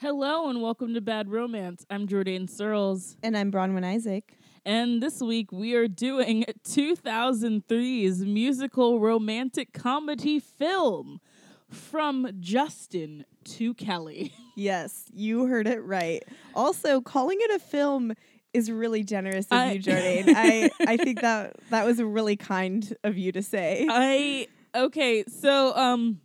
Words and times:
Hello 0.00 0.48
and 0.48 0.62
welcome 0.62 0.94
to 0.94 1.02
Bad 1.02 1.28
Romance. 1.28 1.84
I'm 1.90 2.06
Jordan 2.06 2.48
Searles. 2.48 3.18
And 3.22 3.36
I'm 3.36 3.52
Bronwyn 3.52 3.84
Isaac. 3.84 4.32
And 4.64 5.02
this 5.02 5.20
week 5.20 5.52
we 5.52 5.74
are 5.74 5.88
doing 5.88 6.46
2003's 6.66 8.24
musical 8.24 8.98
romantic 8.98 9.74
comedy 9.74 10.38
film 10.38 11.20
from 11.68 12.30
Justin 12.40 13.26
to 13.44 13.74
Kelly. 13.74 14.32
Yes, 14.56 15.04
you 15.14 15.46
heard 15.46 15.66
it 15.66 15.82
right. 15.84 16.22
Also, 16.54 17.00
calling 17.00 17.38
it 17.40 17.50
a 17.50 17.58
film 17.58 18.12
is 18.52 18.70
really 18.70 19.02
generous 19.02 19.46
of 19.46 19.52
I- 19.52 19.72
you, 19.72 19.78
Jordan. 19.78 20.24
I, 20.36 20.70
I 20.86 20.96
think 20.98 21.20
that 21.22 21.56
that 21.70 21.86
was 21.86 22.02
really 22.02 22.36
kind 22.36 22.94
of 23.04 23.16
you 23.16 23.32
to 23.32 23.42
say. 23.42 23.86
I 23.88 24.48
okay, 24.74 25.24
so 25.28 25.74
um 25.76 26.20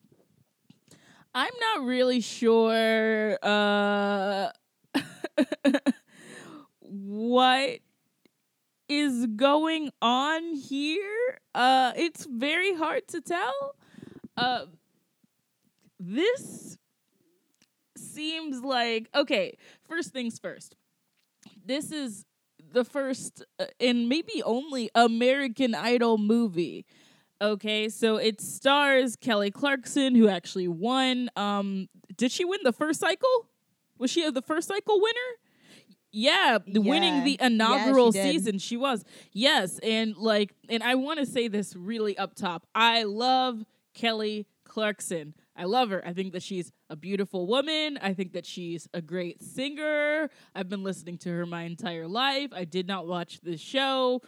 I'm 1.35 1.53
not 1.59 1.85
really 1.85 2.21
sure 2.21 3.37
uh 3.43 4.49
what 6.79 7.79
is 8.87 9.27
going 9.35 9.91
on 10.01 10.55
here. 10.55 11.39
Uh 11.53 11.91
it's 11.97 12.25
very 12.25 12.73
hard 12.75 13.07
to 13.09 13.21
tell. 13.21 13.75
Uh 14.37 14.65
this 15.99 16.77
seems 17.97 18.63
like 18.63 19.09
okay, 19.13 19.57
first 19.87 20.13
things 20.13 20.39
first. 20.39 20.75
This 21.65 21.91
is 21.91 22.25
the 22.71 22.85
first 22.85 23.43
uh, 23.59 23.65
and 23.79 24.07
maybe 24.09 24.41
only 24.43 24.89
American 24.95 25.75
Idol 25.75 26.17
movie. 26.17 26.85
Okay, 27.41 27.89
so 27.89 28.15
it 28.17 28.39
stars 28.39 29.15
Kelly 29.17 29.51
Clarkson, 29.51 30.15
who 30.15 30.27
actually 30.29 30.67
won. 30.69 31.29
Um, 31.35 31.89
did 32.15 32.31
she 32.31 32.45
win 32.45 32.59
the 32.63 32.71
first 32.71 32.99
cycle? 32.99 33.47
Was 33.97 34.09
she 34.11 34.29
the 34.29 34.41
first 34.41 34.67
cycle 34.67 35.01
winner? 35.01 35.19
Yeah, 36.11 36.59
the- 36.65 36.79
winning 36.81 37.15
Yeah. 37.15 37.23
the 37.25 37.37
Yeah, 37.41 37.47
inaugural 37.47 38.11
she 38.13 38.21
season. 38.21 38.57
She 38.57 38.77
was. 38.77 39.03
Yes, 39.33 39.79
and 39.79 40.15
like, 40.15 40.53
and 40.69 40.81
I 40.81 40.95
want 40.95 41.19
to 41.19 41.25
say 41.25 41.49
this 41.49 41.75
really 41.75 42.17
up 42.17 42.35
top. 42.35 42.67
I 42.73 43.03
love 43.03 43.65
Kelly 43.93 44.47
Clarkson. 44.63 45.33
I 45.57 45.65
love 45.65 45.89
her. 45.89 46.05
I 46.05 46.13
think 46.13 46.31
that 46.33 46.43
she's 46.43 46.71
a 46.89 46.95
beautiful 46.95 47.47
woman. 47.47 47.97
I 48.01 48.13
think 48.13 48.33
that 48.33 48.45
she's 48.45 48.87
a 48.93 49.01
great 49.01 49.41
singer. 49.41 50.29
I've 50.53 50.69
been 50.69 50.83
listening 50.83 51.17
to 51.19 51.29
her 51.29 51.45
my 51.45 51.63
entire 51.63 52.07
life. 52.07 52.49
I 52.53 52.63
did 52.65 52.87
not 52.87 53.07
watch 53.07 53.39
the 53.41 53.57
show. 53.57 54.21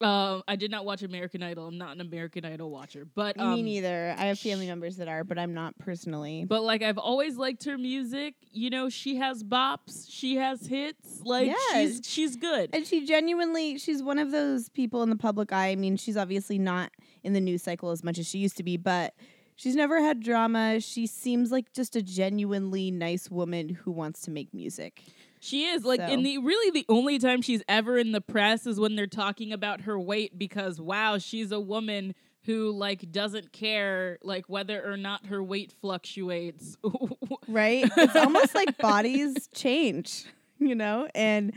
Um, 0.00 0.42
I 0.48 0.56
did 0.56 0.70
not 0.72 0.84
watch 0.84 1.02
American 1.02 1.44
Idol. 1.44 1.68
I'm 1.68 1.78
not 1.78 1.94
an 1.94 2.00
American 2.00 2.44
Idol 2.44 2.70
watcher, 2.70 3.04
but 3.14 3.38
um, 3.38 3.54
Me 3.54 3.62
neither. 3.62 4.14
I 4.18 4.24
have 4.24 4.38
family 4.38 4.66
members 4.66 4.96
that 4.96 5.06
are, 5.06 5.22
but 5.22 5.38
I'm 5.38 5.54
not 5.54 5.78
personally. 5.78 6.44
but 6.48 6.62
like 6.62 6.82
I've 6.82 6.98
always 6.98 7.36
liked 7.36 7.64
her 7.64 7.78
music. 7.78 8.34
You 8.52 8.70
know, 8.70 8.88
she 8.88 9.16
has 9.16 9.44
bops, 9.44 10.06
she 10.08 10.36
has 10.36 10.66
hits. 10.66 11.20
Like 11.24 11.46
Yeah. 11.48 11.54
she's 11.74 12.00
she's 12.04 12.36
good. 12.36 12.70
And 12.72 12.84
she 12.84 13.06
genuinely, 13.06 13.78
she's 13.78 14.02
one 14.02 14.18
of 14.18 14.32
those 14.32 14.68
people 14.70 15.04
in 15.04 15.10
the 15.10 15.16
public 15.16 15.52
eye. 15.52 15.68
I 15.68 15.76
mean, 15.76 15.96
she's 15.96 16.16
obviously 16.16 16.58
not 16.58 16.90
in 17.22 17.32
the 17.32 17.40
news 17.40 17.62
cycle 17.62 17.90
as 17.90 18.02
much 18.02 18.18
as 18.18 18.26
she 18.26 18.38
used 18.38 18.56
to 18.56 18.64
be, 18.64 18.76
but 18.76 19.14
she's 19.54 19.76
never 19.76 20.00
had 20.02 20.20
drama. 20.20 20.80
She 20.80 21.06
seems 21.06 21.52
like 21.52 21.72
just 21.74 21.94
a 21.94 22.02
genuinely 22.02 22.90
nice 22.90 23.30
woman 23.30 23.68
who 23.68 23.92
wants 23.92 24.22
to 24.22 24.32
make 24.32 24.52
music. 24.52 25.04
She 25.44 25.64
is 25.64 25.84
like, 25.84 25.98
So- 25.98 26.06
and 26.06 26.24
the 26.24 26.38
really 26.38 26.70
the 26.70 26.86
only 26.88 27.18
time 27.18 27.42
she's 27.42 27.62
ever 27.68 27.98
in 27.98 28.12
the 28.12 28.20
press 28.20 28.64
is 28.64 28.78
when 28.78 28.94
they're 28.94 29.08
talking 29.08 29.52
about 29.52 29.80
her 29.82 29.98
weight 29.98 30.38
because 30.38 30.80
wow, 30.80 31.18
she's 31.18 31.50
a 31.50 31.58
woman 31.58 32.14
who 32.44 32.70
like 32.70 33.10
doesn't 33.10 33.52
care 33.52 34.18
like 34.22 34.48
whether 34.48 34.88
or 34.88 34.96
not 34.96 35.26
her 35.26 35.42
weight 35.42 35.72
fluctuates. 35.80 36.76
right? 37.48 37.84
It's 37.96 38.14
almost 38.16 38.54
like 38.54 38.78
bodies 38.78 39.48
change, 39.52 40.26
you 40.60 40.76
know, 40.76 41.08
and 41.12 41.52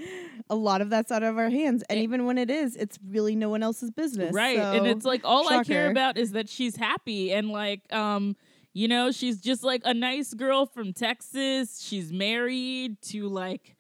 a 0.50 0.56
lot 0.56 0.82
of 0.82 0.90
that's 0.90 1.12
out 1.12 1.22
of 1.22 1.38
our 1.38 1.52
hands. 1.52 1.84
And 1.88 2.00
Eh. 2.00 2.04
even 2.04 2.26
when 2.26 2.40
it 2.40 2.50
is, 2.50 2.76
it's 2.76 2.98
really 3.08 3.36
no 3.36 3.50
one 3.50 3.62
else's 3.62 3.92
business. 3.92 4.34
right, 4.34 4.58
and 4.58 4.88
it's 4.88 5.06
like 5.06 5.22
all 5.24 5.48
I 5.48 5.64
care 5.64 5.92
about 5.92 6.18
is 6.18 6.32
that 6.32 6.50
she's 6.50 6.76
happy 6.76 7.32
and 7.32 7.50
like 7.50 7.82
um. 7.94 8.36
You 8.78 8.90
know, 8.90 9.10
she's 9.10 9.40
just 9.40 9.64
like 9.64 9.84
a 9.86 9.94
nice 9.94 10.34
girl 10.34 10.66
from 10.66 10.92
Texas. 10.92 11.80
She's 11.82 12.12
married 12.12 13.02
to 13.04 13.30
like 13.30 13.75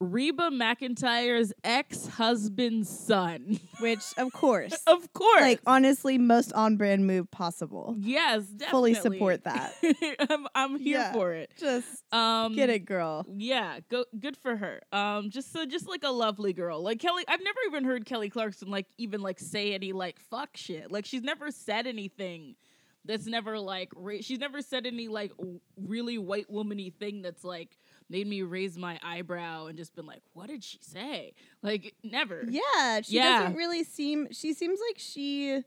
Reba 0.00 0.44
McEntire's 0.50 1.52
ex 1.62 2.06
husband's 2.06 2.88
son. 2.88 3.60
which, 3.80 4.00
of 4.16 4.32
course, 4.32 4.72
of 4.86 5.12
course. 5.12 5.40
like 5.42 5.60
honestly, 5.66 6.16
most 6.18 6.52
on 6.54 6.76
brand 6.76 7.06
move 7.06 7.30
possible. 7.30 7.94
yes, 7.98 8.44
definitely. 8.46 8.94
Fully 8.94 8.94
support 8.94 9.44
that. 9.44 9.74
I'm, 10.30 10.46
I'm 10.54 10.78
here 10.78 10.98
Yeah. 10.98 11.12
for 11.12 11.32
it. 11.34 11.50
Just 11.58 12.02
Um, 12.14 12.54
get 12.54 12.70
it, 12.70 12.80
girl. 12.86 13.26
Yeah, 13.36 13.80
go 13.90 14.04
good 14.18 14.36
for 14.38 14.56
her. 14.56 14.80
Um, 14.92 15.30
just 15.30 15.52
so 15.52 15.66
just 15.66 15.86
like 15.88 16.02
a 16.02 16.10
lovely 16.10 16.52
girl, 16.54 16.82
like 16.82 16.98
Kelly. 16.98 17.24
I've 17.28 17.42
never 17.44 17.58
even 17.68 17.84
heard 17.84 18.06
Kelly 18.06 18.30
Clarkson 18.30 18.70
like 18.70 18.86
even 18.98 19.20
like 19.20 19.38
say 19.38 19.74
any 19.74 19.92
like 19.92 20.18
fuck 20.30 20.56
shit. 20.56 20.90
Like 20.90 21.04
she's 21.04 21.22
never 21.22 21.50
said 21.50 21.86
anything 21.86 22.56
that's 23.04 23.26
never 23.26 23.58
like 23.58 23.90
ra- 23.96 24.20
she's 24.20 24.38
never 24.38 24.60
said 24.62 24.86
any 24.86 25.08
like 25.08 25.30
w- 25.38 25.60
really 25.76 26.18
white 26.18 26.50
womany 26.52 26.92
thing 26.92 27.22
that's 27.22 27.44
like 27.44 27.78
made 28.10 28.26
me 28.26 28.42
raise 28.42 28.76
my 28.76 28.98
eyebrow 29.02 29.66
and 29.66 29.78
just 29.78 29.94
been 29.94 30.04
like, 30.06 30.22
what 30.32 30.48
did 30.48 30.62
she 30.64 30.78
say? 30.82 31.32
Like 31.62 31.94
never. 32.02 32.44
Yeah, 32.48 33.00
she 33.02 33.16
Yeah. 33.16 33.38
doesn't 33.38 33.56
really 33.56 33.84
seem. 33.84 34.28
She 34.32 34.52
seems 34.52 34.80
like 34.88 34.98
she 34.98 35.62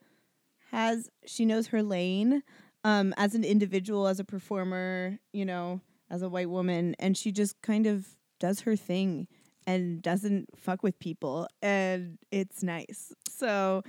has. 0.72 1.10
She 1.26 1.46
knows 1.46 1.68
her 1.68 1.82
lane. 1.82 2.44
Um, 2.86 3.14
as 3.16 3.34
an 3.34 3.46
individual, 3.46 4.08
as 4.08 4.20
a 4.20 4.26
performer, 4.26 5.18
you 5.32 5.46
know, 5.46 5.80
as 6.10 6.22
a 6.22 6.28
white 6.28 6.50
woman, 6.50 6.96
and 7.00 7.18
she 7.18 7.32
just 7.32 7.62
kind 7.62 7.88
of 7.88 8.06
does 8.42 8.60
her 8.62 8.76
thing 8.76 9.28
and 9.66 10.02
doesn't 10.02 10.50
fuck 10.58 10.84
with 10.84 11.00
people, 11.00 11.48
and 11.62 12.18
it's 12.30 12.62
nice. 12.62 13.14
So, 13.30 13.84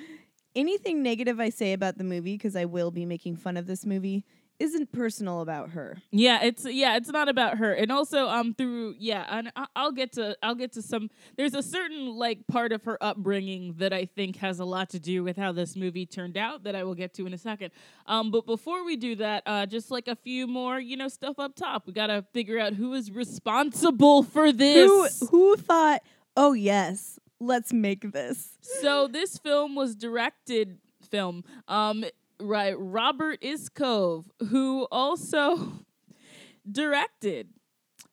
anything 0.54 1.02
negative 1.02 1.40
I 1.40 1.48
say 1.50 1.72
about 1.72 1.98
the 1.98 2.04
movie, 2.04 2.34
because 2.36 2.54
I 2.54 2.66
will 2.66 2.92
be 2.92 3.04
making 3.04 3.34
fun 3.34 3.56
of 3.56 3.66
this 3.66 3.84
movie, 3.84 4.24
isn't 4.60 4.92
personal 4.92 5.40
about 5.40 5.70
her. 5.70 5.98
Yeah, 6.10 6.42
it's 6.42 6.64
yeah, 6.64 6.96
it's 6.96 7.08
not 7.08 7.28
about 7.28 7.58
her. 7.58 7.72
And 7.72 7.90
also 7.90 8.28
um 8.28 8.54
through 8.54 8.94
yeah, 8.98 9.26
and 9.28 9.52
I'll 9.74 9.92
get 9.92 10.12
to 10.12 10.36
I'll 10.42 10.54
get 10.54 10.72
to 10.74 10.82
some 10.82 11.10
there's 11.36 11.54
a 11.54 11.62
certain 11.62 12.14
like 12.14 12.46
part 12.46 12.72
of 12.72 12.84
her 12.84 12.96
upbringing 13.02 13.74
that 13.78 13.92
I 13.92 14.04
think 14.06 14.36
has 14.36 14.60
a 14.60 14.64
lot 14.64 14.90
to 14.90 15.00
do 15.00 15.24
with 15.24 15.36
how 15.36 15.52
this 15.52 15.74
movie 15.76 16.06
turned 16.06 16.36
out 16.36 16.64
that 16.64 16.74
I 16.76 16.84
will 16.84 16.94
get 16.94 17.14
to 17.14 17.26
in 17.26 17.34
a 17.34 17.38
second. 17.38 17.72
Um 18.06 18.30
but 18.30 18.46
before 18.46 18.84
we 18.84 18.96
do 18.96 19.16
that, 19.16 19.42
uh 19.46 19.66
just 19.66 19.90
like 19.90 20.08
a 20.08 20.16
few 20.16 20.46
more, 20.46 20.78
you 20.78 20.96
know, 20.96 21.08
stuff 21.08 21.38
up 21.38 21.56
top. 21.56 21.86
We 21.86 21.92
got 21.92 22.06
to 22.08 22.24
figure 22.32 22.58
out 22.58 22.74
who 22.74 22.94
is 22.94 23.10
responsible 23.10 24.22
for 24.22 24.52
this. 24.52 25.20
Who 25.20 25.26
who 25.26 25.56
thought? 25.56 26.02
Oh 26.36 26.52
yes, 26.52 27.18
let's 27.40 27.72
make 27.72 28.12
this. 28.12 28.50
so 28.60 29.08
this 29.08 29.38
film 29.38 29.74
was 29.74 29.94
directed 29.94 30.78
film 31.10 31.44
um 31.68 32.04
right 32.40 32.74
Robert 32.78 33.40
Iscove 33.40 34.24
who 34.48 34.86
also 34.90 35.72
directed 36.70 37.48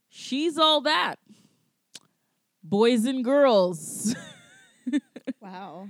She's 0.09 0.57
All 0.57 0.81
That 0.81 1.19
Boys 2.63 3.05
and 3.05 3.23
Girls 3.23 4.15
Wow. 5.41 5.89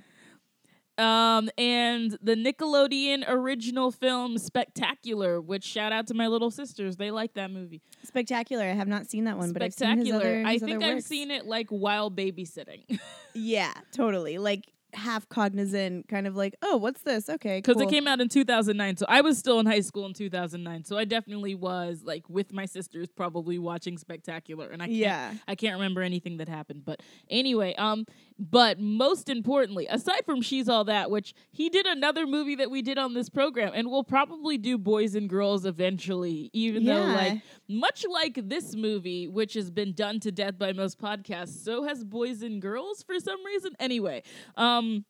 um 0.98 1.50
and 1.58 2.18
the 2.22 2.36
Nickelodeon 2.36 3.24
original 3.28 3.92
film 3.92 4.38
Spectacular 4.38 5.42
which 5.42 5.64
shout 5.64 5.92
out 5.92 6.08
to 6.08 6.14
my 6.14 6.28
little 6.28 6.52
sisters 6.52 6.98
they 6.98 7.12
like 7.12 7.34
that 7.34 7.52
movie 7.52 7.82
Spectacular. 8.04 8.66
I 8.66 8.74
have 8.74 8.88
not 8.88 9.10
seen 9.10 9.24
that 9.26 9.38
one, 9.38 9.54
but 9.54 9.62
I've 9.64 9.74
seen 9.74 9.98
his 9.98 10.08
Spectacular 10.08 10.40
other. 10.42 10.48
I 10.48 10.58
think 10.58 10.84
I've 10.84 10.96
works. 10.96 11.06
seen 11.06 11.32
it 11.32 11.46
like 11.46 11.68
while 11.70 12.12
babysitting 12.12 13.00
Yeah, 13.34 13.72
totally. 13.94 14.38
Like 14.38 14.66
half 14.94 15.28
cognizant, 15.30 16.08
kind 16.08 16.28
of 16.28 16.36
like, 16.36 16.56
oh, 16.62 16.78
what's 16.78 17.02
this? 17.04 17.30
Okay, 17.30 17.58
because 17.58 17.76
cool. 17.76 17.88
it 17.88 17.92
came 17.92 18.08
out 18.08 18.20
in 18.20 18.30
2009 18.30 18.98
so 18.98 19.06
i 19.10 19.22
was 19.22 19.38
still 19.38 19.60
in 19.60 19.66
high 19.66 19.80
school 19.80 20.06
in 20.06 20.14
2009 20.14 20.84
so 20.84 20.98
i 20.98 21.06
definitely 21.06 21.56
was 21.56 22.02
like 22.04 22.28
with 22.30 22.54
my 22.54 22.66
sisters 22.66 23.08
probably 23.10 23.58
watching 23.60 23.98
spectacular 23.98 24.68
and 24.70 24.82
i 24.82 24.86
can't 24.86 24.98
Yeah, 24.98 25.34
i 25.48 25.56
can't 25.56 25.76
remember 25.76 26.02
anything 26.02 26.38
that 26.38 26.50
happened 26.50 26.84
but 26.86 27.02
anyway 27.30 27.74
um 27.76 28.06
but 28.50 28.80
most 28.80 29.30
importantly 29.30 29.86
aside 29.88 30.26
from 30.26 30.42
she's 30.42 30.68
all 30.68 30.84
that 30.84 31.12
which 31.12 31.34
he 31.52 31.70
did 31.70 31.86
another 31.86 32.26
movie 32.26 32.56
that 32.56 32.72
we 32.72 32.82
did 32.82 32.98
on 32.98 33.14
this 33.14 33.30
program 33.30 33.72
and 33.76 33.90
we'll 33.90 34.04
probably 34.04 34.58
do 34.58 34.78
boys 34.78 35.14
and 35.14 35.30
girls 35.30 35.66
eventually 35.66 36.50
even 36.52 36.84
though 36.84 37.04
like 37.04 37.42
much 37.70 38.04
like 38.10 38.50
this 38.50 38.76
movie 38.76 39.28
which 39.28 39.54
has 39.54 39.70
been 39.70 39.94
done 39.94 40.20
to 40.20 40.32
death 40.32 40.58
by 40.58 40.74
most 40.74 41.00
podcasts 41.00 41.64
so 41.64 41.84
has 41.84 42.04
boys 42.04 42.42
and 42.42 42.62
girls 42.62 43.04
for 43.04 43.20
some 43.20 43.46
reason. 43.46 43.74
Anyway 43.80 44.24
um 44.58 45.06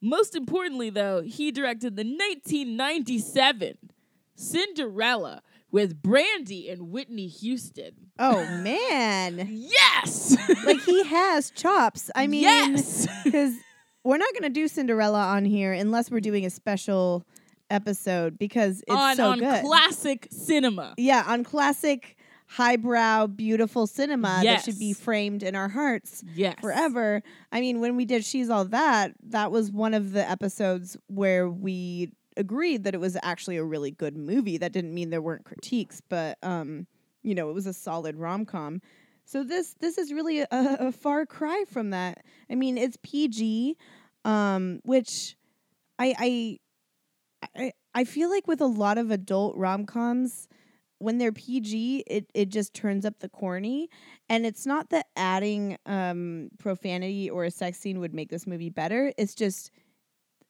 most 0.00 0.36
importantly, 0.36 0.90
though, 0.90 1.22
he 1.22 1.50
directed 1.50 1.96
the 1.96 2.04
1997 2.04 3.78
Cinderella 4.34 5.42
with 5.76 6.00
Brandy 6.02 6.70
and 6.70 6.90
Whitney 6.90 7.26
Houston. 7.28 7.92
Oh 8.18 8.38
man, 8.62 9.46
Yes, 9.50 10.34
like 10.64 10.80
he 10.80 11.04
has 11.04 11.50
chops. 11.50 12.10
I 12.16 12.26
mean, 12.26 12.40
yes, 12.42 13.06
because 13.24 13.54
we're 14.02 14.16
not 14.16 14.32
gonna 14.32 14.48
do 14.48 14.68
Cinderella 14.68 15.20
on 15.22 15.44
here 15.44 15.74
unless 15.74 16.10
we're 16.10 16.20
doing 16.20 16.46
a 16.46 16.50
special 16.50 17.26
episode 17.68 18.38
because 18.38 18.80
it's 18.86 18.90
on 18.96 19.16
so 19.16 19.30
on 19.32 19.38
good. 19.38 19.64
classic 19.64 20.28
cinema. 20.30 20.94
yeah, 20.96 21.22
on 21.26 21.44
classic 21.44 22.16
highbrow, 22.48 23.26
beautiful 23.26 23.86
cinema 23.86 24.40
that 24.44 24.62
should 24.64 24.78
be 24.78 24.92
framed 24.94 25.42
in 25.42 25.54
our 25.56 25.68
hearts 25.68 26.24
Yes. 26.34 26.54
forever. 26.60 27.22
I 27.52 27.60
mean, 27.60 27.80
when 27.80 27.96
we 27.96 28.04
did 28.06 28.24
She's 28.24 28.48
All 28.48 28.64
That, 28.66 29.12
that 29.28 29.50
was 29.52 29.70
one 29.70 29.92
of 29.94 30.12
the 30.12 30.26
episodes 30.26 30.96
where 31.08 31.50
we 31.50 32.12
agreed 32.36 32.84
that 32.84 32.94
it 32.94 33.00
was 33.00 33.16
actually 33.22 33.56
a 33.56 33.64
really 33.64 33.90
good 33.90 34.16
movie. 34.16 34.58
That 34.58 34.72
didn't 34.72 34.94
mean 34.94 35.10
there 35.10 35.22
weren't 35.22 35.44
critiques, 35.44 36.00
but 36.08 36.38
um, 36.42 36.86
you 37.22 37.34
know, 37.34 37.50
it 37.50 37.54
was 37.54 37.66
a 37.66 37.72
solid 37.72 38.16
rom 38.16 38.44
com. 38.44 38.80
So 39.24 39.42
this 39.42 39.74
this 39.80 39.98
is 39.98 40.12
really 40.12 40.40
a, 40.40 40.48
a 40.52 40.92
far 40.92 41.26
cry 41.26 41.64
from 41.70 41.90
that. 41.90 42.24
I 42.50 42.54
mean, 42.54 42.78
it's 42.78 42.96
PG, 43.02 43.76
um, 44.24 44.80
which 44.84 45.36
I 45.98 46.14
I 46.18 47.50
I 47.56 47.72
I 47.94 48.04
feel 48.04 48.30
like 48.30 48.46
with 48.46 48.60
a 48.60 48.66
lot 48.66 48.98
of 48.98 49.10
adult 49.10 49.56
rom 49.56 49.84
coms, 49.84 50.48
when 50.98 51.18
they're 51.18 51.32
PG, 51.32 52.04
it 52.06 52.30
it 52.34 52.48
just 52.48 52.72
turns 52.72 53.04
up 53.04 53.18
the 53.18 53.28
corny. 53.28 53.88
And 54.28 54.46
it's 54.46 54.66
not 54.66 54.90
that 54.90 55.06
adding 55.16 55.76
um, 55.86 56.50
profanity 56.58 57.28
or 57.28 57.44
a 57.44 57.50
sex 57.50 57.78
scene 57.78 57.98
would 58.00 58.14
make 58.14 58.30
this 58.30 58.46
movie 58.46 58.70
better. 58.70 59.12
It's 59.18 59.34
just 59.34 59.70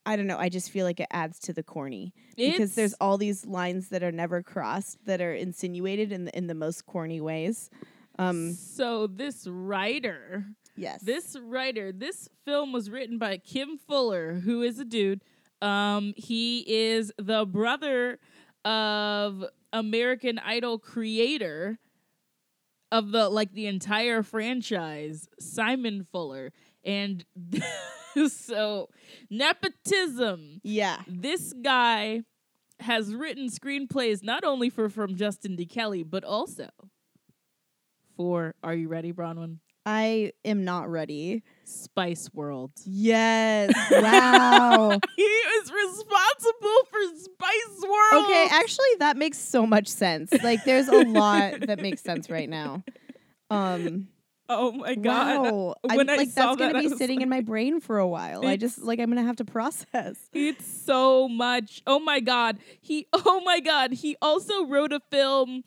I 0.07 0.17
don't 0.17 0.27
know. 0.27 0.39
I 0.39 0.49
just 0.49 0.71
feel 0.71 0.87
like 0.87 1.01
it 1.01 1.09
adds 1.11 1.39
to 1.41 1.53
the 1.53 1.63
corny 1.63 2.15
because 2.37 2.75
there's 2.75 2.95
all 3.01 3.19
these 3.19 3.45
lines 3.45 3.89
that 3.89 4.03
are 4.03 4.13
never 4.13 4.43
crossed 4.43 5.05
that 5.07 5.21
are 5.21 5.35
insinuated 5.35 6.13
in 6.13 6.27
the, 6.27 6.37
in 6.39 6.47
the 6.47 6.55
most 6.55 6.87
corny 6.87 7.21
ways. 7.21 7.69
Um, 8.19 8.55
so 8.55 9.07
this 9.07 9.47
writer 9.47 10.47
yes. 10.77 11.01
This 11.03 11.37
writer, 11.43 11.93
this 11.93 12.29
film 12.45 12.73
was 12.73 12.91
written 12.91 13.19
by 13.19 13.39
Kim 13.39 13.79
Fuller, 13.79 14.35
who 14.35 14.63
is 14.63 14.79
a 14.79 14.85
dude. 14.85 15.23
Um, 15.63 16.15
he 16.17 16.65
is 16.67 17.13
the 17.19 17.47
brother 17.47 18.19
of 18.65 19.45
American 19.73 20.39
Idol 20.39 20.79
creator 20.79 21.79
of 22.93 23.11
the 23.11 23.29
like 23.29 23.53
the 23.53 23.67
entire 23.67 24.23
franchise, 24.23 25.29
Simon 25.41 26.07
Fuller. 26.13 26.53
And 26.87 27.25
so 28.29 28.89
nepotism. 29.29 30.61
yeah. 30.63 31.03
This 31.07 31.53
guy 31.63 32.23
has 32.81 33.13
written 33.15 33.49
screenplays 33.49 34.23
not 34.23 34.45
only 34.45 34.71
for 34.71 34.89
From 34.89 35.17
Justin 35.17 35.57
to 35.57 35.65
Kelly, 35.67 36.03
but 36.03 36.25
also 36.25 36.69
for 38.17 38.55
Are 38.63 38.75
you 38.75 38.89
ready, 38.89 39.13
Bronwyn? 39.13 39.59
I 39.89 40.33
am 40.45 40.65
not 40.65 40.91
ready. 40.91 41.43
Spice 41.65 42.29
World. 42.33 42.73
Yes. 42.85 43.73
Wow. 43.91 44.99
He 45.17 45.23
is 45.23 45.73
responsible 45.73 46.79
for 46.91 47.19
Spice 47.19 47.83
World. 47.83 48.25
okay, 48.27 48.49
actually 48.51 48.95
that 49.01 49.17
makes 49.17 49.39
so 49.39 49.67
much 49.67 49.89
sense. 49.89 50.33
Like 50.43 50.65
there's 50.65 50.89
a 50.89 51.03
lot 51.05 51.61
that 51.67 51.81
makes 51.81 52.03
sense 52.03 52.29
right 52.31 52.49
now. 52.49 52.83
Um 53.51 54.09
oh 54.49 54.73
my 54.73 54.95
god. 54.95 55.43
wow. 55.43 55.75
When 55.83 56.09
I 56.09 56.17
like 56.17 56.33
that's 56.33 56.57
going 56.57 56.73
that, 56.73 56.83
be 56.83 56.89
sitting 56.91 57.21
in 57.21 57.29
my 57.29 57.41
brain 57.41 57.81
for 57.81 57.99
a 57.99 58.07
while. 58.07 58.47
I 58.47 58.57
just 58.57 58.83
like 58.83 58.99
I'm 58.99 59.07
going 59.07 59.23
to 59.23 59.27
have 59.27 59.37
to 59.37 59.45
process. 59.45 60.17
It's 60.33 60.67
so 60.67 61.29
much. 61.29 61.83
Oh 61.87 61.99
my 61.99 62.21
god. 62.21 62.59
He 62.81 63.07
oh 63.13 63.41
my 63.45 63.61
god. 63.61 63.93
He 63.93 64.17
also 64.23 64.67
wrote 64.67 64.93
a 64.93 65.01
film 65.11 65.65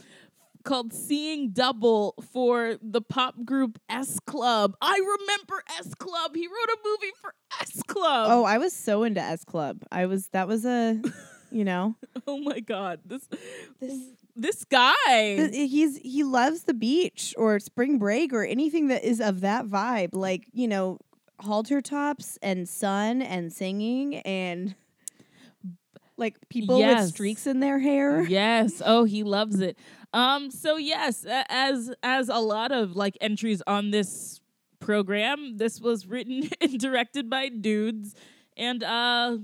called 0.64 0.94
Seeing 0.94 1.50
Double 1.52 2.16
for 2.31 2.78
the 2.81 3.02
pop 3.02 3.36
group 3.44 3.80
S 3.90 4.20
Club. 4.20 4.76
I 4.82 4.98
remember 4.98 5.64
S 5.80 5.94
Club. 5.96 6.36
He 6.36 6.48
wrote 6.48 6.70
a 6.70 6.78
movie 6.86 7.14
for 7.22 7.34
S 7.62 7.82
Club. 7.88 8.28
Oh, 8.32 8.44
I 8.44 8.58
was 8.58 8.74
so 8.74 9.04
into 9.04 9.22
S 9.22 9.44
Club. 9.44 9.84
I 9.92 10.06
was 10.06 10.28
that 10.30 10.48
was 10.48 10.66
a, 10.66 11.02
you 11.52 11.64
know, 11.66 11.96
Oh 12.28 12.38
my 12.38 12.60
god. 12.60 13.02
This 13.06 13.28
this 13.80 13.94
this 14.41 14.63
guy. 14.65 15.50
He's 15.51 15.97
he 15.97 16.24
loves 16.24 16.63
the 16.63 16.74
beach 16.74 17.33
or 17.38 17.59
spring 17.59 18.00
break 18.00 18.33
or 18.33 18.44
anything 18.44 18.88
that 18.88 19.03
is 19.03 19.19
of 19.21 19.41
that 19.41 19.65
vibe 19.68 20.09
like 20.13 20.47
you 20.53 20.68
know 20.68 21.00
halter 21.39 21.81
tops 21.81 22.38
and 22.41 22.68
sun 22.68 23.21
and 23.21 23.51
singing 23.53 24.15
and 24.18 24.75
like 26.18 26.36
people 26.50 26.80
Yes. 26.80 27.03
with 27.06 27.13
streaks 27.13 27.47
in 27.47 27.59
their 27.62 27.80
hair. 27.80 28.21
Yes. 28.24 28.81
Oh 28.86 29.03
he 29.06 29.24
loves 29.24 29.59
it. 29.62 29.77
Um 30.13 30.51
so 30.51 30.77
yes 30.77 31.25
as 31.30 31.91
as 32.03 32.30
a 32.30 32.39
lot 32.39 32.71
of 32.71 32.95
like 32.95 33.18
entries 33.21 33.62
on 33.68 33.91
this 33.91 34.41
program 34.80 35.57
this 35.57 35.80
was 35.80 36.07
written 36.07 36.50
and 36.62 36.80
directed 36.80 37.30
by 37.30 37.50
dudes 37.50 38.15
and 38.57 38.83
uh 38.83 39.38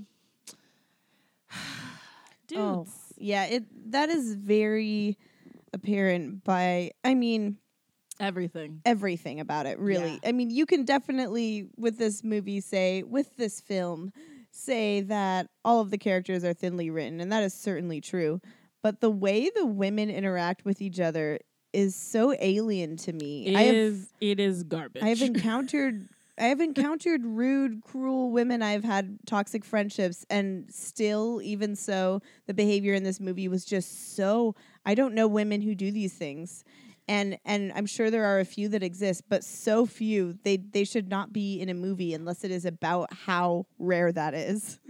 dudes. 2.48 2.58
Oh, 2.58 2.86
yeah 3.16 3.44
it 3.46 3.64
that 3.92 4.08
is 4.08 4.34
very 4.34 5.16
apparent 5.72 6.44
by 6.44 6.90
i 7.04 7.14
mean 7.14 7.56
everything. 8.20 8.80
everything 8.84 9.40
about 9.40 9.66
it 9.66 9.78
really. 9.78 10.12
Yeah. 10.22 10.28
i 10.28 10.32
mean 10.32 10.50
you 10.50 10.66
can 10.66 10.84
definitely 10.84 11.68
with 11.76 11.98
this 11.98 12.24
movie 12.24 12.60
say 12.60 13.02
with 13.02 13.36
this 13.36 13.60
film 13.60 14.12
say 14.50 15.02
that 15.02 15.48
all 15.64 15.80
of 15.80 15.90
the 15.90 15.98
characters 15.98 16.44
are 16.44 16.54
thinly 16.54 16.90
written 16.90 17.20
and 17.20 17.30
that 17.30 17.42
is 17.42 17.54
certainly 17.54 18.00
true. 18.00 18.40
But 18.82 19.00
the 19.00 19.10
way 19.10 19.50
the 19.54 19.66
women 19.66 20.10
interact 20.10 20.64
with 20.64 20.80
each 20.80 21.00
other 21.00 21.40
is 21.72 21.94
so 21.94 22.34
alien 22.38 22.96
to 22.98 23.12
me. 23.12 23.46
It 23.46 23.56
i 23.56 23.62
have 23.62 23.74
is 23.74 24.08
it 24.20 24.40
is 24.40 24.62
garbage. 24.62 25.02
I 25.02 25.08
have 25.08 25.22
encountered 25.34 26.08
i 26.38 26.44
have 26.44 26.60
encountered 26.60 27.24
rude 27.24 27.82
cruel 27.82 28.30
women 28.30 28.62
i've 28.62 28.84
had 28.84 29.18
toxic 29.26 29.64
friendships 29.64 30.24
and 30.30 30.66
still 30.72 31.40
even 31.42 31.74
so 31.74 32.20
the 32.46 32.54
behavior 32.54 32.94
in 32.94 33.02
this 33.02 33.20
movie 33.20 33.48
was 33.48 33.64
just 33.64 34.14
so 34.16 34.54
i 34.84 34.94
don't 34.94 35.14
know 35.14 35.26
women 35.26 35.60
who 35.60 35.74
do 35.74 35.90
these 35.90 36.14
things 36.14 36.64
and 37.08 37.38
and 37.44 37.72
I'm 37.74 37.86
sure 37.86 38.10
there 38.10 38.24
are 38.24 38.40
a 38.40 38.44
few 38.44 38.68
that 38.70 38.82
exist, 38.82 39.22
but 39.28 39.44
so 39.44 39.86
few 39.86 40.38
they 40.42 40.56
they 40.56 40.84
should 40.84 41.08
not 41.08 41.32
be 41.32 41.60
in 41.60 41.68
a 41.68 41.74
movie 41.74 42.14
unless 42.14 42.44
it 42.44 42.50
is 42.50 42.64
about 42.64 43.12
how 43.12 43.66
rare 43.78 44.10
that 44.12 44.34
is. 44.34 44.80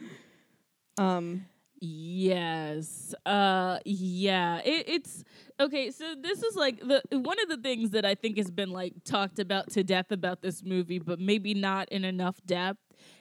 Um, 0.99 1.45
Yes. 1.81 3.15
Uh 3.27 3.79
yeah. 3.85 4.61
It, 4.65 4.85
it's 4.89 5.25
okay, 5.61 5.91
so 5.91 6.15
this 6.21 6.43
is 6.43 6.57
like 6.57 6.81
the 6.81 7.03
one 7.11 7.37
of 7.43 7.49
the 7.49 7.59
things 7.59 7.91
that 7.91 8.05
I 8.05 8.15
think 8.15 8.39
has 8.39 8.51
been 8.51 8.71
like 8.71 8.95
talked 9.05 9.39
about 9.39 9.71
to 9.73 9.85
death 9.85 10.11
about 10.11 10.41
this 10.43 10.63
movie, 10.65 10.99
but 10.99 11.19
maybe 11.21 11.53
not 11.55 11.89
in 11.91 12.05
enough 12.05 12.41
depth, 12.47 12.81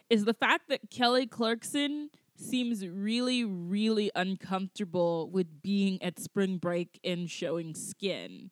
is 0.10 0.24
the 0.26 0.34
fact 0.34 0.70
that 0.70 0.90
Kelly 0.90 1.28
Clarkson 1.28 2.10
seems 2.38 2.86
really, 2.88 3.44
really 3.44 4.12
uncomfortable 4.16 5.30
with 5.30 5.62
being 5.62 6.02
at 6.02 6.20
spring 6.20 6.58
break 6.58 7.00
and 7.04 7.30
showing 7.30 7.74
skin. 7.76 8.52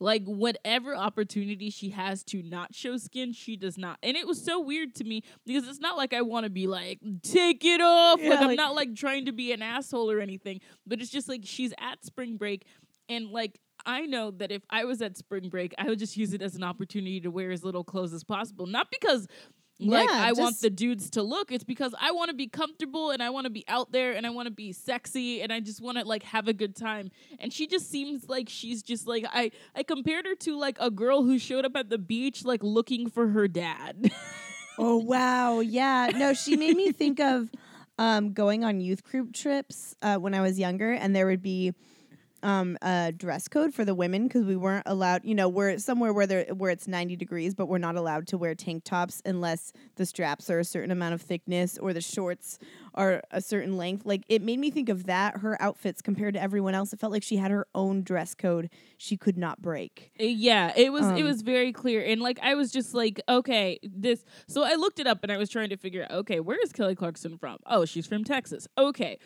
Like 0.00 0.24
whatever 0.24 0.96
opportunity 0.96 1.68
she 1.68 1.90
has 1.90 2.24
to 2.24 2.42
not 2.42 2.74
show 2.74 2.96
skin, 2.96 3.32
she 3.32 3.56
does 3.56 3.76
not. 3.76 3.98
And 4.02 4.16
it 4.16 4.26
was 4.26 4.42
so 4.42 4.58
weird 4.58 4.94
to 4.96 5.04
me 5.04 5.22
because 5.46 5.68
it's 5.68 5.78
not 5.78 5.98
like 5.98 6.14
I 6.14 6.22
want 6.22 6.44
to 6.44 6.50
be 6.50 6.66
like, 6.66 7.00
take 7.22 7.64
it 7.64 7.82
off. 7.82 8.18
Yeah, 8.20 8.30
like 8.30 8.40
I'm 8.40 8.56
not 8.56 8.74
like 8.74 8.94
trying 8.94 9.26
to 9.26 9.32
be 9.32 9.52
an 9.52 9.60
asshole 9.60 10.10
or 10.10 10.20
anything. 10.20 10.60
But 10.86 11.02
it's 11.02 11.10
just 11.10 11.28
like 11.28 11.42
she's 11.44 11.74
at 11.78 12.04
spring 12.04 12.38
break 12.38 12.64
and 13.10 13.28
like 13.28 13.60
I 13.86 14.06
know 14.06 14.30
that 14.32 14.50
if 14.50 14.62
I 14.70 14.84
was 14.84 15.02
at 15.02 15.16
spring 15.16 15.48
break, 15.48 15.74
I 15.78 15.88
would 15.88 15.98
just 15.98 16.16
use 16.16 16.32
it 16.32 16.42
as 16.42 16.54
an 16.54 16.62
opportunity 16.62 17.20
to 17.20 17.30
wear 17.30 17.50
as 17.50 17.64
little 17.64 17.84
clothes 17.84 18.12
as 18.12 18.24
possible. 18.24 18.66
Not 18.66 18.88
because 18.90 19.26
like 19.80 20.08
Yeah, 20.08 20.14
I 20.14 20.32
want 20.32 20.60
the 20.60 20.70
dudes 20.70 21.10
to 21.10 21.22
look. 21.22 21.50
It's 21.50 21.64
because 21.64 21.94
I 22.00 22.12
want 22.12 22.30
to 22.30 22.34
be 22.34 22.46
comfortable 22.46 23.10
and 23.10 23.22
I 23.22 23.30
want 23.30 23.44
to 23.44 23.50
be 23.50 23.64
out 23.68 23.92
there 23.92 24.12
and 24.12 24.26
I 24.26 24.30
want 24.30 24.46
to 24.46 24.52
be 24.52 24.72
sexy 24.72 25.42
and 25.42 25.52
I 25.52 25.60
just 25.60 25.80
want 25.80 25.98
to 25.98 26.04
like 26.04 26.22
have 26.24 26.48
a 26.48 26.52
good 26.52 26.76
time. 26.76 27.10
And 27.38 27.52
she 27.52 27.66
just 27.66 27.90
seems 27.90 28.28
like 28.28 28.48
she's 28.48 28.82
just 28.82 29.06
like 29.06 29.24
I 29.32 29.50
I 29.74 29.82
compared 29.82 30.26
her 30.26 30.34
to 30.34 30.58
like 30.58 30.76
a 30.80 30.90
girl 30.90 31.22
who 31.22 31.38
showed 31.38 31.64
up 31.64 31.76
at 31.76 31.88
the 31.88 31.98
beach 31.98 32.44
like 32.44 32.62
looking 32.62 33.08
for 33.08 33.28
her 33.28 33.48
dad. 33.48 34.12
oh 34.78 34.98
wow, 34.98 35.60
yeah. 35.60 36.10
No, 36.14 36.34
she 36.34 36.56
made 36.56 36.76
me 36.76 36.92
think 36.92 37.20
of 37.20 37.50
um, 37.98 38.32
going 38.32 38.64
on 38.64 38.80
youth 38.80 39.04
group 39.04 39.32
trips 39.34 39.94
uh, 40.00 40.16
when 40.16 40.34
I 40.34 40.40
was 40.40 40.58
younger, 40.58 40.92
and 40.92 41.14
there 41.14 41.26
would 41.26 41.42
be 41.42 41.74
um, 42.42 42.76
a 42.82 43.12
dress 43.12 43.48
code 43.48 43.74
for 43.74 43.84
the 43.84 43.94
women 43.94 44.26
because 44.28 44.44
we 44.44 44.56
weren't 44.56 44.86
allowed. 44.86 45.24
You 45.24 45.34
know, 45.34 45.48
we're 45.48 45.78
somewhere 45.78 46.12
where 46.12 46.26
there 46.26 46.44
where 46.54 46.70
it's 46.70 46.88
ninety 46.88 47.16
degrees, 47.16 47.54
but 47.54 47.66
we're 47.66 47.78
not 47.78 47.96
allowed 47.96 48.26
to 48.28 48.38
wear 48.38 48.54
tank 48.54 48.84
tops 48.84 49.22
unless 49.24 49.72
the 49.96 50.06
straps 50.06 50.48
are 50.50 50.58
a 50.58 50.64
certain 50.64 50.90
amount 50.90 51.14
of 51.14 51.22
thickness 51.22 51.78
or 51.78 51.92
the 51.92 52.00
shorts 52.00 52.58
are 52.94 53.22
a 53.30 53.40
certain 53.40 53.76
length. 53.76 54.04
Like 54.06 54.22
it 54.28 54.42
made 54.42 54.58
me 54.58 54.70
think 54.70 54.88
of 54.88 55.06
that. 55.06 55.38
Her 55.38 55.60
outfits 55.62 56.02
compared 56.02 56.34
to 56.34 56.42
everyone 56.42 56.74
else, 56.74 56.92
it 56.92 57.00
felt 57.00 57.12
like 57.12 57.22
she 57.22 57.36
had 57.36 57.50
her 57.50 57.66
own 57.74 58.02
dress 58.02 58.34
code 58.34 58.70
she 58.96 59.16
could 59.16 59.38
not 59.38 59.62
break. 59.62 60.12
Uh, 60.20 60.24
yeah, 60.24 60.72
it 60.76 60.92
was 60.92 61.06
it 61.06 61.20
Um, 61.20 61.24
was 61.24 61.42
very 61.42 61.72
clear, 61.72 62.04
and 62.04 62.20
like 62.20 62.38
I 62.42 62.54
was 62.54 62.70
just 62.70 62.94
like, 62.94 63.20
okay, 63.28 63.78
this. 63.82 64.24
So 64.46 64.62
I 64.64 64.74
looked 64.74 64.98
it 64.98 65.06
up, 65.06 65.20
and 65.22 65.30
I 65.32 65.36
was 65.36 65.48
trying 65.48 65.70
to 65.70 65.76
figure 65.76 66.04
out, 66.04 66.10
okay, 66.12 66.40
where 66.40 66.58
is 66.62 66.72
Kelly 66.72 66.94
Clarkson 66.94 67.38
from? 67.38 67.58
Oh, 67.66 67.84
she's 67.84 68.06
from 68.06 68.24
Texas. 68.24 68.66
Okay. 68.76 69.18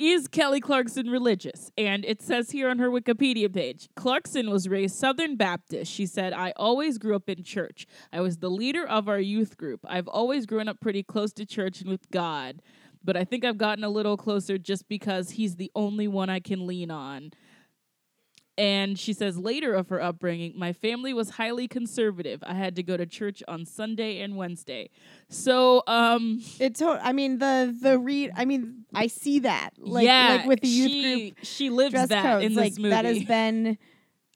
Is 0.00 0.28
Kelly 0.28 0.60
Clarkson 0.60 1.10
religious? 1.10 1.70
And 1.76 2.06
it 2.06 2.22
says 2.22 2.52
here 2.52 2.70
on 2.70 2.78
her 2.78 2.88
Wikipedia 2.88 3.52
page 3.52 3.90
Clarkson 3.96 4.48
was 4.48 4.66
raised 4.66 4.96
Southern 4.96 5.36
Baptist. 5.36 5.92
She 5.92 6.06
said, 6.06 6.32
I 6.32 6.54
always 6.56 6.96
grew 6.96 7.14
up 7.14 7.28
in 7.28 7.44
church. 7.44 7.86
I 8.10 8.22
was 8.22 8.38
the 8.38 8.48
leader 8.48 8.86
of 8.86 9.10
our 9.10 9.20
youth 9.20 9.58
group. 9.58 9.80
I've 9.86 10.08
always 10.08 10.46
grown 10.46 10.68
up 10.68 10.80
pretty 10.80 11.02
close 11.02 11.34
to 11.34 11.44
church 11.44 11.82
and 11.82 11.90
with 11.90 12.10
God, 12.10 12.62
but 13.04 13.14
I 13.14 13.24
think 13.24 13.44
I've 13.44 13.58
gotten 13.58 13.84
a 13.84 13.90
little 13.90 14.16
closer 14.16 14.56
just 14.56 14.88
because 14.88 15.32
he's 15.32 15.56
the 15.56 15.70
only 15.74 16.08
one 16.08 16.30
I 16.30 16.40
can 16.40 16.66
lean 16.66 16.90
on 16.90 17.32
and 18.60 18.98
she 18.98 19.14
says 19.14 19.38
later 19.38 19.72
of 19.74 19.88
her 19.88 20.02
upbringing, 20.02 20.52
my 20.54 20.74
family 20.74 21.14
was 21.14 21.30
highly 21.30 21.66
conservative. 21.66 22.42
I 22.46 22.52
had 22.52 22.76
to 22.76 22.82
go 22.82 22.98
to 22.98 23.06
church 23.06 23.42
on 23.48 23.64
Sunday 23.64 24.20
and 24.20 24.36
Wednesday. 24.36 24.90
So, 25.30 25.82
um, 25.86 26.42
It 26.58 26.74
to- 26.76 27.00
I 27.02 27.12
mean 27.14 27.38
the 27.38 27.74
the 27.80 27.98
read. 27.98 28.32
I 28.36 28.44
mean 28.44 28.84
I 28.94 29.06
see 29.06 29.38
that. 29.40 29.70
Like, 29.78 30.04
yeah, 30.04 30.36
like 30.40 30.46
with 30.46 30.60
the 30.60 30.68
youth 30.68 30.90
she, 30.90 31.02
group 31.30 31.38
she 31.42 31.70
lives 31.70 31.94
that 32.08 32.22
codes. 32.22 32.44
in 32.44 32.54
like 32.54 32.72
this 32.72 32.78
movie. 32.78 32.90
that 32.90 33.04
has 33.06 33.24
been. 33.24 33.78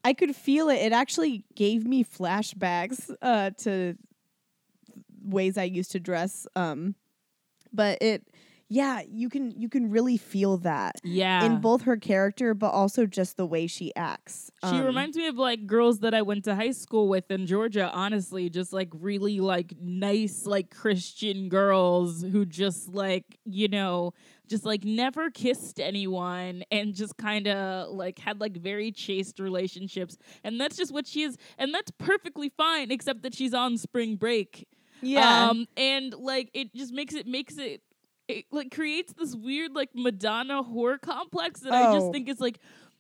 I 0.02 0.14
could 0.14 0.34
feel 0.34 0.70
it. 0.70 0.76
It 0.76 0.92
actually 0.92 1.44
gave 1.54 1.86
me 1.86 2.02
flashbacks 2.02 3.14
uh, 3.20 3.50
to 3.58 3.96
ways 5.22 5.58
I 5.58 5.64
used 5.64 5.92
to 5.92 6.00
dress. 6.00 6.46
Um, 6.56 6.94
but 7.72 8.00
it, 8.00 8.26
yeah, 8.68 9.02
you 9.06 9.28
can 9.28 9.50
you 9.60 9.68
can 9.68 9.90
really 9.90 10.16
feel 10.16 10.56
that 10.58 10.96
yeah, 11.02 11.44
in 11.44 11.60
both 11.60 11.82
her 11.82 11.96
character, 11.96 12.54
but 12.54 12.70
also 12.70 13.06
just 13.06 13.36
the 13.36 13.46
way 13.46 13.66
she 13.66 13.94
acts. 13.94 14.50
She 14.64 14.76
Um, 14.76 14.84
reminds 14.84 15.16
me 15.16 15.26
of 15.26 15.36
like 15.36 15.66
girls 15.66 16.00
that 16.00 16.14
I 16.14 16.22
went 16.22 16.44
to 16.44 16.54
high 16.54 16.70
school 16.72 17.08
with 17.08 17.30
in 17.30 17.46
Georgia, 17.46 17.90
honestly, 17.92 18.48
just 18.48 18.72
like 18.72 18.88
really 18.94 19.40
like 19.40 19.74
nice 19.80 20.46
like 20.46 20.70
Christian 20.70 21.48
girls 21.48 22.22
who 22.22 22.44
just 22.46 22.88
like, 22.94 23.38
you 23.44 23.68
know, 23.68 24.12
just 24.48 24.64
like 24.64 24.82
never 24.84 25.30
kissed 25.30 25.78
anyone 25.78 26.64
and 26.70 26.94
just 26.94 27.16
kind 27.16 27.46
of 27.46 27.90
like 27.90 28.18
had 28.18 28.40
like 28.40 28.56
very 28.56 28.90
chaste 28.92 29.38
relationships. 29.40 30.16
And 30.42 30.60
that's 30.60 30.76
just 30.76 30.92
what 30.92 31.06
she 31.06 31.22
is 31.22 31.36
and 31.58 31.72
that's 31.72 31.90
perfectly 31.98 32.48
fine 32.48 32.90
except 32.90 33.22
that 33.22 33.34
she's 33.34 33.54
on 33.54 33.76
spring 33.78 34.16
break. 34.16 34.66
yeah. 35.02 35.50
Um 35.50 35.66
and 35.76 36.14
like 36.14 36.50
it 36.54 36.74
just 36.74 36.92
makes 36.92 37.14
it 37.14 37.26
makes 37.26 37.58
it 37.58 37.82
it 38.28 38.44
like 38.50 38.70
creates 38.74 39.12
this 39.12 39.34
weird 39.34 39.72
like 39.74 39.90
Madonna 39.94 40.62
whore 40.62 41.00
complex 41.00 41.60
that 41.60 41.72
I 41.72 41.92
just 41.94 42.06
Oh. 42.06 42.12
think 42.12 42.28
is 42.28 42.40
like 42.40 42.58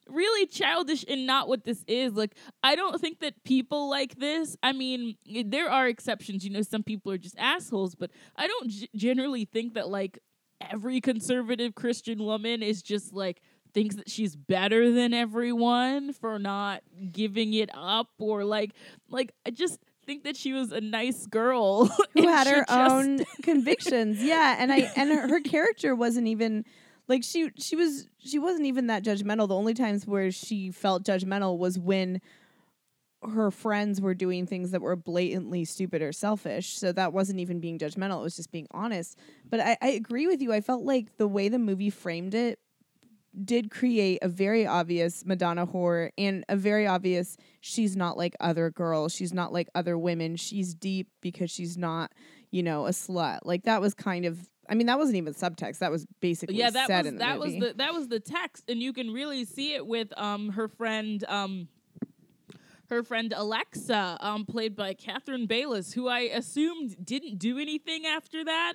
really 0.08 0.46
childish 0.46 1.02
and 1.08 1.26
not 1.26 1.48
what 1.48 1.64
this 1.64 1.82
is. 1.88 2.12
Like 2.12 2.34
I 2.62 2.74
don't 2.76 3.00
think 3.00 3.20
that 3.20 3.42
people 3.44 3.88
like 3.88 4.16
this. 4.16 4.56
I 4.62 4.72
mean, 4.72 5.16
there 5.46 5.70
are 5.70 5.88
exceptions, 5.88 6.44
you 6.44 6.50
know, 6.50 6.60
some 6.62 6.82
people 6.82 7.10
are 7.12 7.18
just 7.18 7.36
assholes, 7.38 7.94
but 7.94 8.10
I 8.36 8.46
don't 8.46 8.68
g- 8.70 8.88
generally 8.94 9.46
think 9.46 9.74
that 9.74 9.88
like 9.88 10.18
every 10.60 11.00
conservative 11.00 11.74
Christian 11.74 12.22
woman 12.24 12.62
is 12.62 12.82
just 12.82 13.14
like 13.14 13.40
thinks 13.72 13.96
that 13.96 14.08
she's 14.10 14.36
better 14.36 14.92
than 14.92 15.12
everyone 15.14 16.12
for 16.12 16.38
not 16.38 16.82
giving 17.10 17.54
it 17.54 17.70
up 17.74 18.08
or 18.18 18.44
like 18.44 18.72
like 19.08 19.32
I 19.46 19.50
just 19.50 19.78
think 20.06 20.24
that 20.24 20.36
she 20.36 20.52
was 20.52 20.72
a 20.72 20.80
nice 20.80 21.26
girl 21.26 21.86
who 22.14 22.28
had 22.28 22.46
her 22.46 22.64
own 22.68 23.24
convictions. 23.42 24.22
Yeah, 24.22 24.56
and 24.58 24.72
I 24.72 24.90
and 24.96 25.10
her, 25.10 25.28
her 25.28 25.40
character 25.44 25.94
wasn't 25.94 26.28
even 26.28 26.64
like 27.08 27.24
she 27.24 27.50
she 27.56 27.76
was 27.76 28.08
she 28.18 28.38
wasn't 28.38 28.66
even 28.66 28.86
that 28.88 29.04
judgmental. 29.04 29.48
The 29.48 29.54
only 29.54 29.74
times 29.74 30.06
where 30.06 30.30
she 30.30 30.70
felt 30.70 31.04
judgmental 31.04 31.58
was 31.58 31.78
when 31.78 32.20
her 33.22 33.50
friends 33.50 34.00
were 34.00 34.14
doing 34.14 34.46
things 34.46 34.70
that 34.72 34.82
were 34.82 34.96
blatantly 34.96 35.64
stupid 35.64 36.02
or 36.02 36.12
selfish. 36.12 36.76
So 36.76 36.92
that 36.92 37.12
wasn't 37.12 37.40
even 37.40 37.58
being 37.58 37.78
judgmental. 37.78 38.20
It 38.20 38.24
was 38.24 38.36
just 38.36 38.52
being 38.52 38.66
honest. 38.70 39.18
But 39.48 39.60
I, 39.60 39.76
I 39.80 39.88
agree 39.88 40.26
with 40.26 40.42
you. 40.42 40.52
I 40.52 40.60
felt 40.60 40.84
like 40.84 41.16
the 41.16 41.26
way 41.26 41.48
the 41.48 41.58
movie 41.58 41.90
framed 41.90 42.34
it 42.34 42.58
did 43.42 43.70
create 43.70 44.18
a 44.22 44.28
very 44.28 44.66
obvious 44.66 45.24
Madonna 45.24 45.66
whore 45.66 46.10
and 46.16 46.44
a 46.48 46.56
very 46.56 46.86
obvious 46.86 47.36
she's 47.60 47.96
not 47.96 48.16
like 48.16 48.34
other 48.40 48.70
girls. 48.70 49.14
She's 49.14 49.32
not 49.32 49.52
like 49.52 49.68
other 49.74 49.98
women. 49.98 50.36
She's 50.36 50.74
deep 50.74 51.08
because 51.20 51.50
she's 51.50 51.76
not, 51.76 52.12
you 52.50 52.62
know, 52.62 52.86
a 52.86 52.90
slut. 52.90 53.40
Like 53.44 53.64
that 53.64 53.80
was 53.80 53.94
kind 53.94 54.24
of 54.24 54.38
I 54.68 54.74
mean, 54.74 54.86
that 54.86 54.98
wasn't 54.98 55.16
even 55.18 55.34
subtext. 55.34 55.78
That 55.78 55.90
was 55.90 56.06
basically 56.20 56.56
yeah 56.56 56.70
that 56.70 56.86
said 56.86 57.04
was 57.04 57.06
in 57.06 57.14
the 57.16 57.18
that 57.20 57.38
movie. 57.38 57.58
was 57.58 57.68
the 57.68 57.74
that 57.78 57.92
was 57.92 58.08
the 58.08 58.20
text 58.20 58.64
and 58.68 58.82
you 58.82 58.92
can 58.92 59.12
really 59.12 59.44
see 59.44 59.74
it 59.74 59.86
with 59.86 60.12
um 60.16 60.50
her 60.50 60.68
friend 60.68 61.24
um 61.28 61.68
her 62.90 63.02
friend 63.02 63.32
Alexa, 63.36 64.16
um, 64.20 64.44
played 64.44 64.76
by 64.76 64.94
Katherine 64.94 65.46
Bailess, 65.46 65.92
who 65.92 66.08
I 66.08 66.20
assumed 66.20 66.96
didn't 67.04 67.38
do 67.38 67.58
anything 67.58 68.06
after 68.06 68.44
that. 68.44 68.74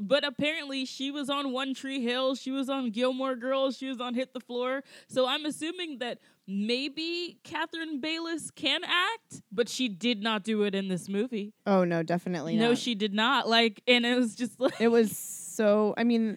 But 0.00 0.22
apparently 0.24 0.84
she 0.84 1.10
was 1.10 1.30
on 1.30 1.52
One 1.52 1.72
Tree 1.72 2.02
Hill, 2.02 2.34
she 2.34 2.50
was 2.50 2.68
on 2.68 2.90
Gilmore 2.90 3.34
Girls, 3.36 3.78
she 3.78 3.86
was 3.88 4.00
on 4.00 4.14
Hit 4.14 4.34
the 4.34 4.40
Floor. 4.40 4.82
So 5.08 5.26
I'm 5.26 5.46
assuming 5.46 5.98
that 6.00 6.18
maybe 6.46 7.38
Katherine 7.42 8.00
Bailess 8.00 8.50
can 8.50 8.82
act, 8.84 9.42
but 9.50 9.68
she 9.68 9.88
did 9.88 10.22
not 10.22 10.44
do 10.44 10.62
it 10.64 10.74
in 10.74 10.88
this 10.88 11.08
movie. 11.08 11.54
oh 11.66 11.84
no, 11.84 12.02
definitely 12.02 12.56
not. 12.56 12.62
No, 12.62 12.68
not. 12.70 12.78
she 12.78 12.94
did 12.94 13.14
not. 13.14 13.48
Like, 13.48 13.82
and 13.86 14.04
it 14.04 14.16
was 14.16 14.34
just 14.34 14.60
like 14.60 14.78
it 14.80 14.88
was 14.88 15.16
so 15.16 15.94
I 15.96 16.04
mean, 16.04 16.36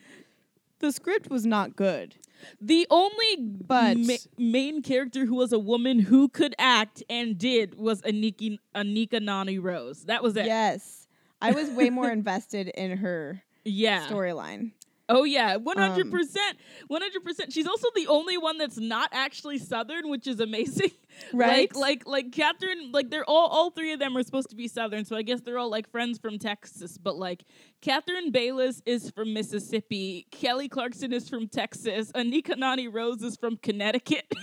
the 0.79 0.91
script 0.91 1.29
was 1.29 1.45
not 1.45 1.75
good. 1.75 2.15
The 2.59 2.87
only 2.89 3.35
But- 3.37 3.97
ma- 3.97 4.15
main 4.37 4.81
character 4.81 5.25
who 5.25 5.35
was 5.35 5.51
a 5.53 5.59
woman 5.59 5.99
who 5.99 6.27
could 6.29 6.55
act 6.57 7.03
and 7.09 7.37
did 7.37 7.75
was 7.77 8.01
Anika 8.03 8.57
Anika 8.75 9.21
Noni 9.21 9.59
Rose. 9.59 10.05
That 10.05 10.23
was 10.23 10.35
it. 10.37 10.45
Yes. 10.45 11.00
I 11.41 11.51
was 11.51 11.69
way 11.69 11.89
more 11.89 12.09
invested 12.19 12.67
in 12.69 12.97
her 12.97 13.41
Yeah. 13.65 14.07
storyline. 14.07 14.71
Oh 15.13 15.25
yeah, 15.25 15.57
one 15.57 15.77
hundred 15.77 16.05
Um, 16.05 16.11
percent, 16.11 16.57
one 16.87 17.01
hundred 17.01 17.25
percent. 17.25 17.51
She's 17.51 17.67
also 17.67 17.87
the 17.95 18.07
only 18.07 18.37
one 18.37 18.57
that's 18.57 18.77
not 18.77 19.09
actually 19.11 19.57
Southern, 19.57 20.09
which 20.09 20.25
is 20.27 20.39
amazing. 20.39 20.91
Right? 21.33 21.75
Like, 21.75 22.05
like, 22.05 22.07
like 22.07 22.31
Katherine. 22.31 22.91
Like 22.93 23.09
they're 23.09 23.25
all, 23.29 23.49
all 23.49 23.69
three 23.71 23.91
of 23.91 23.99
them 23.99 24.15
are 24.15 24.23
supposed 24.23 24.49
to 24.51 24.55
be 24.55 24.69
Southern, 24.69 25.03
so 25.03 25.17
I 25.17 25.21
guess 25.23 25.41
they're 25.41 25.57
all 25.57 25.69
like 25.69 25.91
friends 25.91 26.17
from 26.17 26.39
Texas. 26.39 26.97
But 26.97 27.17
like, 27.17 27.43
Katherine 27.81 28.31
Bailess 28.31 28.81
is 28.85 29.11
from 29.11 29.33
Mississippi. 29.33 30.25
Kelly 30.31 30.69
Clarkson 30.69 31.11
is 31.11 31.27
from 31.27 31.49
Texas. 31.49 32.11
Anika 32.13 32.57
Noni 32.57 32.87
Rose 32.87 33.21
is 33.23 33.35
from 33.35 33.57
Connecticut. 33.57 34.23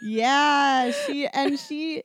Yeah, 0.00 0.92
she 0.92 1.26
and 1.26 1.58
she 1.58 2.04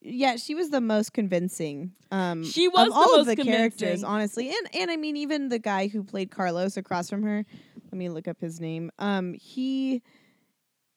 yeah, 0.00 0.36
she 0.36 0.54
was 0.54 0.70
the 0.70 0.80
most 0.80 1.12
convincing. 1.12 1.92
Um 2.10 2.44
She 2.44 2.66
of 2.66 2.72
was 2.72 2.88
the 2.88 2.94
all 2.94 3.20
of 3.20 3.26
the 3.26 3.36
characters, 3.36 4.02
honestly. 4.04 4.48
And 4.48 4.74
and 4.74 4.90
I 4.90 4.96
mean 4.96 5.16
even 5.16 5.48
the 5.48 5.58
guy 5.58 5.88
who 5.88 6.02
played 6.04 6.30
Carlos 6.30 6.76
across 6.76 7.10
from 7.10 7.22
her, 7.24 7.44
let 7.84 7.94
me 7.94 8.08
look 8.08 8.28
up 8.28 8.40
his 8.40 8.60
name. 8.60 8.90
Um 8.98 9.34
he 9.34 10.02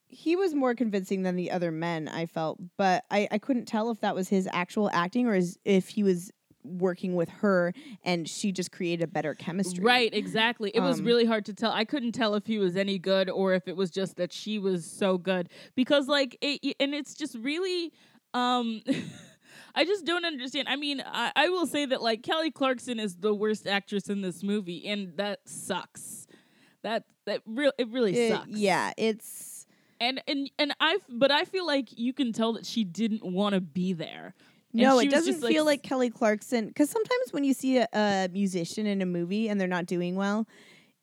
he 0.08 0.36
was 0.36 0.53
more 0.53 0.75
convincing 0.75 1.24
than 1.24 1.36
the 1.38 1.51
other 1.51 1.72
men, 1.72 2.10
I 2.10 2.25
felt, 2.25 2.60
but 2.77 3.05
I, 3.10 3.29
I 3.31 3.38
couldn't 3.38 3.65
tell 3.65 3.91
if 3.91 4.01
that 4.01 4.13
was 4.13 4.27
his 4.27 4.46
actual 4.51 4.89
acting 4.91 5.25
or 5.25 5.36
is, 5.36 5.58
if 5.63 5.88
he 5.88 6.03
was 6.03 6.31
working 6.63 7.15
with 7.15 7.29
her 7.29 7.74
and 8.03 8.27
she 8.27 8.51
just 8.51 8.74
created 8.74 9.03
a 9.03 9.08
better 9.08 9.34
chemistry. 9.34 9.84
Right, 9.84 10.13
exactly. 10.13 10.70
It 10.75 10.81
was 10.81 11.00
Um, 11.00 11.05
really 11.05 11.25
hard 11.25 11.46
to 11.46 11.53
tell. 11.53 11.72
I 11.72 11.86
couldn't 11.86 12.12
tell 12.12 12.36
if 12.36 12.46
he 12.46 12.60
was 12.60 12.75
any 12.75 13.00
good 13.00 13.29
or 13.29 13.53
if 13.53 13.67
it 13.70 13.77
was 13.77 13.89
just 13.89 14.17
that 14.17 14.34
she 14.34 14.60
was 14.60 14.86
so 14.86 15.17
good 15.17 15.48
because 15.75 16.08
like 16.10 16.38
it 16.41 16.75
and 16.79 16.93
it's 16.93 17.15
just 17.15 17.36
really 17.39 17.93
um 18.33 18.81
I 19.73 19.85
just 19.85 20.05
don't 20.05 20.25
understand. 20.25 20.67
I 20.67 20.75
mean, 20.75 21.01
I, 21.05 21.31
I 21.33 21.47
will 21.50 21.65
say 21.65 21.85
that 21.85 22.01
like 22.01 22.23
Kelly 22.23 22.51
Clarkson 22.51 23.00
is 23.00 23.15
the 23.15 23.33
worst 23.33 23.65
actress 23.67 24.09
in 24.09 24.21
this 24.21 24.43
movie 24.43 24.85
and 24.88 25.15
that 25.17 25.39
sucks. 25.45 26.27
That 26.83 27.03
that 27.25 27.41
real 27.45 27.71
it 27.77 27.88
really 27.89 28.13
It- 28.17 28.31
sucks. 28.31 28.50
yeah, 28.50 28.91
it's 28.97 29.65
And 30.01 30.21
and 30.27 30.50
and 30.59 30.73
I 30.81 30.97
but 31.09 31.31
I 31.31 31.45
feel 31.45 31.65
like 31.65 31.97
you 31.97 32.11
can 32.13 32.33
tell 32.33 32.53
that 32.53 32.65
she 32.65 32.83
didn't 32.83 33.23
want 33.23 33.55
to 33.55 33.61
be 33.61 33.93
there. 33.93 34.33
And 34.73 34.81
No, 34.81 35.00
it 35.00 35.09
doesn't 35.11 35.33
just, 35.33 35.43
like, 35.43 35.53
feel 35.53 35.65
like 35.65 35.83
Kelly 35.83 36.09
Clarkson. 36.09 36.67
Because 36.67 36.89
sometimes 36.89 37.31
when 37.33 37.43
you 37.43 37.53
see 37.53 37.77
a, 37.77 37.88
a 37.93 38.29
musician 38.31 38.85
in 38.88 39.01
a 39.01 39.05
movie 39.05 39.47
and 39.50 39.59
they're 39.59 39.67
not 39.67 39.85
doing 39.85 40.15
well, 40.15 40.47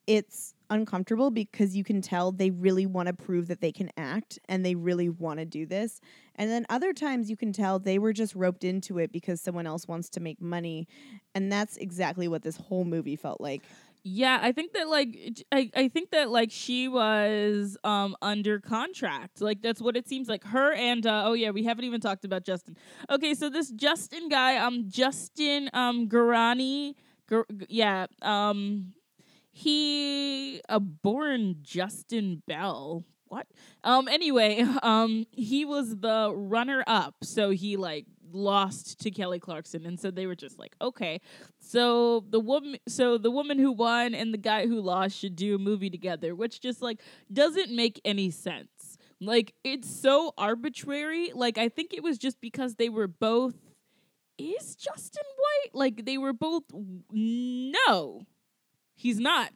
it's 0.07 0.55
uncomfortable 0.71 1.31
because 1.31 1.77
you 1.77 1.85
can 1.85 2.01
tell 2.01 2.33
they 2.33 2.51
really 2.51 2.87
want 2.87 3.07
to 3.09 3.13
prove 3.13 3.49
that 3.49 3.61
they 3.61 3.73
can 3.73 3.91
act 3.97 4.39
and 4.49 4.65
they 4.65 4.75
really 4.75 5.09
want 5.09 5.39
to 5.39 5.45
do 5.45 5.67
this. 5.67 6.01
And 6.35 6.51
then 6.51 6.67
other 6.69 6.93
times 6.93 7.31
you 7.31 7.37
can 7.37 7.53
tell 7.53 7.79
they 7.79 7.99
were 7.99 8.13
just 8.13 8.35
roped 8.35 8.65
into 8.65 8.99
it 8.99 9.13
because 9.13 9.41
someone 9.41 9.67
else 9.67 9.89
wants 9.89 10.09
to 10.11 10.21
make 10.21 10.41
money. 10.41 10.87
And 11.35 11.51
that's 11.51 11.77
exactly 11.77 12.29
what 12.29 12.43
this 12.43 12.57
whole 12.57 12.85
movie 12.85 13.17
felt 13.17 13.41
like. 13.41 13.63
Yeah, 14.05 14.39
I 14.41 14.53
think 14.53 14.73
that 14.73 14.89
like 14.89 15.43
I, 15.53 15.71
I 15.75 15.89
think 15.89 16.13
that 16.13 16.31
like 16.31 16.51
she 16.51 16.89
was 16.89 17.77
um 17.85 18.17
under 18.23 18.61
contract. 18.61 19.41
Like 19.41 19.61
that's 19.61 19.83
what 19.83 19.97
it 19.97 20.09
seems 20.09 20.29
like. 20.29 20.45
Her 20.45 20.73
and 20.73 21.07
uh, 21.07 21.25
oh 21.27 21.33
yeah, 21.33 21.51
we 21.51 21.65
haven't 21.65 21.85
even 21.85 22.01
talked 22.01 22.25
about 22.25 22.45
Justin. 22.45 22.77
Okay, 23.11 23.35
so 23.35 23.51
this 23.51 23.71
Justin 23.71 24.29
guy, 24.29 24.57
um 24.57 24.85
Justin 24.89 25.69
um 25.75 26.09
Guarini, 26.09 26.95
Gar- 27.29 27.47
yeah, 27.69 28.07
um 28.23 28.95
he 29.59 30.61
a 30.69 30.79
born 30.79 31.57
Justin 31.63 32.43
Bell. 32.47 33.05
What? 33.27 33.47
Um 33.83 34.07
anyway, 34.07 34.65
um 34.83 35.27
he 35.33 35.65
was 35.65 35.97
the 35.99 36.33
runner 36.33 36.85
up. 36.87 37.17
So 37.25 37.51
he 37.51 37.77
like 37.77 38.07
lost 38.31 39.01
to 39.01 39.11
Kelly 39.11 39.41
Clarkson 39.41 39.85
and 39.85 39.99
so 39.99 40.11
they 40.11 40.27
were 40.27 40.37
just 40.37 40.59
like, 40.59 40.77
"Okay, 40.81 41.21
so 41.59 42.25
the 42.31 42.39
woman 42.39 42.79
so 42.87 43.19
the 43.19 43.33
woman 43.33 43.59
who 43.59 43.73
won 43.73 44.15
and 44.15 44.33
the 44.33 44.39
guy 44.39 44.67
who 44.67 44.81
lost 44.81 45.19
should 45.19 45.35
do 45.35 45.57
a 45.57 45.59
movie 45.59 45.91
together, 45.91 46.37
which 46.37 46.61
just 46.61 46.81
like 46.81 47.01
doesn't 47.33 47.75
make 47.75 48.01
any 48.05 48.31
sense. 48.31 48.97
Like 49.21 49.55
it's 49.65 49.91
so 49.91 50.35
arbitrary. 50.39 51.33
Like 51.35 51.59
I 51.59 51.69
think 51.69 51.93
it 51.93 52.03
was 52.03 52.17
just 52.17 52.41
because 52.41 52.77
they 52.77 52.89
were 52.89 53.09
both 53.09 53.55
is 54.39 54.77
Justin 54.77 55.25
White? 55.37 55.75
Like 55.75 56.05
they 56.05 56.17
were 56.17 56.33
both 56.33 56.63
no. 57.11 58.23
He's 58.99 59.21
not. 59.21 59.53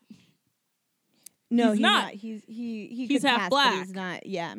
No, 1.51 1.71
He's 1.71 1.73
he's, 1.73 1.81
not. 1.81 2.05
not. 2.05 2.15
He's 2.15 2.43
he 2.47 2.87
he 2.87 3.07
He's 3.09 3.25
half 3.25 3.41
pass, 3.41 3.51
black. 3.51 3.75
He's 3.75 3.93
not. 3.93 4.25
Yeah. 4.25 4.55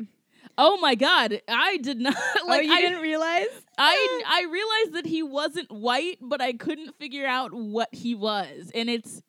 Oh 0.58 0.78
my 0.78 0.96
god, 0.96 1.42
I 1.48 1.78
did 1.78 2.02
not 2.02 2.16
like 2.48 2.60
oh, 2.60 2.62
you 2.62 2.74
I, 2.74 2.82
didn't 2.82 3.02
realize? 3.02 3.48
I 3.78 4.24
I 4.28 4.46
realized 4.52 4.98
that 4.98 5.10
he 5.10 5.24
wasn't 5.24 5.72
white, 5.72 6.18
but 6.22 6.42
I 6.42 6.52
couldn't 6.52 6.98
figure 7.00 7.26
out 7.26 7.54
what 7.54 7.88
he 7.94 8.14
was. 8.14 8.72
And 8.76 8.90
it's 8.90 9.24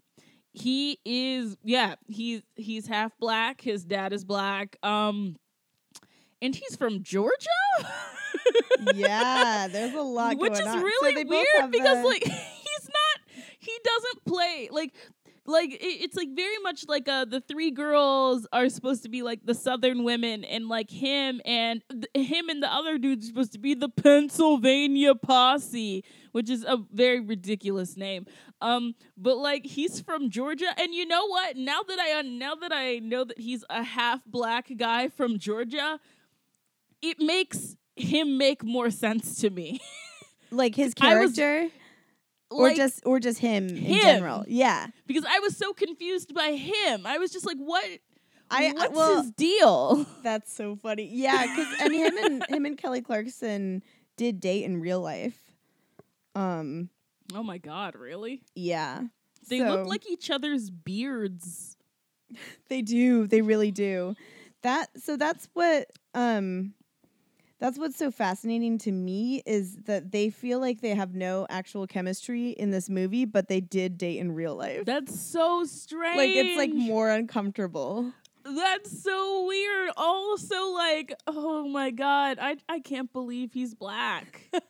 he 0.52 0.99
is 1.04 1.56
yeah, 1.62 1.94
he's 2.08 2.42
he's 2.56 2.88
half 2.88 3.12
black, 3.20 3.61
his 3.61 3.84
dad 3.84 4.12
is 4.12 4.25
black. 4.25 4.76
Um 4.82 5.37
and 6.42 6.54
he's 6.54 6.75
from 6.75 7.04
Georgia? 7.04 7.30
yeah, 8.94 9.68
there's 9.68 9.94
a 9.94 10.02
lot 10.02 10.37
Which 10.37 10.52
going 10.52 10.66
is 10.66 10.75
on. 10.75 10.82
Really 10.82 11.23
both 11.23 11.30
weird 11.30 11.70
because 11.70 12.04
like 12.04 12.25
he's 12.25 12.88
not 12.88 13.37
he 13.61 13.73
doesn't 13.84 14.25
play 14.26 14.68
like 14.73 14.92
like 15.46 15.72
it, 15.72 15.78
it's 15.80 16.16
like 16.16 16.28
very 16.34 16.58
much 16.62 16.84
like 16.88 17.08
uh 17.08 17.24
the 17.24 17.40
three 17.40 17.70
girls 17.70 18.46
are 18.52 18.68
supposed 18.68 19.02
to 19.02 19.08
be 19.08 19.22
like 19.22 19.44
the 19.44 19.54
southern 19.54 20.04
women 20.04 20.44
and 20.44 20.68
like 20.68 20.90
him 20.90 21.40
and 21.44 21.82
th- 21.90 22.28
him 22.28 22.48
and 22.48 22.62
the 22.62 22.72
other 22.72 22.98
dude's 22.98 23.26
supposed 23.26 23.52
to 23.52 23.58
be 23.58 23.74
the 23.74 23.88
Pennsylvania 23.88 25.14
posse 25.14 26.04
which 26.32 26.50
is 26.50 26.64
a 26.64 26.78
very 26.92 27.20
ridiculous 27.20 27.96
name. 27.96 28.26
Um 28.60 28.94
but 29.16 29.36
like 29.36 29.66
he's 29.66 30.00
from 30.00 30.30
Georgia 30.30 30.72
and 30.78 30.94
you 30.94 31.06
know 31.06 31.26
what? 31.26 31.56
Now 31.56 31.82
that 31.82 31.98
I 31.98 32.18
uh, 32.18 32.22
now 32.22 32.54
that 32.54 32.72
I 32.72 32.98
know 32.98 33.24
that 33.24 33.38
he's 33.38 33.64
a 33.68 33.82
half 33.82 34.20
black 34.26 34.70
guy 34.76 35.08
from 35.08 35.38
Georgia 35.38 36.00
it 37.02 37.20
makes 37.20 37.76
him 37.96 38.38
make 38.38 38.64
more 38.64 38.90
sense 38.90 39.40
to 39.42 39.50
me. 39.50 39.80
Like 40.50 40.74
his 40.74 40.94
character 41.38 41.68
or 42.54 42.68
Like- 42.68 42.76
just 42.76 43.02
or 43.04 43.18
just 43.20 43.38
him, 43.40 43.68
in 43.68 44.00
general. 44.00 44.44
Yeah. 44.49 44.87
because 45.06 45.25
I 45.28 45.38
was 45.40 45.56
so 45.56 45.73
confused 45.73 46.32
by 46.34 46.52
him. 46.52 47.06
I 47.06 47.18
was 47.18 47.30
just 47.32 47.44
like, 47.46 47.56
what? 47.58 47.84
I- 48.50 48.66
I- 48.68 48.73
what's 48.73 48.94
well- 48.94 49.23
his 49.23 49.30
deal? 49.32 50.06
That's 50.23 50.52
so 50.52 50.76
funny. 50.76 51.08
Yeah, 51.12 51.44
cuz 51.54 51.66
and 51.80 51.92
him 51.94 52.16
and 52.18 52.44
him 52.49 52.64
and 52.66 52.78
Kelly 52.78 53.00
Clarkson 53.02 53.82
did 54.16 54.40
date 54.40 54.64
in 54.64 54.80
real 54.80 55.00
life. 55.00 55.40
Um 56.34 56.90
Oh 57.34 57.42
my 57.42 57.58
god, 57.58 57.94
really? 57.96 58.42
yeah. 58.54 59.02
They 59.49 59.58
So- 59.58 59.68
look 59.68 59.87
like 59.87 60.08
each 60.11 60.30
other's 60.30 60.70
beards. 60.70 61.76
They 62.68 62.82
do. 62.82 63.26
They 63.28 63.42
really 63.42 63.70
do. 63.70 64.14
That 64.62 64.88
so 65.00 65.16
that's 65.16 65.49
what 65.54 65.90
um 66.14 66.75
that's 67.64 67.78
what's 67.78 67.97
so 67.97 68.11
fascinating 68.11 68.76
to 68.76 68.92
me 68.92 69.42
is 69.47 69.76
that 69.87 70.12
they 70.12 70.28
feel 70.28 70.61
like 70.61 70.83
they 70.83 70.94
have 70.94 71.14
no 71.14 71.47
actual 71.49 71.87
chemistry 71.87 72.50
in 72.50 72.71
this 72.71 72.90
movie, 72.90 73.25
but 73.25 73.49
they 73.49 73.61
did 73.61 73.97
date 73.97 74.18
in 74.18 74.33
real 74.33 74.54
life. 74.54 74.85
That's 74.85 75.18
so 75.18 75.64
strange. 75.64 76.18
like 76.18 76.28
it's 76.28 76.59
like 76.59 76.75
more 76.75 77.09
uncomfortable. 77.09 78.12
That's 78.44 79.02
so 79.02 79.47
weird. 79.47 79.90
Also, 79.97 80.73
like, 80.73 81.14
oh 81.26 81.66
my 81.66 81.90
god, 81.90 82.38
I 82.38 82.59
I 82.68 82.80
can't 82.80 83.11
believe 83.12 83.52
he's 83.54 83.75
black. 83.75 84.42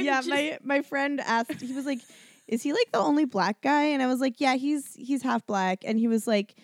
Yeah, 0.00 0.18
just- 0.18 0.28
my 0.28 0.58
my 0.62 0.82
friend 0.82 1.20
asked. 1.20 1.60
He 1.60 1.72
was 1.74 1.84
like, 1.86 2.00
"Is 2.48 2.62
he 2.62 2.72
like 2.72 2.90
the 2.92 2.98
only 2.98 3.24
black 3.26 3.60
guy?" 3.62 3.84
And 3.84 4.02
I 4.02 4.06
was 4.06 4.18
like, 4.20 4.40
"Yeah, 4.40 4.54
he's 4.56 4.94
he's 4.94 5.22
half 5.22 5.46
black." 5.46 5.82
And 5.84 5.98
he 5.98 6.08
was 6.08 6.26
like, 6.26 6.54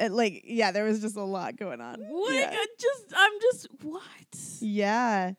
uh, 0.00 0.08
"Like, 0.10 0.42
yeah, 0.44 0.70
there 0.72 0.84
was 0.84 1.00
just 1.00 1.16
a 1.16 1.22
lot 1.22 1.56
going 1.56 1.80
on." 1.80 2.00
What? 2.00 2.34
Yeah. 2.34 2.50
I 2.52 2.66
just, 2.78 3.04
I'm 3.16 3.32
just, 3.40 3.68
what? 3.82 4.60
Yeah, 4.60 5.32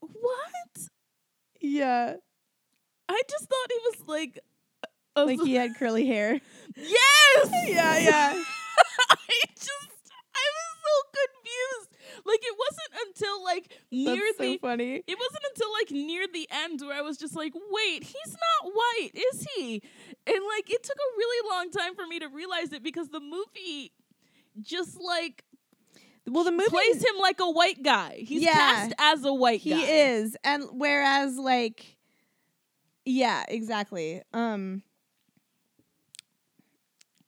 What? 0.00 0.88
yeah. 1.60 2.14
I 3.08 3.22
just 3.28 3.44
thought 3.48 3.68
he 3.68 3.78
was 3.84 4.08
like, 4.08 4.38
a- 5.16 5.24
Like 5.24 5.40
he 5.42 5.54
had 5.54 5.74
curly 5.76 6.06
hair. 6.06 6.40
yes, 6.76 7.50
Yeah, 7.68 7.98
yeah. 7.98 8.32
I 9.10 9.40
just, 9.56 10.12
I 10.34 10.46
was 10.56 10.76
so 10.84 10.94
confused. 11.18 11.89
Like 12.24 12.40
it 12.42 12.56
wasn't 12.58 13.08
until 13.08 13.44
like 13.44 13.72
near 13.90 14.16
That's 14.16 14.36
so 14.38 14.42
the 14.44 14.58
funny. 14.58 15.02
it 15.06 15.18
wasn't 15.18 15.44
until 15.54 15.72
like 15.72 15.90
near 15.90 16.26
the 16.32 16.48
end 16.50 16.80
where 16.80 16.96
I 16.96 17.02
was 17.02 17.16
just 17.18 17.34
like, 17.36 17.52
wait, 17.54 18.04
he's 18.04 18.36
not 18.64 18.72
white, 18.72 19.10
is 19.14 19.46
he? 19.56 19.82
And 20.26 20.36
like 20.56 20.70
it 20.70 20.82
took 20.82 20.96
a 20.96 21.16
really 21.16 21.48
long 21.50 21.70
time 21.70 21.94
for 21.94 22.06
me 22.06 22.18
to 22.20 22.28
realize 22.28 22.72
it 22.72 22.82
because 22.82 23.08
the 23.08 23.20
movie 23.20 23.92
just 24.60 25.00
like 25.00 25.44
Well, 26.26 26.44
the 26.44 26.52
movie 26.52 26.68
plays 26.68 26.96
him 27.02 27.18
like 27.20 27.40
a 27.40 27.50
white 27.50 27.82
guy. 27.82 28.16
He's 28.26 28.42
Yeah. 28.42 28.52
cast 28.52 28.92
as 28.98 29.24
a 29.24 29.32
white 29.32 29.60
he 29.60 29.70
guy. 29.70 29.82
is, 29.82 30.36
and 30.44 30.64
whereas 30.72 31.36
like, 31.38 31.96
yeah, 33.04 33.44
exactly. 33.48 34.22
Um. 34.32 34.82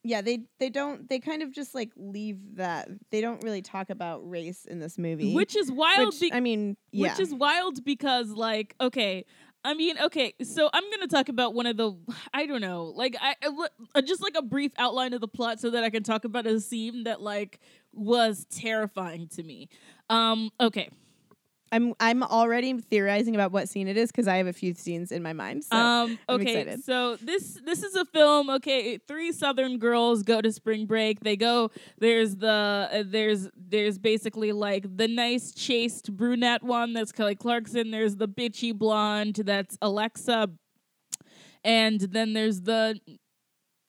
Yeah, 0.03 0.21
they 0.21 0.39
they 0.59 0.69
don't 0.69 1.07
they 1.07 1.19
kind 1.19 1.41
of 1.41 1.51
just 1.51 1.73
like 1.73 1.91
leave 1.95 2.37
that 2.55 2.89
they 3.09 3.21
don't 3.21 3.41
really 3.43 3.61
talk 3.61 3.89
about 3.89 4.29
race 4.29 4.65
in 4.65 4.79
this 4.79 4.97
movie, 4.97 5.33
Which 5.33 5.55
is 5.55 5.71
wild 5.71 6.07
which, 6.07 6.19
be- 6.19 6.33
I 6.33 6.39
mean, 6.39 6.75
yeah, 6.91 7.09
Which 7.09 7.19
is 7.19 7.33
wild 7.33 7.83
because, 7.85 8.29
like, 8.29 8.75
okay, 8.81 9.25
I 9.63 9.73
mean, 9.75 9.97
okay, 9.97 10.33
so 10.43 10.69
I'm 10.73 10.83
gonna 10.91 11.07
talk 11.07 11.29
about 11.29 11.53
one 11.53 11.65
of 11.67 11.77
the, 11.77 11.93
I 12.33 12.45
don't 12.45 12.59
know, 12.61 12.85
like, 12.95 13.15
I 13.21 13.35
I 13.41 13.67
uh, 13.95 14.01
just 14.01 14.21
like 14.21 14.35
a 14.35 14.41
brief 14.41 14.73
outline 14.77 15.13
of 15.13 15.21
the 15.21 15.27
plot 15.27 15.61
so 15.61 15.69
that 15.69 15.83
I 15.85 15.89
can 15.89 16.03
talk 16.03 16.25
about 16.25 16.45
a 16.45 16.59
scene 16.59 17.05
that 17.05 17.21
like 17.21 17.61
was 17.93 18.45
terrifying 18.49 19.29
to 19.29 19.43
me. 19.43 19.69
Um, 20.09 20.51
okay, 20.59 20.89
I'm 21.73 21.95
I'm 21.99 22.21
already 22.21 22.71
theorizing 22.79 23.33
about 23.33 23.51
what 23.51 23.67
scene 23.67 23.87
it 23.87 23.97
is 23.97 24.11
because 24.11 24.27
I 24.27 24.37
have 24.37 24.45
a 24.45 24.53
few 24.53 24.75
scenes 24.75 25.11
in 25.11 25.23
my 25.23 25.33
mind. 25.33 25.63
So 25.63 25.75
um, 25.75 26.19
okay, 26.29 26.77
so 26.77 27.15
this 27.15 27.59
this 27.65 27.81
is 27.81 27.95
a 27.95 28.05
film. 28.05 28.51
Okay, 28.51 28.99
three 28.99 29.31
Southern 29.31 29.79
girls 29.79 30.21
go 30.21 30.39
to 30.39 30.51
spring 30.51 30.85
break. 30.85 31.21
They 31.21 31.35
go. 31.35 31.71
There's 31.97 32.35
the 32.35 32.89
uh, 32.91 33.03
there's 33.07 33.49
there's 33.57 33.97
basically 33.97 34.51
like 34.51 34.85
the 34.95 35.07
nice 35.07 35.51
chaste 35.51 36.15
brunette 36.15 36.61
one 36.61 36.93
that's 36.93 37.11
Kelly 37.11 37.35
Clarkson. 37.35 37.89
There's 37.89 38.17
the 38.17 38.27
bitchy 38.27 38.77
blonde 38.77 39.41
that's 39.43 39.75
Alexa, 39.81 40.51
and 41.63 41.99
then 41.99 42.33
there's 42.33 42.61
the 42.61 42.99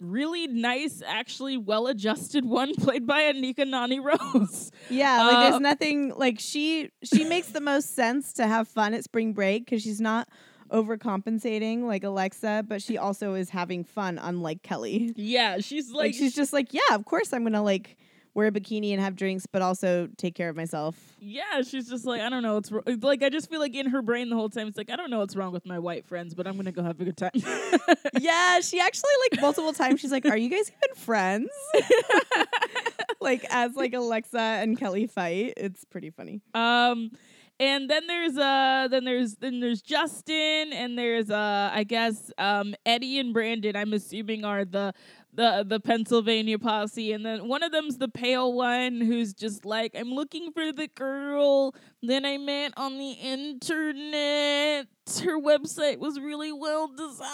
really 0.01 0.47
nice, 0.47 1.03
actually 1.07 1.57
well 1.57 1.87
adjusted 1.87 2.45
one 2.45 2.75
played 2.79 3.07
by 3.07 3.23
Anika 3.33 3.67
Noni 3.67 4.01
Rose. 4.01 4.71
yeah, 4.91 5.23
like 5.27 5.37
Uh, 5.37 5.51
there's 5.51 5.61
nothing 5.61 6.13
like 6.17 6.39
she 6.41 6.91
she 7.03 7.25
makes 7.25 7.49
the 7.49 7.61
most 7.61 7.95
sense 7.95 8.33
to 8.35 8.47
have 8.47 8.69
fun 8.69 8.95
at 8.95 9.05
spring 9.05 9.33
break 9.33 9.65
because 9.65 9.83
she's 9.83 10.01
not 10.01 10.29
overcompensating 10.71 11.83
like 11.85 12.05
Alexa, 12.05 12.65
but 12.69 12.83
she 12.83 12.99
also 12.99 13.35
is 13.35 13.51
having 13.51 13.85
fun, 13.85 14.19
unlike 14.19 14.63
Kelly. 14.63 15.13
yeah, 15.17 15.59
she's 15.59 15.91
Like, 15.91 16.07
like, 16.07 16.15
she's 16.15 16.35
just 16.35 16.53
like, 16.53 16.73
yeah, 16.73 16.81
of 16.93 17.05
course 17.05 17.33
I'm 17.33 17.43
gonna 17.45 17.63
like 17.63 17.97
wear 18.35 18.49
a 18.49 18.51
bikini 18.53 18.93
and 18.93 19.01
have 19.01 19.17
drinks, 19.17 19.47
but 19.47 19.63
also 19.63 20.09
take 20.17 20.35
care 20.35 20.49
of 20.49 20.57
myself. 20.57 20.97
Yeah, 21.21 21.63
she's 21.63 21.89
just 21.89 22.05
like 22.05 22.21
I 22.21 22.29
don't 22.29 22.43
know 22.43 22.55
what's 22.55 22.71
wrong. 22.71 22.83
Like 23.01 23.23
I 23.23 23.29
just 23.29 23.49
feel 23.49 23.61
like 23.61 23.75
in 23.75 23.87
her 23.91 24.03
brain 24.03 24.29
the 24.29 24.37
whole 24.37 24.51
time 24.51 24.69
it's 24.69 24.77
like 24.77 24.91
I 24.91 24.97
don't 24.97 25.11
know 25.11 25.21
what's 25.21 25.37
wrong 25.37 25.53
with 25.53 25.65
my 25.65 25.79
white 25.79 26.07
friends, 26.07 26.35
but 26.35 26.47
I'm 26.47 26.57
gonna 26.57 26.73
go 26.73 26.83
have 26.83 27.01
a 27.01 27.05
good 27.05 27.17
time. 27.17 27.31
yeah, 28.21 28.61
she 28.61 28.81
actually 28.81 29.11
like 29.31 29.41
multiple 29.41 29.73
times 29.73 30.01
she's 30.01 30.13
like, 30.13 30.27
"Are 30.27 30.37
you 30.37 30.51
guys 30.51 30.71
even 30.71 30.97
friends?" 30.97 31.51
like 33.21 33.45
as 33.51 33.75
like 33.75 33.95
Alexa 33.95 34.39
and 34.39 34.79
Kelly 34.79 35.07
fight, 35.07 35.55
it's 35.57 35.85
pretty 35.85 36.11
funny. 36.11 36.41
um, 36.55 37.11
and 37.61 37.89
then 37.89 38.07
there's 38.09 38.37
uh 38.37 38.89
then 38.91 39.05
there's 39.05 39.37
then 39.37 39.61
there's 39.61 39.81
Justin 39.81 40.73
and 40.73 40.99
there's 40.99 41.31
uh 41.31 41.71
I 41.73 41.85
guess 41.85 42.33
um 42.37 42.75
Eddie 42.85 43.19
and 43.19 43.33
Brandon. 43.33 43.77
I'm 43.77 43.93
assuming 43.93 44.45
are 44.45 44.65
the 44.65 44.93
the 45.35 45.65
the 45.67 45.81
Pennsylvania 45.81 46.59
posse, 46.59 47.13
and 47.13 47.25
then 47.25 47.49
one 47.49 47.63
of 47.63 47.73
them's 47.73 47.99
the 47.99 48.09
pale 48.09 48.53
one 48.53 49.01
who's 49.01 49.33
just 49.35 49.65
like 49.65 49.93
I'm 49.95 50.13
looking 50.13 50.53
for 50.53 50.73
the 50.73 50.89
girl 50.89 51.75
that 52.07 52.25
I 52.25 52.39
met 52.39 52.73
on 52.77 52.99
the 52.99 53.13
internet. 53.13 54.87
Her 55.23 55.39
website 55.39 55.99
was 55.99 56.19
really 56.19 56.51
well 56.51 56.89
designed. 56.89 57.29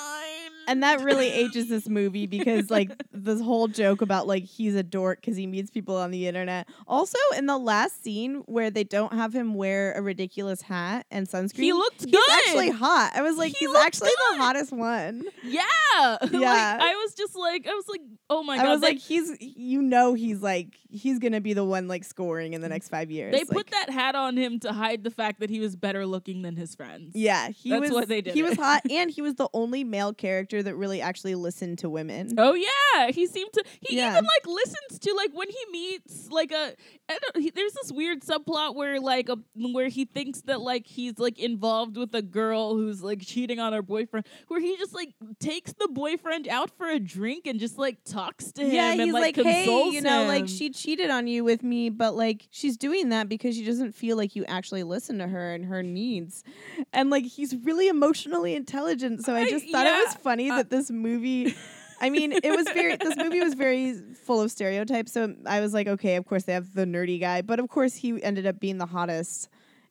And 0.66 0.83
that 0.83 1.00
really 1.02 1.28
ages 1.30 1.68
this 1.68 1.88
movie 1.88 2.26
because 2.26 2.68
like 2.68 2.90
this 3.12 3.40
whole 3.40 3.68
joke 3.68 4.02
about 4.02 4.26
like 4.26 4.42
he's 4.44 4.74
a 4.74 4.83
dork 4.83 5.20
because 5.20 5.37
he 5.37 5.46
meets 5.46 5.70
people 5.70 5.96
on 5.96 6.11
the 6.11 6.26
internet. 6.26 6.68
Also, 6.88 7.16
in 7.37 7.46
the 7.46 7.59
last 7.59 8.02
scene 8.02 8.42
where 8.46 8.70
they 8.70 8.83
don't 8.83 9.12
have 9.12 9.33
him 9.33 9.54
wear 9.54 9.92
a 9.92 10.02
ridiculous 10.02 10.62
hat 10.62 11.06
and 11.12 11.28
sunscreen, 11.28 11.62
He 11.62 11.72
looked 11.72 12.00
good. 12.00 12.06
he's 12.11 12.26
good. 12.26 12.30
actually 12.48 12.70
hot. 12.70 13.12
I 13.14 13.22
was 13.22 13.37
like, 13.37 13.52
He 13.56 13.66
he's 13.66 13.76
actually 13.76 14.11
the 14.33 14.38
hottest 14.38 14.72
one. 14.72 15.24
Yeah. 15.44 15.62
like 16.22 16.33
Yeah. 16.33 16.78
I 16.80 16.94
was 16.96 17.14
just 17.14 17.37
like 17.37 17.68
I 17.68 17.74
was 17.74 17.85
like, 17.88 18.00
oh 18.28 18.42
my 18.42 18.56
god. 18.56 18.66
I 18.66 18.70
was 18.70 18.83
like, 18.83 18.98
he's 18.98 19.37
you 19.40 19.80
know 19.80 20.14
he's 20.14 20.40
like 20.42 20.74
he's 20.88 21.20
gonna 21.20 21.40
be 21.40 21.52
the 21.52 21.64
one 21.64 21.87
like 21.87 22.02
scoring 22.02 22.52
in 22.54 22.62
the 22.62 22.68
next 22.68 22.88
five 22.88 23.12
years. 23.12 23.33
they 23.33 23.38
Like, 23.44 23.48
put 23.48 23.70
that 23.70 23.90
hat 23.90 24.16
on 24.16 24.37
him 24.37 24.59
to 24.61 24.73
hide 24.73 25.05
the 25.05 25.11
fact 25.11 25.40
that 25.40 25.51
he 25.51 25.61
was 25.61 25.77
better 25.77 26.07
looking 26.07 26.42
than 26.42 26.57
his 26.57 26.75
friends. 26.75 27.12
Yeah, 27.14 27.49
he 27.51 27.70
That's 27.70 27.83
was 27.83 27.90
why 27.92 28.05
they 28.05 28.20
did 28.20 28.35
he 28.35 28.42
was 28.42 28.57
hot, 28.57 28.83
and 28.90 29.11
he 29.11 29.23
was 29.23 29.35
the 29.35 29.49
only 29.55 29.85
male 29.85 30.12
character 30.12 30.62
that 30.62 30.75
really 30.77 31.01
actually 31.01 31.35
listened 31.35 31.79
to 31.81 31.90
women. 31.90 32.35
Oh 32.38 32.55
yeah, 32.55 33.11
he 33.11 33.27
seemed 33.27 33.53
to. 33.55 33.64
He 33.81 33.96
Yeah. 33.96 34.12
even 34.12 34.25
like 34.25 34.46
listens 34.46 34.99
to 35.01 35.12
like 35.14 35.31
when 35.33 35.49
he 35.49 35.59
meets 35.70 36.29
like 36.31 36.53
a. 36.53 36.75
I 37.09 37.18
don't, 37.18 37.42
he, 37.42 37.51
there's 37.51 37.73
this 37.73 37.90
weird 37.92 38.23
subplot 38.23 38.75
where 38.75 39.01
like 39.01 39.29
a 39.29 39.37
where 39.55 39.88
he 39.88 40.05
thinks 40.05 40.42
that 40.42 40.61
like 40.61 40.87
he's 40.87 41.18
like 41.18 41.38
involved 41.38 41.96
with 41.96 42.14
a 42.14 42.23
girl 42.23 42.75
who's 42.75 43.03
like 43.03 43.20
cheating 43.20 43.59
on 43.59 43.73
her 43.73 43.83
boyfriend. 43.83 44.27
Where 44.49 44.61
he 44.61 44.77
just 44.77 44.94
like 44.94 45.14
takes 45.40 45.73
the 45.73 45.88
boyfriend 45.88 46.49
out 46.49 46.70
for 46.70 46.87
a 46.88 46.99
drink 46.99 47.46
and 47.46 47.59
just 47.59 47.79
like 47.79 47.99
talks 48.05 48.53
to 48.53 48.62
him. 48.62 48.70
Yeah, 48.73 48.92
and, 48.92 49.01
he's 49.01 49.12
like, 49.12 49.37
like, 49.37 49.46
hey, 49.46 49.88
you 49.90 50.01
know, 50.01 50.25
like 50.27 50.49
she 50.49 50.70
cheated 50.70 51.11
on 51.11 51.27
you 51.27 51.44
with 51.44 51.62
me, 51.62 51.90
but 51.90 52.14
like 52.14 52.46
she's 52.51 52.77
doing 52.77 53.09
that 53.11 53.29
because 53.29 53.55
she 53.57 53.64
doesn't 53.64 53.92
feel 53.94 54.16
like 54.16 54.37
you 54.37 54.44
actually 54.51 54.83
listen 54.83 55.19
to 55.19 55.29
her 55.29 55.55
and 55.55 55.65
her 55.65 55.83
needs. 55.83 56.45
And 56.93 57.11
like 57.11 57.25
he's 57.25 57.55
really 57.57 57.89
emotionally 57.89 58.55
intelligent, 58.55 59.25
so 59.25 59.35
I 59.35 59.49
just 59.49 59.69
thought 59.71 59.87
it 59.87 60.07
was 60.07 60.15
funny 60.17 60.51
uh, 60.51 60.57
that 60.57 60.71
this 60.71 60.91
movie. 60.91 61.55
I 62.03 62.09
mean, 62.09 62.33
it 62.33 62.57
was 62.57 62.67
very. 62.73 62.97
This 62.97 63.17
movie 63.17 63.41
was 63.41 63.55
very 63.55 63.95
full 64.25 64.41
of 64.41 64.51
stereotypes, 64.51 65.13
so 65.13 65.35
I 65.47 65.61
was 65.61 65.75
like, 65.75 65.87
okay, 65.87 66.17
of 66.17 66.25
course 66.25 66.45
they 66.45 66.55
have 66.55 66.75
the 66.75 66.85
nerdy 66.85 67.21
guy, 67.21 67.43
but 67.43 67.61
of 67.61 67.69
course 67.69 67.95
he 67.95 68.23
ended 68.23 68.47
up 68.47 68.59
being 68.59 68.79
the 68.79 68.87
hottest 68.87 69.49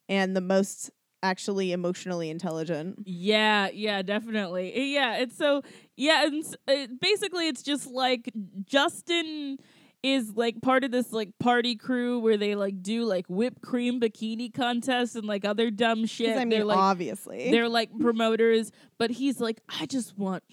and 0.07 0.35
the 0.35 0.41
most 0.41 0.89
actually 1.21 1.71
emotionally 1.71 2.29
intelligent. 2.29 2.99
Yeah, 3.05 3.69
yeah, 3.73 4.01
definitely. 4.01 4.93
Yeah, 4.93 5.17
it's 5.17 5.37
so 5.37 5.61
yeah, 5.95 6.25
and 6.25 6.43
uh, 6.67 6.87
basically 7.01 7.47
it's 7.47 7.61
just 7.61 7.87
like 7.87 8.31
Justin 8.65 9.57
is 10.01 10.35
like 10.35 10.61
part 10.61 10.83
of 10.83 10.91
this 10.91 11.11
like 11.11 11.29
party 11.39 11.75
crew 11.75 12.19
where 12.19 12.37
they 12.37 12.55
like 12.55 12.81
do 12.81 13.03
like 13.03 13.25
whipped 13.27 13.61
cream 13.61 13.99
bikini 13.99 14.53
contests 14.53 15.15
and 15.15 15.25
like 15.25 15.45
other 15.45 15.69
dumb 15.69 16.05
shit. 16.05 16.35
I 16.35 16.39
mean, 16.39 16.49
they're 16.49 16.65
like 16.65 16.77
obviously, 16.77 17.51
they're 17.51 17.69
like 17.69 17.89
promoters, 17.99 18.71
but 18.97 19.11
he's 19.11 19.39
like 19.39 19.61
I 19.67 19.85
just 19.85 20.17
want 20.17 20.43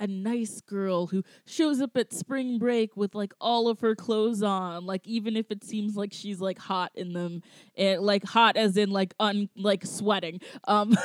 a 0.00 0.06
nice 0.06 0.60
girl 0.60 1.06
who 1.06 1.22
shows 1.46 1.80
up 1.80 1.96
at 1.96 2.12
spring 2.12 2.58
break 2.58 2.96
with 2.96 3.14
like 3.14 3.32
all 3.40 3.68
of 3.68 3.80
her 3.80 3.94
clothes 3.94 4.42
on, 4.42 4.86
like 4.86 5.06
even 5.06 5.36
if 5.36 5.50
it 5.50 5.62
seems 5.62 5.96
like 5.96 6.12
she's 6.12 6.40
like 6.40 6.58
hot 6.58 6.90
in 6.94 7.12
them, 7.12 7.42
and 7.76 8.00
like 8.00 8.24
hot 8.24 8.56
as 8.56 8.76
in 8.76 8.90
like 8.90 9.14
un 9.20 9.48
like 9.56 9.84
sweating. 9.84 10.40
Um 10.66 10.96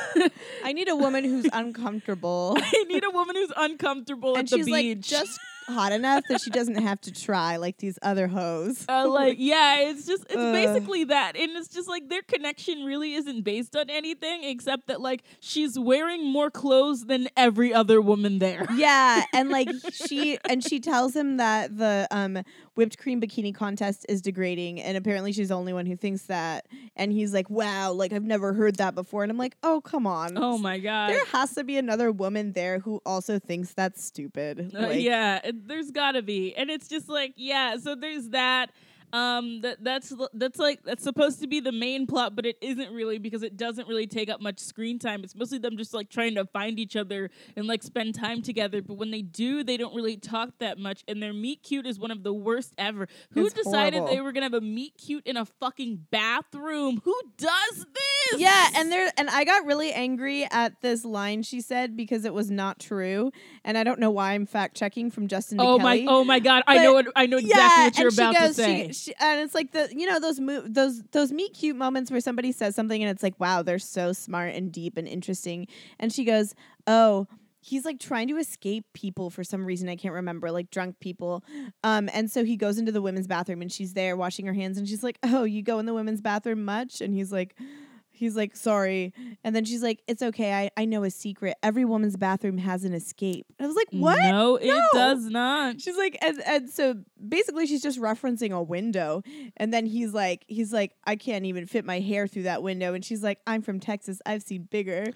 I 0.64 0.72
need 0.72 0.88
a 0.88 0.96
woman 0.96 1.24
who's 1.24 1.46
uncomfortable. 1.52 2.56
I 2.56 2.84
need 2.84 3.04
a 3.04 3.10
woman 3.10 3.36
who's 3.36 3.52
uncomfortable 3.56 4.36
and 4.36 4.44
at 4.44 4.58
the 4.58 4.64
beach. 4.64 4.72
like 4.72 5.00
just 5.00 5.38
hot 5.68 5.92
enough 5.92 6.24
that 6.28 6.40
she 6.40 6.50
doesn't 6.50 6.76
have 6.82 7.00
to 7.02 7.12
try 7.12 7.56
like 7.56 7.78
these 7.78 7.98
other 8.02 8.26
hoes. 8.28 8.84
uh, 8.88 9.08
like 9.12 9.36
yeah, 9.38 9.80
it's 9.88 10.06
just 10.06 10.24
it's 10.24 10.36
Ugh. 10.36 10.52
basically 10.52 11.04
that, 11.04 11.36
and 11.36 11.52
it's 11.52 11.68
just 11.68 11.88
like 11.88 12.08
their 12.08 12.22
connection 12.22 12.84
really 12.84 13.14
isn't 13.14 13.42
based 13.42 13.76
on 13.76 13.88
anything 13.90 14.44
except 14.44 14.88
that 14.88 15.00
like 15.00 15.22
she's 15.40 15.78
wearing 15.78 16.26
more 16.26 16.50
clothes 16.50 17.06
than 17.06 17.28
every 17.36 17.72
other 17.72 18.00
woman 18.00 18.38
there. 18.38 18.66
yeah, 18.74 19.24
and 19.32 19.50
like 19.50 19.68
she 19.92 20.38
and 20.48 20.64
she 20.64 20.80
tells 20.80 21.14
him 21.14 21.36
that 21.36 21.76
the 21.76 22.06
um 22.10 22.42
whipped 22.74 22.98
cream 22.98 23.20
bikini 23.20 23.54
contest 23.54 24.06
is 24.08 24.20
degrading, 24.22 24.80
and 24.80 24.96
apparently 24.96 25.32
she's 25.32 25.48
the 25.48 25.54
only 25.54 25.72
one 25.72 25.86
who 25.86 25.96
thinks 25.96 26.22
that. 26.22 26.66
And 26.96 27.12
he's 27.12 27.32
like, 27.32 27.48
"Wow, 27.50 27.92
like 27.92 28.12
I've 28.12 28.24
never 28.24 28.52
heard 28.52 28.76
that 28.76 28.94
before." 28.94 29.22
And 29.22 29.30
I'm 29.30 29.38
like, 29.38 29.56
"Oh, 29.62 29.80
come 29.80 30.06
on." 30.06 30.36
Oh 30.36 30.58
my 30.58 30.78
god. 30.78 31.10
There 31.10 31.24
has 31.26 31.54
to 31.54 31.64
be 31.64 31.76
another 31.76 32.10
woman 32.12 32.52
there 32.52 32.78
who 32.78 33.00
also 33.06 33.38
thinks 33.38 33.72
that's 33.72 34.04
stupid. 34.04 34.72
Uh, 34.74 34.80
Like, 34.90 35.00
yeah, 35.00 35.49
there's 35.52 35.90
gotta 35.90 36.22
be, 36.22 36.54
and 36.54 36.70
it's 36.70 36.88
just 36.88 37.08
like 37.08 37.34
yeah. 37.36 37.76
So 37.76 37.94
there's 37.94 38.28
that. 38.30 38.70
Um, 39.12 39.62
that 39.62 39.82
that's 39.82 40.12
that's 40.34 40.58
like 40.58 40.82
that's 40.84 41.02
supposed 41.02 41.40
to 41.40 41.46
be 41.46 41.60
the 41.60 41.72
main 41.72 42.06
plot, 42.06 42.36
but 42.36 42.46
it 42.46 42.56
isn't 42.60 42.92
really 42.92 43.18
because 43.18 43.42
it 43.42 43.56
doesn't 43.56 43.88
really 43.88 44.06
take 44.06 44.28
up 44.28 44.40
much 44.40 44.58
screen 44.60 44.98
time. 44.98 45.24
It's 45.24 45.34
mostly 45.34 45.58
them 45.58 45.76
just 45.76 45.92
like 45.92 46.10
trying 46.10 46.34
to 46.36 46.44
find 46.44 46.78
each 46.78 46.96
other 46.96 47.30
and 47.56 47.66
like 47.66 47.82
spend 47.82 48.14
time 48.14 48.42
together. 48.42 48.82
But 48.82 48.94
when 48.94 49.10
they 49.10 49.22
do, 49.22 49.64
they 49.64 49.76
don't 49.76 49.94
really 49.94 50.16
talk 50.16 50.50
that 50.58 50.78
much, 50.78 51.02
and 51.08 51.22
their 51.22 51.32
meet 51.32 51.62
cute 51.62 51.86
is 51.86 51.98
one 51.98 52.10
of 52.10 52.22
the 52.22 52.32
worst 52.32 52.72
ever. 52.78 53.08
Who 53.32 53.46
It's 53.46 53.54
decided 53.54 53.98
horrible. 53.98 54.14
they 54.14 54.20
were 54.20 54.32
gonna 54.32 54.46
have 54.46 54.54
a 54.54 54.60
meet 54.60 54.96
cute 54.96 55.26
in 55.26 55.36
a 55.36 55.44
fucking 55.44 56.06
bathroom? 56.10 57.00
Who 57.04 57.20
does 57.36 57.76
this? 57.76 58.40
Yeah, 58.40 58.68
and 58.76 58.92
there 58.92 59.10
and 59.16 59.28
I 59.28 59.44
got 59.44 59.66
really 59.66 59.92
angry 59.92 60.46
at 60.50 60.80
this 60.82 61.04
line 61.04 61.42
she 61.42 61.60
said 61.60 61.96
because 61.96 62.24
it 62.24 62.32
was 62.32 62.50
not 62.50 62.78
true, 62.78 63.32
and 63.64 63.76
I 63.76 63.84
don't 63.84 63.98
know 63.98 64.10
why 64.10 64.32
I'm 64.32 64.46
fact 64.46 64.76
checking 64.76 65.10
from 65.10 65.26
Justin. 65.26 65.58
Oh 65.60 65.78
my! 65.78 66.04
Oh 66.06 66.22
my 66.24 66.38
God! 66.38 66.62
I 66.66 66.78
know 66.78 66.92
what 66.92 67.06
I 67.16 67.26
know 67.26 67.38
exactly 67.38 67.60
yeah, 67.60 67.84
what 67.84 67.98
you're 67.98 68.08
about 68.08 68.34
goes, 68.34 68.56
to 68.56 68.62
say. 68.62 68.92
She, 68.92 68.99
she, 69.00 69.14
and 69.18 69.40
it's 69.40 69.54
like 69.54 69.72
the 69.72 69.88
you 69.94 70.06
know 70.06 70.20
those 70.20 70.38
mo- 70.40 70.64
those 70.66 71.02
those 71.12 71.32
meet 71.32 71.54
cute 71.54 71.76
moments 71.76 72.10
where 72.10 72.20
somebody 72.20 72.52
says 72.52 72.74
something 72.74 73.02
and 73.02 73.10
it's 73.10 73.22
like 73.22 73.38
wow 73.40 73.62
they're 73.62 73.78
so 73.78 74.12
smart 74.12 74.54
and 74.54 74.72
deep 74.72 74.96
and 74.96 75.08
interesting, 75.08 75.66
and 75.98 76.12
she 76.12 76.24
goes 76.24 76.54
oh 76.86 77.26
he's 77.62 77.84
like 77.84 77.98
trying 78.00 78.26
to 78.28 78.38
escape 78.38 78.86
people 78.94 79.28
for 79.28 79.44
some 79.44 79.66
reason. 79.66 79.88
I 79.88 79.96
can't 79.96 80.14
remember 80.14 80.50
like 80.50 80.70
drunk 80.70 81.00
people, 81.00 81.44
um 81.82 82.08
and 82.12 82.30
so 82.30 82.44
he 82.44 82.56
goes 82.56 82.78
into 82.78 82.92
the 82.92 83.02
women's 83.02 83.26
bathroom 83.26 83.62
and 83.62 83.72
she's 83.72 83.94
there 83.94 84.16
washing 84.16 84.46
her 84.46 84.54
hands 84.54 84.78
and 84.78 84.86
she's 84.88 85.02
like 85.02 85.18
oh 85.22 85.44
you 85.44 85.62
go 85.62 85.78
in 85.78 85.86
the 85.86 85.94
women's 85.94 86.20
bathroom 86.20 86.64
much? 86.64 87.00
And 87.00 87.14
he's 87.14 87.32
like. 87.32 87.56
He's 88.20 88.36
like, 88.36 88.54
sorry. 88.54 89.14
And 89.42 89.56
then 89.56 89.64
she's 89.64 89.82
like, 89.82 90.02
it's 90.06 90.22
okay. 90.22 90.52
I, 90.52 90.70
I 90.76 90.84
know 90.84 91.04
a 91.04 91.10
secret. 91.10 91.56
Every 91.62 91.86
woman's 91.86 92.18
bathroom 92.18 92.58
has 92.58 92.84
an 92.84 92.92
escape. 92.92 93.46
I 93.58 93.66
was 93.66 93.74
like, 93.74 93.86
what? 93.92 94.18
No, 94.18 94.56
it 94.56 94.78
does 94.92 95.24
not. 95.24 95.80
She's 95.80 95.96
like, 95.96 96.18
and, 96.20 96.38
and 96.46 96.68
so 96.68 96.96
basically 97.26 97.66
she's 97.66 97.80
just 97.82 97.98
referencing 97.98 98.52
a 98.52 98.62
window. 98.62 99.22
And 99.56 99.72
then 99.72 99.86
he's 99.86 100.12
like, 100.12 100.44
he's 100.48 100.70
like, 100.70 100.92
I 101.06 101.16
can't 101.16 101.46
even 101.46 101.64
fit 101.64 101.86
my 101.86 102.00
hair 102.00 102.26
through 102.26 102.42
that 102.42 102.62
window. 102.62 102.92
And 102.92 103.02
she's 103.02 103.22
like, 103.22 103.38
I'm 103.46 103.62
from 103.62 103.80
Texas. 103.80 104.20
I've 104.26 104.42
seen 104.42 104.68
bigger. 104.70 105.06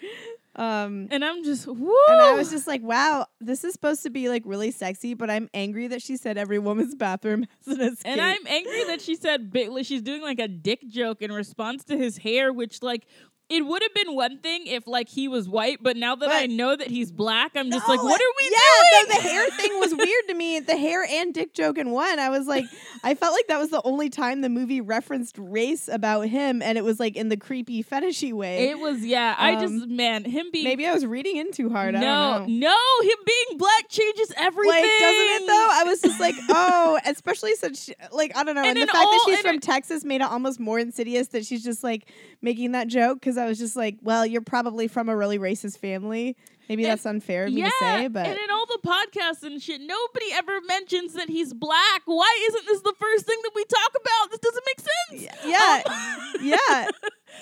Um, 0.56 1.08
And 1.10 1.24
I'm 1.24 1.42
just 1.44 1.66
woo. 1.66 1.94
and 2.08 2.20
I 2.20 2.34
was 2.34 2.50
just 2.50 2.66
like, 2.66 2.82
wow, 2.82 3.26
this 3.40 3.64
is 3.64 3.72
supposed 3.72 4.02
to 4.04 4.10
be 4.10 4.28
like 4.28 4.42
really 4.44 4.70
sexy, 4.70 5.14
but 5.14 5.30
I'm 5.30 5.48
angry 5.52 5.88
that 5.88 6.02
she 6.02 6.16
said 6.16 6.38
every 6.38 6.58
woman's 6.58 6.94
bathroom 7.06 7.46
has 7.66 7.76
an 7.76 7.80
escape. 7.82 8.12
and 8.12 8.20
I'm 8.20 8.46
angry 8.46 8.84
that 8.84 9.00
she 9.00 9.16
said 9.16 9.52
she's 9.82 10.02
doing 10.02 10.22
like 10.22 10.38
a 10.38 10.48
dick 10.48 10.86
joke 10.88 11.22
in 11.22 11.32
response 11.32 11.84
to 11.84 11.96
his 11.96 12.18
hair, 12.18 12.52
which 12.52 12.82
like 12.82 13.06
it 13.50 13.60
would 13.66 13.82
have 13.82 13.92
been 13.94 14.14
one 14.14 14.38
thing 14.38 14.66
if 14.66 14.86
like 14.86 15.08
he 15.08 15.28
was 15.28 15.48
white, 15.48 15.78
but 15.82 15.96
now 15.98 16.14
that 16.16 16.30
I 16.30 16.46
know 16.46 16.74
that 16.74 16.88
he's 16.88 17.12
black, 17.12 17.52
I'm 17.54 17.70
just 17.70 17.86
like, 17.88 18.02
what 18.02 18.20
are 18.20 18.34
we 18.38 18.44
yeah, 18.44 19.00
doing? 19.00 19.04
no, 19.08 19.14
the 19.16 19.28
hair 19.28 19.50
thing 19.50 19.80
was 19.80 19.94
weird 19.94 20.28
to 20.28 20.34
me. 20.34 20.60
The 20.60 20.76
hair 20.76 21.04
and 21.08 21.34
dick 21.34 21.52
joke 21.52 21.76
in 21.76 21.90
one. 21.90 22.18
I 22.18 22.30
was 22.30 22.46
like, 22.46 22.64
I 23.02 23.14
felt 23.14 23.34
like 23.34 23.46
that 23.48 23.58
was 23.58 23.68
the 23.68 23.82
only 23.84 24.08
time 24.08 24.40
the 24.40 24.48
movie 24.48 24.80
referenced 24.80 25.36
race 25.38 25.88
about 25.88 26.22
him, 26.28 26.62
and 26.62 26.78
it 26.78 26.84
was 26.84 26.98
like 26.98 27.16
in 27.16 27.28
the 27.28 27.36
creepy 27.36 27.84
fetishy 27.84 28.32
way. 28.32 28.70
It 28.70 28.78
was 28.78 29.04
yeah. 29.04 29.34
I 29.38 29.56
just 29.56 29.74
Um, 29.84 29.94
man, 29.94 30.24
him 30.24 30.46
being 30.50 30.64
Maybe 30.64 30.86
I 30.86 30.94
was 30.94 31.04
reading 31.04 31.36
in 31.36 31.52
too 31.52 31.68
hard. 31.68 31.94
I 31.94 32.00
no, 32.00 32.38
don't 32.38 32.48
know. 32.58 32.70
no, 32.70 33.08
him 33.08 33.18
being 33.26 33.58
black 33.58 33.88
changes 33.90 34.32
everything. 34.38 34.70
Like, 34.82 34.84
doesn't 35.00 35.42
it 35.42 35.46
though? 35.46 35.68
I 35.70 35.82
was 35.84 36.00
just 36.00 36.18
like, 36.18 36.34
oh, 36.48 36.98
especially 37.06 37.54
since, 37.56 37.84
she, 37.84 37.94
like, 38.10 38.34
I 38.34 38.42
don't 38.42 38.54
know. 38.54 38.62
And 38.64 38.78
And, 38.78 38.88
the 38.88 38.92
fact 38.92 39.04
that 39.10 39.22
she's 39.26 39.40
from 39.40 39.56
it- 39.56 39.62
Texas 39.62 40.02
made 40.02 40.22
it 40.22 40.30
almost 40.30 40.58
more 40.58 40.78
insidious 40.78 41.28
that 41.28 41.44
she's 41.44 41.62
just 41.62 41.84
like 41.84 42.08
making 42.40 42.72
that 42.72 42.88
joke 42.88 43.20
because 43.20 43.33
I 43.38 43.46
was 43.46 43.58
just 43.58 43.76
like, 43.76 43.96
well, 44.02 44.24
you're 44.26 44.40
probably 44.42 44.88
from 44.88 45.08
a 45.08 45.16
really 45.16 45.38
racist 45.38 45.78
family. 45.78 46.36
Maybe 46.68 46.84
And- 46.84 46.92
that's 46.92 47.04
unfair 47.04 47.44
of 47.44 47.52
me 47.52 47.60
yeah, 47.60 47.66
to 47.68 47.72
say, 47.80 48.08
but 48.08 48.24
and 48.26 48.38
in 48.38 48.50
all 48.50 48.64
the 48.66 48.78
podcasts 48.82 49.42
and 49.42 49.60
shit, 49.62 49.82
nobody 49.82 50.26
ever 50.32 50.60
mentions 50.66 51.12
that 51.12 51.28
he's 51.28 51.52
black. 51.52 52.02
Why 52.06 52.46
isn't 52.48 52.66
this 52.66 52.80
the 52.80 52.94
first 52.98 53.26
thing 53.26 53.38
that 53.42 53.50
we 53.54 53.64
talk 53.64 53.90
about? 54.00 54.30
This 54.30 54.40
doesn't 54.40 54.64
make 54.66 54.80
sense. 55.28 55.36
yeah, 55.46 55.82
Um, 55.86 56.34
yeah. 56.42 56.88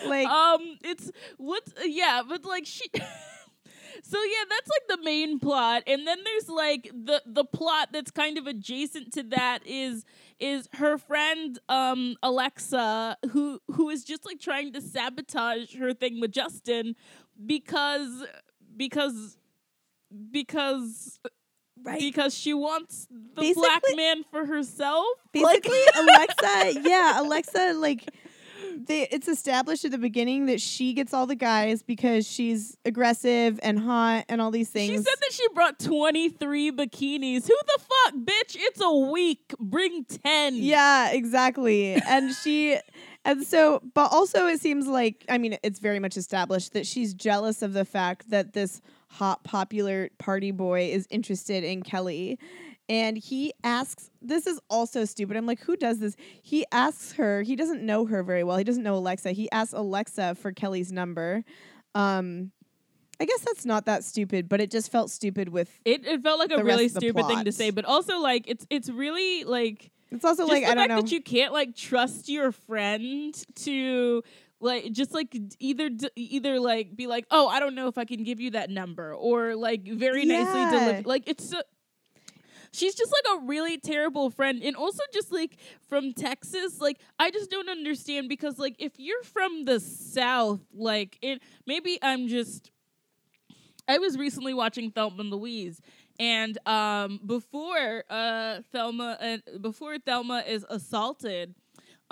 Like, 0.09 0.27
um 0.27 0.79
it's 0.83 1.13
what's 1.37 1.71
uh, 1.79 1.85
yeah 1.85 2.23
but 2.29 2.45
like 2.45 2.67
she 2.67 2.85
so 4.03 4.19
yeah 4.23 4.45
that's 4.49 4.69
like 4.69 4.99
the 4.99 5.05
main 5.05 5.39
plot 5.39 5.83
and 5.87 6.07
then 6.07 6.19
there's 6.25 6.49
like 6.49 6.91
the 6.93 7.23
the 7.25 7.45
plot 7.45 7.89
that's 7.93 8.11
kind 8.11 8.37
of 8.37 8.47
adjacent 8.47 9.13
to 9.13 9.23
that 9.23 9.61
is 9.65 10.05
is 10.39 10.69
her 10.75 10.99
friend 10.99 11.59
um 11.69 12.17
alexa 12.23 13.17
who 13.31 13.61
who 13.73 13.89
is 13.89 14.05
just 14.05 14.27
like 14.27 14.41
trying 14.41 14.73
to 14.73 14.81
sabotage 14.81 15.77
her 15.77 15.95
thing 15.95 16.21
with 16.21 16.33
justin 16.33 16.95
because 17.47 18.25
because 18.77 19.37
because 20.31 21.21
right. 21.83 22.01
because 22.01 22.35
she 22.35 22.53
wants 22.53 23.07
the 23.11 23.55
black 23.55 23.83
man 23.97 24.25
for 24.31 24.47
herself 24.47 25.07
Basically, 25.33 25.79
Alexa, 25.99 26.81
yeah, 26.83 27.21
Alexa, 27.21 27.73
like, 27.75 28.09
they, 28.87 29.09
it's 29.11 29.29
established 29.29 29.85
at 29.85 29.91
the 29.91 29.99
beginning 29.99 30.47
that 30.47 30.61
she 30.61 30.93
gets 30.93 31.13
all 31.15 31.27
the 31.27 31.35
guys 31.35 31.83
because 31.83 32.27
she's 32.27 32.77
aggressive 32.85 33.59
and 33.63 33.79
hot 33.79 34.25
and 34.29 34.41
all 34.41 34.51
these 34.51 34.71
things. 34.71 34.91
She 34.91 34.97
said 34.97 35.05
that 35.05 35.33
she 35.33 35.47
brought 35.55 35.79
23 35.79 36.73
bikinis. 36.73 37.47
Who 37.47 37.59
the 37.67 37.79
fuck, 37.79 38.15
bitch? 38.15 38.57
It's 38.57 38.81
a 38.81 38.93
week. 38.93 39.55
Bring 39.59 40.05
10. 40.05 40.57
Yeah, 40.57 41.11
exactly. 41.11 41.95
and 41.95 42.35
she 42.35 42.79
and 43.25 43.47
so 43.47 43.81
but 43.95 44.13
also 44.13 44.47
it 44.47 44.61
seems 44.61 44.87
like 44.87 45.25
I 45.29 45.39
mean 45.39 45.57
it's 45.63 45.79
very 45.79 45.99
much 45.99 46.17
established 46.17 46.73
that 46.73 46.87
she's 46.87 47.15
jealous 47.15 47.63
of 47.63 47.73
the 47.73 47.85
fact 47.85 48.31
that 48.31 48.53
this 48.53 48.81
hot 49.09 49.45
popular 49.45 50.09
party 50.19 50.51
boy 50.51 50.91
is 50.91 51.07
interested 51.11 51.65
in 51.65 51.83
Kelly. 51.83 52.39
And 52.89 53.17
he 53.17 53.53
asks 53.65 54.11
this 54.21 54.47
is 54.47 54.61
also 54.69 55.05
stupid. 55.05 55.37
I'm 55.37 55.47
like, 55.47 55.61
who 55.61 55.77
does 55.77 55.99
this? 55.99 56.17
He 56.43 56.65
asks 56.73 57.13
her, 57.13 57.43
he 57.43 57.57
doesn't 57.57 57.85
know 57.85 58.07
her 58.07 58.23
very 58.23 58.45
well. 58.45 58.57
He 58.57 58.65
doesn't 58.65 58.83
know 58.83 58.97
Alexa. 58.97 59.33
He 59.33 59.51
asks 59.51 59.73
Alexa 59.73 60.35
for 60.35 60.53
Kelly's 60.53 60.93
number. 60.93 61.45
Um, 61.95 62.53
I 63.21 63.25
guess 63.25 63.41
that's 63.41 63.65
not 63.65 63.87
that 63.87 64.03
stupid, 64.05 64.49
but 64.49 64.61
it 64.61 64.71
just 64.71 64.91
felt 64.91 65.11
stupid 65.11 65.49
with. 65.49 65.71
It 65.85 66.05
it 66.07 66.23
felt 66.23 66.39
like 66.41 66.51
a 66.51 66.63
really 66.65 66.89
stupid 66.89 67.27
thing 67.27 67.45
to 67.45 67.53
say, 67.53 67.71
but 67.71 67.85
also 67.85 68.19
like 68.19 68.49
it's 68.49 68.67
it's 68.69 68.89
really 68.91 69.45
like 69.45 69.91
It's 70.11 70.25
also 70.25 70.45
like 70.47 70.65
the 70.65 70.71
I 70.71 70.75
don't 70.75 70.89
know. 70.89 71.01
that 71.03 71.13
you 71.13 71.23
can't 71.23 71.53
like 71.53 71.77
trust 71.77 72.29
your 72.29 72.51
friend 72.51 73.33
to 73.57 74.23
like 74.61 74.91
just 74.93 75.13
like 75.13 75.37
either 75.61 75.89
d- 75.89 76.11
either 76.17 76.59
like 76.59 76.97
be 76.97 77.07
like 77.07 77.27
oh 77.31 77.47
I 77.49 77.61
don't 77.61 77.75
know 77.77 77.87
if 77.87 77.97
I 77.97 78.05
can 78.05 78.25
give 78.25 78.41
you 78.41 78.53
that 78.53 78.71
number 78.71 79.15
or 79.15 79.55
like 79.55 79.87
very 79.87 80.25
nicely 80.25 80.65
deliver 80.79 81.03
like 81.09 81.29
it's 81.29 81.49
so 81.51 81.61
she's 82.73 82.95
just 82.95 83.13
like 83.13 83.39
a 83.39 83.47
really 83.47 83.79
terrible 83.79 84.31
friend. 84.31 84.63
And 84.63 84.77
also 84.77 85.03
just 85.13 85.31
like 85.33 85.57
from 85.89 86.13
Texas 86.13 86.81
like 86.81 86.99
I 87.19 87.31
just 87.31 87.51
don't 87.51 87.69
understand 87.69 88.29
because 88.29 88.59
like 88.59 88.77
if 88.79 88.93
you're 88.99 89.23
from 89.23 89.65
the 89.65 89.81
south 89.81 90.61
like 90.73 91.19
it 91.23 91.43
maybe 91.67 91.99
I'm 92.03 92.29
just 92.29 92.71
I 93.89 93.99
was 93.99 94.17
recently 94.17 94.55
watching 94.55 94.91
Thelma 94.91 95.21
and 95.21 95.31
Louise. 95.31 95.81
And 96.19 96.59
um 96.67 97.21
before 97.25 98.05
uh 98.09 98.61
Thelma 98.73 99.19
uh, 99.21 99.59
before 99.61 99.99
Thelma 99.99 100.45
is 100.47 100.65
assaulted 100.69 101.55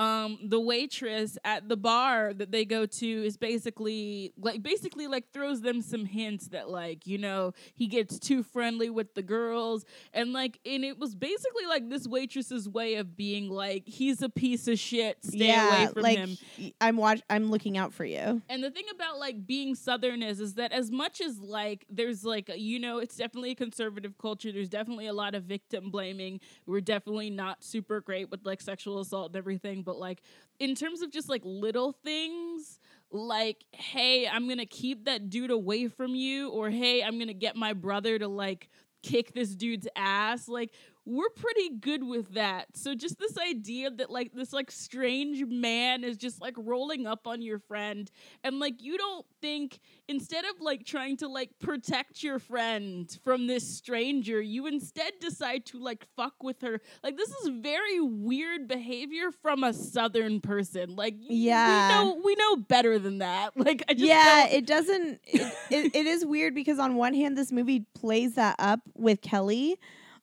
um 0.01 0.39
the 0.43 0.59
waitress 0.59 1.37
at 1.45 1.69
the 1.69 1.77
bar 1.77 2.33
that 2.33 2.51
they 2.51 2.65
go 2.65 2.87
to 2.87 3.07
is 3.07 3.37
basically 3.37 4.33
like 4.39 4.63
basically 4.63 5.07
like 5.07 5.31
throws 5.31 5.61
them 5.61 5.83
some 5.83 6.07
hints 6.07 6.49
that 6.49 6.71
like 6.71 7.07
you 7.07 7.19
know 7.19 7.53
he 7.75 7.87
gets 7.87 8.19
too 8.19 8.43
friendly 8.43 8.89
with 8.89 9.15
the 9.15 9.23
girls 9.23 9.85
and 10.15 10.33
like 10.33 10.59
and 10.65 10.85
it 10.87 10.99
was 10.99 11.15
basically 11.15 11.67
like 11.67 11.91
this 11.91 12.09
waitress's 12.09 12.67
way 12.67 12.95
of 12.95 13.15
being 13.15 13.51
like 13.51 13.83
he's 13.87 14.23
a 14.23 14.31
piece 14.31 14.67
of 14.69 14.79
shit 14.79 15.19
stay 15.23 15.49
yeah, 15.49 15.69
away 15.85 15.93
from 15.93 16.03
like 16.03 16.19
him 16.19 16.37
I'm 16.81 16.97
watch. 16.97 17.21
I'm 17.29 17.51
looking 17.51 17.77
out 17.77 17.93
for 17.93 18.05
you. 18.07 18.41
and 18.49 18.65
the 18.65 18.71
thing 18.71 18.87
about 18.95 19.19
like 19.19 19.47
being 19.47 19.75
southern 19.75 20.23
is 20.23 20.41
is 20.41 20.55
that 20.55 20.73
as 20.73 20.91
much 20.91 21.21
as 21.21 21.39
like 21.41 21.85
there's 21.91 22.25
like 22.25 22.49
a- 22.49 22.59
you 22.59 22.79
know 22.79 22.99
it's 22.99 23.17
definitely 23.17 23.51
a 23.51 23.55
conservative 23.55 24.17
culture 24.17 24.51
there's 24.51 24.71
definitely 24.71 25.09
a 25.09 25.13
lot 25.13 25.35
of 25.35 25.45
victim 25.45 25.91
blaming 25.91 26.41
we're 26.67 26.81
definitely 26.81 27.29
not 27.29 27.63
super 27.63 28.01
great 28.01 28.31
with 28.31 28.41
like 28.47 28.63
sexual 28.63 28.99
assault 29.01 29.27
and 29.29 29.37
everything 29.37 29.83
but 29.83 29.90
like 29.99 30.23
in 30.59 30.75
terms 30.75 31.03
of 31.03 31.11
just 31.11 31.29
like 31.29 31.43
little 31.45 31.93
things 31.93 32.79
like 33.11 33.65
hey 33.73 34.29
i'm 34.29 34.49
gonna 34.49 34.67
keep 34.67 35.05
that 35.07 35.31
dude 35.31 35.51
away 35.51 35.89
from 35.89 36.15
you 36.15 36.51
or 36.51 36.71
hey 36.71 37.03
i'm 37.03 37.19
gonna 37.19 37.33
get 37.33 37.57
my 37.57 37.73
brother 37.73 38.19
to 38.19 38.29
like 38.29 38.69
kick 39.03 39.33
this 39.33 39.55
dude's 39.55 39.89
ass 39.97 40.47
like 40.49 40.71
we're 41.07 41.31
pretty 41.31 41.71
good 41.81 42.05
with 42.05 42.35
that 42.35 42.67
so 42.77 42.95
just 42.95 43.19
this 43.19 43.37
idea 43.39 43.91
that 43.91 44.11
like 44.11 44.33
this 44.33 44.53
like 44.53 44.71
strange 44.71 45.45
man 45.47 46.05
is 46.05 46.17
just 46.17 46.41
like 46.41 46.55
rolling 46.59 47.07
up 47.07 47.27
on 47.27 47.41
your 47.43 47.59
friend 47.59 48.11
and 48.45 48.59
like 48.61 48.83
you 48.83 48.99
don't 48.99 49.25
think 49.41 49.81
instead 50.09 50.45
of 50.45 50.61
like 50.61 50.85
trying 50.85 51.17
to 51.17 51.27
like 51.27 51.51
protect 51.59 52.23
your 52.23 52.39
friend 52.39 53.19
from 53.25 53.47
this 53.47 53.67
stranger 53.67 54.41
you 54.43 54.67
instead 54.67 55.13
decide 55.21 55.65
to 55.65 55.79
like 55.79 56.07
fuck 56.17 56.35
with 56.43 56.61
her 56.61 56.79
like 57.03 57.17
this 57.17 57.31
is 57.31 57.49
very 57.49 58.01
weird 58.01 58.69
behavior 58.69 59.31
from 59.43 59.65
a 59.65 59.73
southern 59.73 60.41
person 60.41 60.95
like 60.97 61.15
Yeah. 61.19 61.89
we 61.89 61.95
know 61.95 62.21
we 62.25 62.35
know 62.37 62.57
better 62.57 62.99
than 62.99 63.19
that 63.19 63.53
like 63.57 63.83
i 63.89 63.95
just 63.95 64.05
yeah, 64.05 64.43
don't- 64.45 64.53
it 64.55 64.67
doesn't. 64.67 65.21
It, 65.25 65.55
it, 65.71 65.95
it 65.97 66.07
is 66.07 66.25
weird 66.27 66.55
because 66.55 66.79
on 66.79 66.97
one 66.97 67.15
hand, 67.15 67.37
this 67.39 67.51
movie 67.53 67.87
plays 67.95 68.35
that 68.35 68.57
up 68.59 68.81
with 68.95 69.21
Kelly, 69.23 69.79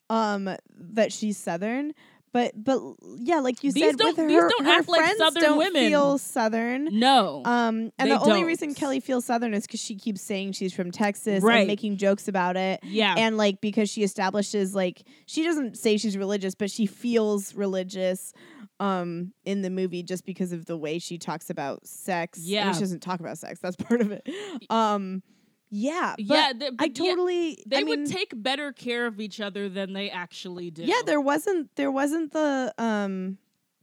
um, 0.10 0.50
that 0.80 1.12
she's 1.12 1.38
Southern. 1.38 1.94
But 2.34 2.52
but 2.62 2.80
yeah, 3.18 3.40
like 3.40 3.64
you 3.64 3.72
These 3.72 3.84
said, 3.84 3.98
don't- 3.98 4.16
with 4.18 4.28
these 4.28 4.36
her, 4.40 4.50
don't 4.50 4.66
her 4.66 4.72
act 4.72 4.90
like 4.90 5.00
friends 5.02 5.18
Southern 5.18 5.42
don't 5.44 5.58
women. 5.58 5.88
feel 5.90 6.18
Southern. 6.18 7.00
no 7.00 7.42
Um, 7.46 7.92
and 7.98 8.12
the 8.12 8.20
only 8.20 8.40
don't. 8.42 8.46
reason 8.46 8.74
Kelly 8.76 9.00
feels 9.00 9.26
Southern 9.26 9.54
is 9.54 9.66
because 9.66 9.80
she 9.80 9.96
keeps 9.96 10.22
saying 10.22 10.52
she's 10.52 10.74
from 10.74 10.92
Texas 10.92 11.42
Right. 11.42 11.60
and 11.60 11.68
making 11.68 11.98
jokes 11.98 12.28
about 12.28 12.58
it. 12.58 12.82
yeah 12.84 13.16
and 13.18 13.38
like 13.38 13.60
because 13.62 13.90
she 13.90 14.04
establishes 14.04 14.76
like 14.76 15.04
she 15.26 15.44
doesn't 15.44 15.78
say 15.78 15.98
she's 15.98 16.18
religious 16.18 16.54
but 16.54 16.70
she 16.70 16.86
feels 16.86 17.56
religious 17.56 18.34
um 18.80 19.32
in 19.46 19.62
the 19.64 19.70
movie 19.70 20.04
just 20.04 20.26
because 20.26 20.52
of 20.52 20.66
the 20.66 20.78
way 20.78 21.00
she 21.00 21.18
talks 21.18 21.50
about 21.50 21.88
sex 21.88 22.38
I 22.40 22.42
mean, 22.44 22.52
Yeah. 22.52 22.72
she 22.74 22.82
doesn't 22.82 23.00
talk 23.00 23.20
about 23.22 23.38
sex 23.40 23.60
that's 23.62 23.76
part 23.88 24.02
of 24.02 24.12
it 24.12 24.28
um 24.70 25.24
yeah 25.70 26.16
but 26.18 26.24
yeah 26.28 26.52
th- 26.58 26.72
i 26.80 26.88
but 26.88 26.98
yeah, 27.00 27.10
totally 27.12 27.64
they 27.66 27.80
I 27.80 27.84
would 27.84 28.00
mean, 28.00 28.10
take 28.10 28.32
better 28.36 28.72
care 28.72 29.06
of 29.06 29.20
each 29.20 29.42
other 29.42 29.68
than 29.70 29.94
they 29.94 30.10
actually 30.10 30.72
do. 30.72 30.84
yeah 30.84 31.02
there 31.06 31.22
wasn't 31.22 31.76
there 31.76 31.92
wasn't 31.92 32.32
the 32.32 32.74
um 32.78 33.38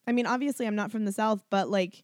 i 0.07 0.13
mean 0.13 0.27
obviously 0.27 0.67
i'm 0.67 0.77
not 0.77 0.91
from 0.91 1.05
the 1.05 1.13
south 1.13 1.43
but 1.51 1.69
like 1.71 2.03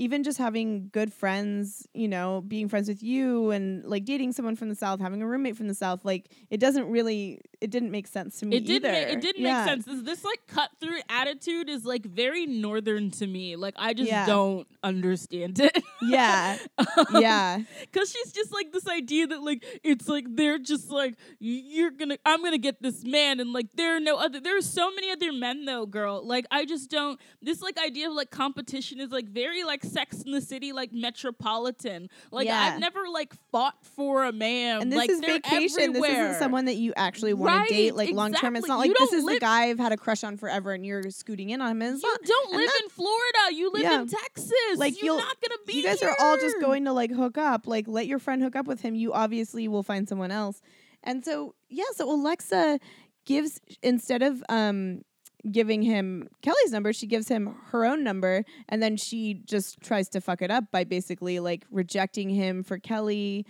even 0.00 0.22
just 0.24 0.38
having 0.38 0.88
good 0.92 1.12
friends, 1.12 1.86
you 1.92 2.08
know, 2.08 2.40
being 2.40 2.68
friends 2.70 2.88
with 2.88 3.02
you 3.02 3.50
and 3.50 3.84
like 3.84 4.04
dating 4.06 4.32
someone 4.32 4.56
from 4.56 4.68
the 4.70 4.74
south, 4.74 4.98
having 4.98 5.20
a 5.20 5.26
roommate 5.26 5.56
from 5.58 5.68
the 5.68 5.74
south, 5.74 6.04
like 6.06 6.30
it 6.48 6.58
doesn't 6.58 6.88
really, 6.88 7.40
it 7.60 7.70
didn't 7.70 7.90
make 7.90 8.06
sense 8.06 8.40
to 8.40 8.46
me 8.46 8.56
it 8.56 8.64
didn't 8.64 8.90
either. 8.90 9.06
make, 9.06 9.14
it 9.16 9.20
didn't 9.20 9.42
Yeah. 9.42 9.58
make 9.58 9.68
sense 9.68 9.84
this, 9.84 10.02
this 10.02 10.24
like 10.24 10.40
cut 10.46 10.70
through 10.80 11.00
attitude 11.10 11.68
is 11.68 11.84
like 11.84 12.06
very 12.06 12.46
northern 12.46 13.10
to 13.12 13.26
me 13.26 13.56
like 13.56 13.74
i 13.76 13.92
just 13.92 14.08
Yeah. 14.08 14.24
don't 14.24 14.66
understand 14.82 15.60
it 15.60 15.76
Yeah, 16.02 16.56
yeah, 17.12 17.58
because 17.82 18.10
she's 18.10 18.32
just 18.32 18.52
like 18.52 18.72
this 18.72 18.88
idea 18.88 19.26
that 19.26 19.42
like 19.42 19.62
it's 19.84 20.08
like 20.08 20.24
they're 20.30 20.58
just 20.58 20.90
like 20.90 21.16
you're 21.38 21.90
gonna 21.90 22.16
i'm 22.24 22.42
gonna 22.42 22.56
get 22.56 22.80
this 22.80 23.04
man 23.04 23.40
and 23.40 23.52
like 23.52 23.66
there 23.74 23.94
are 23.96 24.00
no 24.00 24.16
other 24.16 24.40
there 24.40 24.56
are 24.56 24.62
so 24.62 24.90
many 24.94 25.10
other 25.10 25.30
men 25.32 25.66
though 25.66 25.84
girl 25.84 26.26
like 26.26 26.46
i 26.50 26.64
just 26.64 26.90
don't 26.90 27.20
this 27.42 27.60
like 27.60 27.76
idea 27.78 28.08
of 28.08 28.14
like 28.14 28.30
competition 28.30 28.98
is 29.00 29.10
like 29.10 29.28
very 29.28 29.62
like 29.64 29.84
sex 29.90 30.22
in 30.22 30.32
the 30.32 30.40
city 30.40 30.72
like 30.72 30.92
metropolitan 30.92 32.08
like 32.30 32.46
Yeah. 32.46 32.58
i've 32.74 32.80
never 32.80 33.08
like 33.08 33.32
fought 33.50 33.74
for 33.96 34.24
a 34.24 34.32
man 34.32 34.82
and 34.82 34.92
this 34.92 34.96
like 34.98 35.10
is 35.10 35.20
vacation. 35.20 35.92
This 35.92 36.04
isn't 36.04 36.34
someone 36.38 36.66
that 36.66 36.76
you 36.76 36.92
actually 36.96 37.34
want 37.34 37.54
Right, 37.54 37.68
to 37.68 37.74
date 37.74 37.94
like 37.94 38.10
long 38.12 38.32
term. 38.32 38.56
It's 38.56 38.68
not 38.68 38.78
like 38.78 38.92
this 38.98 39.12
is 39.12 39.24
the 39.24 39.38
guy 39.40 39.64
I've 39.64 39.78
had 39.78 39.92
a 39.92 39.96
crush 39.96 40.22
on 40.24 40.36
forever, 40.36 40.72
and 40.72 40.84
you're 40.86 41.10
scooting 41.10 41.50
in 41.50 41.60
on 41.60 41.72
him. 41.72 41.82
It's 41.82 42.02
you 42.02 42.08
not, 42.10 42.22
don't 42.22 42.52
live 42.52 42.66
that- 42.70 42.80
in 42.84 42.88
Florida. 42.90 43.38
You 43.52 43.70
live 43.72 43.82
Yeah. 43.82 44.00
in 44.02 44.08
Texas. 44.08 44.52
Like, 44.76 45.02
you're 45.02 45.16
not 45.16 45.36
gonna 45.40 45.58
be. 45.66 45.74
you 45.74 45.82
guys 45.82 46.02
are 46.02 46.14
all 46.20 46.36
just 46.36 46.60
going 46.60 46.84
to 46.84 46.92
like 46.92 47.10
hook 47.10 47.36
up. 47.38 47.66
Like 47.66 47.86
let 47.88 48.06
your 48.06 48.18
friend 48.18 48.42
hook 48.42 48.56
up 48.56 48.66
with 48.66 48.80
him. 48.80 48.94
You 48.94 49.12
obviously 49.12 49.68
will 49.68 49.82
find 49.82 50.08
someone 50.08 50.30
else. 50.30 50.60
And 51.02 51.24
so 51.24 51.54
yeah, 51.68 51.84
so 51.94 52.10
Alexa 52.10 52.78
gives 53.24 53.60
instead 53.82 54.22
of 54.22 54.42
um 54.48 55.02
giving 55.50 55.82
him 55.82 56.28
Kelly's 56.42 56.72
number, 56.72 56.92
she 56.92 57.06
gives 57.06 57.28
him 57.28 57.56
her 57.66 57.84
own 57.84 58.02
number 58.04 58.44
and 58.68 58.82
then 58.82 58.96
she 58.96 59.34
just 59.44 59.80
tries 59.80 60.08
to 60.10 60.20
fuck 60.20 60.42
it 60.42 60.50
up 60.50 60.64
by 60.70 60.84
basically 60.84 61.40
like 61.40 61.64
rejecting 61.70 62.30
him 62.30 62.62
for 62.62 62.78
Kelly 62.78 63.46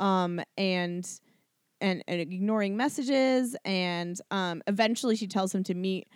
um 0.00 0.40
and 0.56 1.08
and, 1.80 2.04
and 2.06 2.20
ignoring 2.20 2.76
messages 2.76 3.56
and 3.64 4.20
um 4.30 4.62
eventually 4.66 5.16
she 5.16 5.26
tells 5.26 5.54
him 5.54 5.64
to 5.64 5.74
meet 5.74 6.08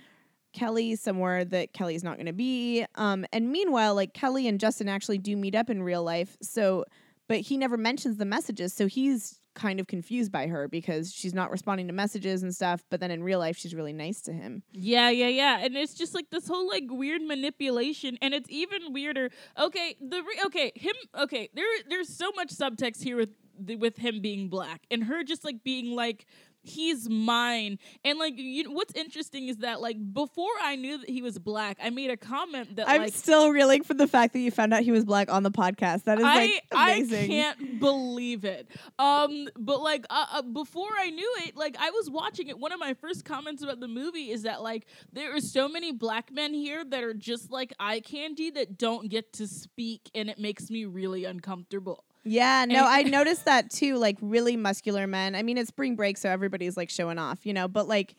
Kelly 0.57 0.97
somewhere 0.97 1.45
that 1.45 1.75
Kelly's 1.75 2.03
not 2.03 2.17
going 2.17 2.27
to 2.27 2.33
be. 2.33 2.87
Um, 2.95 3.27
and 3.31 3.53
meanwhile, 3.53 3.95
like 3.95 4.15
Kelly 4.15 4.49
and 4.49 4.59
Justin 4.59 4.89
actually 4.89 5.19
do 5.19 5.37
meet 5.37 5.55
up 5.55 5.69
in 5.69 5.83
real 5.83 6.03
life. 6.03 6.37
So, 6.41 6.87
but 7.29 7.41
he 7.41 7.59
never 7.59 7.77
mentions 7.77 8.17
the 8.17 8.25
messages. 8.25 8.73
So 8.73 8.87
he's 8.87 9.39
kind 9.57 9.81
of 9.81 9.89
confused 9.89 10.31
by 10.31 10.47
her 10.47 10.69
because 10.69 11.13
she's 11.13 11.35
not 11.35 11.51
responding 11.51 11.89
to 11.89 11.93
messages 11.93 12.45
and 12.45 12.55
stuff. 12.55 12.85
But 12.91 13.01
then 13.01 13.11
in 13.11 13.25
real 13.25 13.41
life, 13.41 13.57
she's 13.57 13.75
really 13.75 13.93
nice 13.93 14.21
to 14.23 14.33
him. 14.33 14.63
Yeah, 14.73 15.11
yeah, 15.11 15.29
yeah, 15.29 15.59
and 15.61 15.77
it's 15.77 15.95
just 15.95 16.15
like 16.15 16.31
this 16.31 16.47
whole 16.47 16.69
like 16.69 16.85
weird 16.89 17.23
manipulation, 17.23 18.17
and 18.23 18.33
it's 18.33 18.49
even 18.49 18.93
weirder. 18.93 19.31
Okay, 19.59 19.97
the 20.01 20.23
re- 20.23 20.43
okay 20.47 20.73
him. 20.77 20.95
Okay, 21.19 21.49
there 21.55 21.67
there's 21.89 22.09
so 22.09 22.31
much 22.37 22.51
subtext 22.51 23.03
here 23.03 23.17
with 23.17 23.31
the, 23.59 23.75
with 23.75 23.97
him 23.97 24.21
being 24.21 24.49
black, 24.49 24.83
and 24.91 25.03
her 25.05 25.25
just 25.25 25.45
like 25.45 25.65
being 25.65 25.91
like. 25.97 26.27
He's 26.69 27.09
mine, 27.09 27.79
and 28.05 28.19
like 28.19 28.39
you 28.39 28.65
know, 28.65 28.71
what's 28.71 28.95
interesting 28.95 29.49
is 29.49 29.59
that 29.59 29.81
like 29.81 29.97
before 30.13 30.53
I 30.63 30.77
knew 30.77 30.99
that 30.99 31.09
he 31.09 31.23
was 31.23 31.39
black, 31.39 31.79
I 31.83 31.91
made 31.91 32.11
a 32.11 32.17
comment 32.17 32.77
that 32.77 32.89
I'm 32.89 33.03
like 33.03 33.15
still 33.15 33.51
reeling 33.51 33.83
from 33.83 33.99
the 33.99 34.09
fact 34.09 34.33
that 34.33 34.41
you 34.41 34.51
found 34.51 34.75
out 34.75 34.83
he 34.83 34.91
was 34.91 35.05
black 35.05 35.31
on 35.31 35.43
the 35.43 35.51
podcast. 35.51 36.05
That 36.05 36.19
is 36.19 36.25
like 36.25 36.65
amazing. 36.73 37.25
I 37.25 37.27
can't 37.27 37.81
believe 37.81 38.45
it. 38.45 38.69
Um, 38.99 39.49
but 39.57 39.83
like 39.83 40.07
uh, 40.11 40.27
uh, 40.33 40.43
before 40.43 40.91
I 40.99 41.11
knew 41.11 41.35
it, 41.47 41.57
like 41.57 41.77
I 41.79 41.91
was 41.91 42.11
watching 42.11 42.49
it. 42.49 42.59
One 42.59 42.73
of 42.73 42.81
my 42.81 42.95
first 42.95 43.25
comments 43.25 43.63
about 43.63 43.81
the 43.81 43.89
movie 43.89 44.31
is 44.31 44.43
that 44.43 44.63
like 44.63 44.87
there 45.13 45.35
are 45.37 45.41
so 45.41 45.69
many 45.69 45.93
black 45.93 46.33
men 46.33 46.55
here 46.55 46.85
that 46.85 47.05
are 47.05 47.15
just 47.15 47.51
like 47.51 47.73
eye 47.79 48.01
candy 48.01 48.51
that 48.51 48.79
don't 48.79 49.09
get 49.09 49.33
to 49.35 49.47
speak, 49.47 50.11
and 50.15 50.29
it 50.29 50.39
makes 50.39 50.71
me 50.71 50.85
really 50.85 51.25
uncomfortable. 51.25 52.06
Yeah, 52.29 52.65
no, 52.65 52.85
I 52.87 53.03
noticed 53.05 53.45
that 53.45 53.71
too. 53.71 53.97
Like 53.97 54.19
really 54.21 54.57
muscular 54.57 55.07
men. 55.07 55.35
I 55.37 55.43
mean, 55.43 55.57
it's 55.57 55.69
spring 55.69 55.95
break, 55.95 56.19
so 56.19 56.29
everybody's 56.29 56.77
like 56.77 56.91
showing 56.91 57.19
off, 57.19 57.47
you 57.47 57.53
know. 57.53 57.69
But 57.69 57.87
like, 57.87 58.17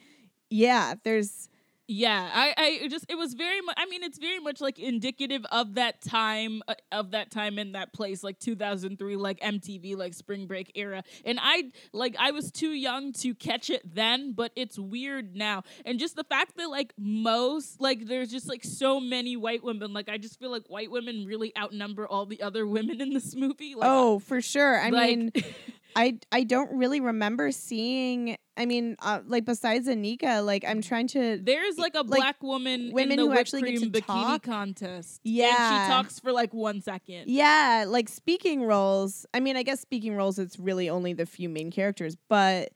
yeah, 0.50 0.96
there's 1.04 1.50
Yeah, 1.90 2.30
I, 2.34 2.54
I 2.84 2.88
just 2.90 3.06
it 3.08 3.16
was 3.18 3.34
very 3.34 3.62
much. 3.62 3.76
I 3.78 3.86
mean, 3.86 4.04
it's 4.04 4.18
very 4.18 4.40
much 4.40 4.60
like 4.60 4.78
indicative 4.78 5.46
of 5.54 5.76
that 5.76 6.02
time, 6.02 6.62
uh, 6.68 6.74
of 6.92 7.12
that 7.12 7.32
time 7.32 7.58
in 7.58 7.72
that 7.72 7.94
place, 7.94 8.24
like 8.24 8.40
2003, 8.40 9.16
like 9.16 9.40
MTV, 9.40 9.96
like 9.96 10.14
Spring 10.14 10.48
Break 10.48 10.74
era. 10.76 11.04
And 11.24 11.40
I 11.42 11.72
like 11.94 12.18
I 12.20 12.32
was 12.32 12.52
too 12.52 12.72
young 12.72 13.14
to 13.14 13.34
catch 13.34 13.70
it 13.70 13.84
then, 13.96 14.34
but 14.34 14.52
it's 14.58 14.78
weird 14.78 15.34
now. 15.38 15.64
And 15.86 15.98
just 15.98 16.18
the 16.18 16.26
fact 16.26 16.58
that 16.58 16.70
like 16.70 16.94
most, 16.98 17.80
like 17.80 18.06
there's 18.06 18.32
just 18.32 18.50
like 18.50 18.66
so 18.66 19.00
many 19.00 19.38
white 19.38 19.64
women. 19.64 19.94
Like 19.94 20.10
I 20.10 20.18
just 20.18 20.40
feel 20.40 20.52
like 20.52 20.68
white 20.68 20.92
women 20.92 21.26
really 21.26 21.54
outnumber 21.58 22.06
all 22.06 22.26
the 22.26 22.42
other 22.42 22.68
women 22.68 23.00
in 23.00 23.14
this 23.14 23.34
movie. 23.34 23.76
Like, 23.76 23.90
oh, 23.90 24.20
for 24.20 24.42
sure. 24.42 24.78
I 24.78 24.90
like- 24.90 25.18
mean, 25.18 25.32
I 25.98 26.20
I 26.32 26.44
don't 26.44 26.72
really 26.78 27.00
remember 27.02 27.52
seeing. 27.52 28.38
I 28.56 28.66
mean, 28.66 28.96
uh, 29.00 29.20
like 29.28 29.46
besides 29.46 29.88
Anika, 29.88 30.46
like 30.46 30.64
I'm 30.66 30.82
trying 30.82 31.08
to. 31.10 31.38
There's 31.42 31.78
like 31.78 31.96
a 31.96 32.00
like, 32.02 32.20
black 32.20 32.44
woman 32.44 32.92
women 32.94 33.20
in 33.20 33.26
the 33.26 33.32
who 33.32 33.38
actually 33.38 33.72
get 33.72 33.82
to 33.82 33.90
bikini 33.90 34.06
talk. 34.06 34.44
contest. 34.44 35.22
and 35.26 35.34
Yeah. 35.34 35.86
she 35.86 35.92
talks 35.92 36.20
for 36.20 36.32
like 36.32 36.54
one 36.54 36.82
second. 36.82 37.26
Yeah, 37.28 37.86
like 37.88 38.10
speaking 38.10 38.64
roles. 38.64 39.26
I 39.34 39.40
mean, 39.40 39.58
I 39.58 39.64
guess 39.64 39.80
speaking 39.82 40.16
roles. 40.16 40.40
It's 40.40 40.60
really 40.60 40.90
only 40.90 41.14
the 41.14 41.26
few 41.26 41.50
main 41.50 41.72
characters, 41.72 42.16
but 42.30 42.70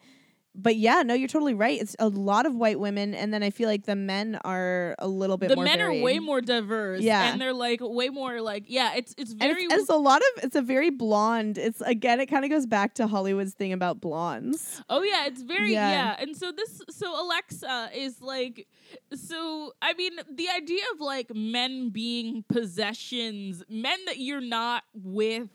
but 0.53 0.75
yeah, 0.75 1.01
no, 1.03 1.13
you're 1.13 1.29
totally 1.29 1.53
right. 1.53 1.79
It's 1.79 1.95
a 1.97 2.09
lot 2.09 2.45
of 2.45 2.55
white 2.55 2.79
women, 2.79 3.13
and 3.13 3.33
then 3.33 3.41
I 3.41 3.51
feel 3.51 3.69
like 3.69 3.85
the 3.85 3.95
men 3.95 4.37
are 4.43 4.95
a 4.99 5.07
little 5.07 5.37
bit. 5.37 5.47
the 5.49 5.55
more 5.55 5.63
men 5.63 5.77
varied. 5.77 6.01
are 6.01 6.03
way 6.03 6.19
more 6.19 6.41
diverse. 6.41 7.01
Yeah. 7.01 7.31
and 7.31 7.39
they're 7.39 7.53
like 7.53 7.79
way 7.81 8.09
more 8.09 8.41
like 8.41 8.65
yeah. 8.67 8.93
It's 8.95 9.15
it's 9.17 9.31
And 9.31 9.39
very 9.39 9.63
it's, 9.63 9.73
it's 9.73 9.89
a 9.89 9.95
lot 9.95 10.21
of 10.21 10.43
it's 10.43 10.55
a 10.57 10.61
very 10.61 10.89
blonde. 10.89 11.57
It's 11.57 11.79
again, 11.81 12.19
it 12.19 12.25
kind 12.25 12.43
of 12.43 12.51
goes 12.51 12.65
back 12.65 12.95
to 12.95 13.07
Hollywood's 13.07 13.53
thing 13.53 13.71
about 13.71 14.01
blondes. 14.01 14.81
oh 14.89 15.03
yeah. 15.03 15.25
It's 15.27 15.41
very 15.41 15.71
Yeah. 15.71 15.89
yeah. 15.89 16.15
And 16.19 16.35
so 16.35 16.51
this 16.51 16.81
so 16.89 17.21
Alexa 17.23 17.91
is 17.95 18.21
like 18.21 18.67
so 19.15 19.71
I 19.81 19.93
mean 19.93 20.13
the 20.29 20.49
idea 20.49 20.83
of 20.93 20.99
like 20.99 21.33
men 21.33 21.89
being 21.91 22.43
possessions, 22.49 23.63
men 23.69 23.99
that 24.05 24.17
you're 24.17 24.41
not 24.41 24.83
with 24.93 25.47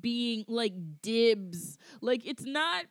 being 0.00 0.44
like 0.46 0.74
dibs. 1.02 1.76
Like 2.00 2.24
it's 2.24 2.44
not. 2.44 2.84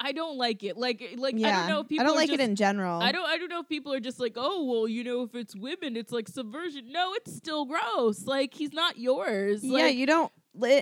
I 0.00 0.12
don't 0.12 0.38
like 0.38 0.64
it. 0.64 0.78
Like 0.78 1.14
like 1.18 1.34
yeah, 1.36 1.48
I 1.48 1.60
don't 1.60 1.68
know 1.68 1.80
if 1.80 1.88
people 1.88 2.04
I 2.04 2.06
don't 2.06 2.16
like 2.16 2.30
just, 2.30 2.40
it 2.40 2.42
in 2.42 2.56
general. 2.56 3.00
I 3.00 3.12
don't 3.12 3.28
I 3.28 3.36
don't 3.36 3.50
know 3.50 3.60
if 3.60 3.68
people 3.68 3.92
are 3.92 4.00
just 4.00 4.18
like, 4.18 4.32
"Oh, 4.36 4.64
well, 4.64 4.88
you 4.88 5.04
know, 5.04 5.22
if 5.22 5.34
it's 5.34 5.54
women, 5.54 5.96
it's 5.96 6.10
like 6.10 6.26
subversion." 6.26 6.90
No, 6.90 7.12
it's 7.14 7.36
still 7.36 7.66
gross. 7.66 8.24
Like 8.24 8.54
he's 8.54 8.72
not 8.72 8.98
yours. 8.98 9.62
yeah, 9.62 9.84
Like, 9.84 9.96
you 9.96 10.06
don't. 10.06 10.32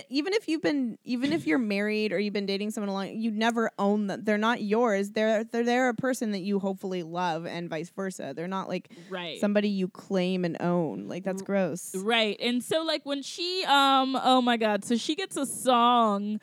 Even 0.09 0.33
if 0.33 0.47
you've 0.47 0.63
been, 0.63 0.97
even 1.03 1.31
if 1.31 1.45
you're 1.45 1.59
married 1.59 2.11
or 2.11 2.17
you've 2.17 2.33
been 2.33 2.47
dating 2.47 2.71
someone 2.71 2.91
long, 2.91 3.09
you 3.09 3.29
never 3.29 3.69
own 3.77 4.07
them. 4.07 4.23
They're 4.23 4.37
not 4.37 4.63
yours. 4.63 5.11
They're 5.11 5.43
they're 5.43 5.63
they're 5.63 5.89
a 5.89 5.93
person 5.93 6.31
that 6.31 6.39
you 6.39 6.57
hopefully 6.57 7.03
love, 7.03 7.45
and 7.45 7.69
vice 7.69 7.89
versa. 7.89 8.33
They're 8.35 8.47
not 8.47 8.67
like 8.67 8.89
right. 9.09 9.39
somebody 9.39 9.69
you 9.69 9.89
claim 9.89 10.43
and 10.43 10.57
own. 10.59 11.07
Like 11.07 11.23
that's 11.23 11.43
gross. 11.43 11.93
Right. 11.93 12.37
And 12.39 12.63
so 12.63 12.83
like 12.83 13.05
when 13.05 13.21
she 13.21 13.63
um 13.65 14.17
oh 14.23 14.41
my 14.41 14.57
god, 14.57 14.85
so 14.85 14.95
she 14.95 15.13
gets 15.15 15.37
a 15.37 15.45
song 15.45 16.39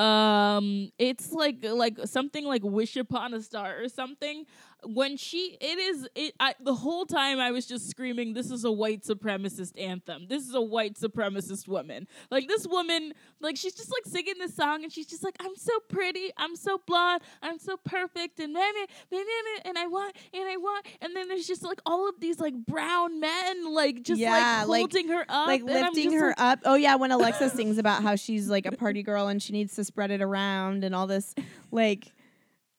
um 0.00 0.90
it's 0.98 1.32
like 1.32 1.64
like 1.64 1.98
something 2.06 2.44
like 2.46 2.62
wish 2.64 2.96
upon 2.96 3.34
a 3.34 3.42
star 3.42 3.82
or 3.82 3.88
something 3.88 4.46
when 4.84 5.16
she 5.16 5.56
it 5.60 5.78
is 5.78 6.08
it 6.14 6.34
I, 6.40 6.54
the 6.60 6.74
whole 6.74 7.04
time 7.06 7.38
i 7.38 7.50
was 7.50 7.66
just 7.66 7.88
screaming 7.88 8.34
this 8.34 8.50
is 8.50 8.64
a 8.64 8.70
white 8.72 9.02
supremacist 9.02 9.80
anthem. 9.80 10.26
This 10.28 10.42
is 10.46 10.54
a 10.54 10.60
white 10.60 10.94
supremacist 10.94 11.68
woman. 11.68 12.06
Like 12.30 12.48
this 12.48 12.66
woman 12.66 13.12
like 13.40 13.56
she's 13.56 13.74
just 13.74 13.90
like 13.90 14.04
singing 14.06 14.34
this 14.38 14.54
song 14.54 14.82
and 14.82 14.92
she's 14.92 15.06
just 15.06 15.22
like 15.24 15.36
i'm 15.40 15.56
so 15.56 15.72
pretty. 15.88 16.30
I'm 16.36 16.56
so 16.56 16.80
blonde. 16.86 17.22
I'm 17.42 17.58
so 17.58 17.76
perfect. 17.76 18.40
And 18.40 18.54
then 18.54 18.72
and 19.64 19.78
i 19.78 19.86
want 19.86 20.16
and 20.32 20.48
i 20.48 20.56
want. 20.56 20.86
And 21.00 21.14
then 21.14 21.28
there's 21.28 21.46
just 21.46 21.62
like 21.62 21.80
all 21.86 22.08
of 22.08 22.20
these 22.20 22.38
like 22.38 22.54
brown 22.66 23.20
men 23.20 23.72
like 23.72 24.02
just 24.02 24.20
Yeah, 24.20 24.60
like 24.60 24.68
like- 24.68 24.78
holding 24.80 25.08
her 25.08 25.24
up. 25.28 25.46
like 25.46 25.62
lifting 25.62 26.12
her 26.12 26.28
like, 26.28 26.40
up. 26.40 26.58
Oh 26.64 26.74
yeah, 26.74 26.96
when 26.96 27.10
Alexa 27.10 27.50
sings 27.50 27.78
about 27.78 28.02
how 28.02 28.16
she's 28.16 28.48
like 28.48 28.66
a 28.66 28.72
party 28.72 29.02
girl 29.02 29.28
and 29.28 29.42
she 29.42 29.52
needs 29.52 29.74
to 29.76 29.84
spread 29.84 30.10
it 30.10 30.22
around 30.22 30.84
and 30.84 30.94
all 30.94 31.06
this, 31.06 31.34
like. 31.70 32.12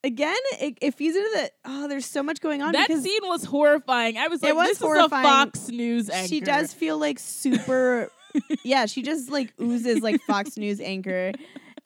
Again, 0.03 0.35
it, 0.59 0.77
it 0.81 0.95
feeds 0.95 1.15
into 1.15 1.29
the 1.33 1.51
oh. 1.65 1.87
There's 1.87 2.05
so 2.07 2.23
much 2.23 2.41
going 2.41 2.61
on 2.61 2.71
that 2.73 2.87
scene 2.89 3.21
was 3.23 3.43
horrifying. 3.43 4.17
I 4.17 4.27
was 4.29 4.41
It 4.41 4.47
like, 4.47 4.55
was 4.55 4.67
this 4.69 4.77
horrifying. 4.79 5.25
is 5.25 5.29
a 5.31 5.31
Fox 5.31 5.67
News 5.69 6.09
anchor. 6.09 6.27
she 6.27 6.41
does 6.41 6.73
feel 6.73 6.97
like 6.97 7.19
super. 7.19 8.09
yeah, 8.63 8.85
she 8.87 9.03
just 9.03 9.29
like 9.29 9.53
oozes 9.61 10.01
like 10.01 10.19
Fox 10.21 10.57
News 10.57 10.79
anchor. 10.81 11.33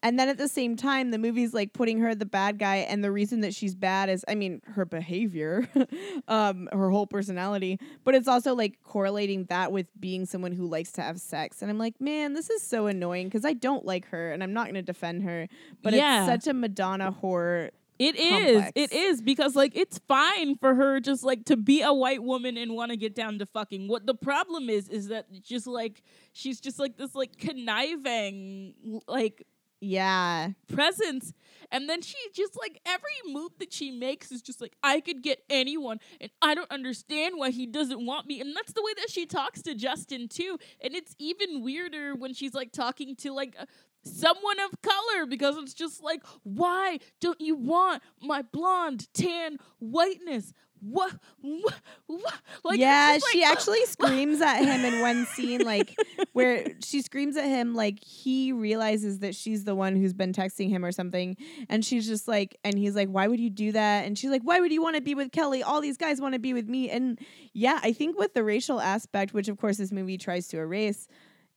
And 0.04 0.20
then 0.20 0.30
at 0.30 0.38
the 0.38 0.48
same 0.48 0.76
time, 0.76 1.10
the 1.10 1.18
movie's 1.18 1.52
like 1.52 1.74
putting 1.74 1.98
her 2.00 2.14
the 2.14 2.28
bad 2.28 2.60
guy, 2.60 2.76
and 2.78 3.04
the 3.04 3.12
reason 3.12 3.42
that 3.42 3.56
she's 3.56 3.74
bad 3.74 4.08
is, 4.08 4.24
I 4.28 4.36
mean, 4.36 4.62
her 4.76 4.86
behavior, 4.86 5.68
um, 6.28 6.70
her 6.72 6.92
whole 6.92 7.08
personality, 7.08 7.80
but 8.04 8.14
it's 8.14 8.28
also 8.28 8.54
like 8.54 8.78
correlating 8.84 9.46
that 9.46 9.72
with 9.72 9.88
being 10.00 10.26
someone 10.28 10.52
who 10.52 10.68
likes 10.68 10.92
to 10.94 11.02
have 11.02 11.20
sex. 11.20 11.62
And 11.64 11.72
I'm 11.72 11.80
like, 11.80 12.00
man, 12.00 12.34
this 12.34 12.52
is 12.52 12.62
so 12.62 12.86
annoying 12.86 13.28
because 13.28 13.46
I 13.46 13.54
don't 13.54 13.84
like 13.84 14.08
her, 14.10 14.32
and 14.32 14.44
I'm 14.44 14.54
not 14.54 14.66
going 14.66 14.76
to 14.76 14.84
defend 14.84 15.24
her, 15.24 15.48
but 15.82 15.94
Yeah. 15.94 16.26
it's 16.32 16.46
such 16.46 16.52
a 16.52 16.54
Madonna 16.54 17.12
whore. 17.24 17.72
It 17.98 18.16
is. 18.18 18.30
complex. 18.30 18.72
It 18.76 18.92
is 18.92 19.22
because 19.22 19.56
like 19.56 19.76
it's 19.76 20.00
fine 20.08 20.58
for 20.58 20.76
her 20.76 21.00
just 21.00 21.24
like 21.24 21.46
to 21.46 21.56
be 21.58 21.82
a 21.82 21.94
white 21.94 22.24
woman 22.24 22.58
and 22.58 22.76
want 22.76 22.92
to 22.92 22.98
get 22.98 23.16
down 23.16 23.40
to 23.40 23.46
fucking. 23.46 23.88
What 23.88 24.06
the 24.06 24.16
problem 24.16 24.70
is 24.70 24.90
is 24.90 25.08
that 25.10 25.32
just 25.42 25.68
like 25.68 26.04
she's 26.34 26.60
just 26.60 26.80
like 26.80 26.98
this 26.98 27.16
like 27.16 27.38
conniving 27.38 29.02
like 29.08 29.46
Yeah, 29.80 30.50
presence 30.68 31.34
and 31.72 31.88
then 31.90 32.02
she 32.02 32.18
just 32.34 32.58
like 32.58 32.80
every 32.86 33.34
move 33.34 33.52
that 33.60 33.72
she 33.74 33.92
makes 33.92 34.32
is 34.32 34.42
just 34.42 34.62
like 34.62 34.76
I 34.84 35.00
could 35.00 35.22
get 35.22 35.44
anyone 35.50 36.00
and 36.20 36.32
I 36.42 36.56
don't 36.56 36.72
understand 36.72 37.36
why 37.38 37.52
he 37.52 37.66
doesn't 37.66 38.06
want 38.06 38.26
me 38.28 38.42
and 38.42 38.56
that's 38.56 38.74
the 38.74 38.82
way 38.82 38.94
that 38.98 39.10
she 39.10 39.26
talks 39.26 39.62
to 39.64 39.76
Justin 39.76 40.28
too 40.28 40.58
and 40.82 40.96
it's 40.96 41.16
even 41.20 41.62
weirder 41.64 42.16
when 42.16 42.34
she's 42.34 42.54
like 42.54 42.72
talking 42.72 43.16
to 43.18 43.32
like 43.34 43.56
uh, 43.60 43.66
someone 44.06 44.60
of 44.60 44.82
color 44.82 45.26
because 45.26 45.58
it's 45.58 45.74
just 45.74 46.04
like 46.04 46.22
why 46.44 47.00
don't 47.20 47.42
you 47.42 47.56
want 47.56 48.02
my 48.22 48.42
blonde 48.42 49.08
tan 49.14 49.58
whiteness 49.80 50.54
what 50.82 51.14
what, 51.42 51.74
what? 52.06 52.34
like 52.64 52.80
yeah, 52.80 53.16
just 53.16 53.32
she 53.32 53.42
like, 53.42 53.52
actually 53.52 53.86
screams 53.86 54.42
at 54.42 54.64
him 54.64 54.86
in 54.86 55.02
one 55.02 55.26
scene, 55.26 55.62
like 55.62 55.96
where 56.34 56.68
she 56.84 57.02
screams 57.02 57.38
at 57.38 57.46
him, 57.46 57.74
like 57.74 58.04
he 58.04 58.52
realizes 58.52 59.20
that 59.20 59.34
she's 59.34 59.64
the 59.64 59.74
one 59.74 59.96
who's 59.96 60.14
been 60.14 60.34
texting 60.34 60.70
him 60.70 60.86
or 60.86 60.92
something, 60.92 61.38
and 61.70 61.84
she's 61.84 62.08
just 62.08 62.28
like, 62.28 62.58
and 62.64 62.78
he's 62.78 62.96
like, 62.96 63.10
"Why 63.10 63.28
would 63.28 63.40
you 63.40 63.50
do 63.50 63.72
that?" 63.72 64.06
And 64.06 64.18
she's 64.18 64.30
like, 64.30 64.44
"Why 64.44 64.60
would 64.60 64.72
you 64.72 64.82
want 64.82 64.96
to 64.96 65.02
be 65.02 65.16
with 65.16 65.32
Kelly? 65.32 65.64
All 65.64 65.82
these 65.82 65.98
guys 65.98 66.22
want 66.22 66.34
to 66.34 66.40
be 66.40 66.54
with 66.54 66.68
me." 66.68 66.90
And 66.90 67.20
yeah, 67.54 67.80
I 67.82 67.92
think 67.92 68.20
with 68.20 68.34
the 68.34 68.44
racial 68.44 68.80
aspect, 68.80 69.34
which 69.34 69.48
of 69.48 69.58
course 69.58 69.78
this 69.78 69.92
movie 69.92 70.18
tries 70.18 70.48
to 70.50 70.60
erase, 70.60 71.08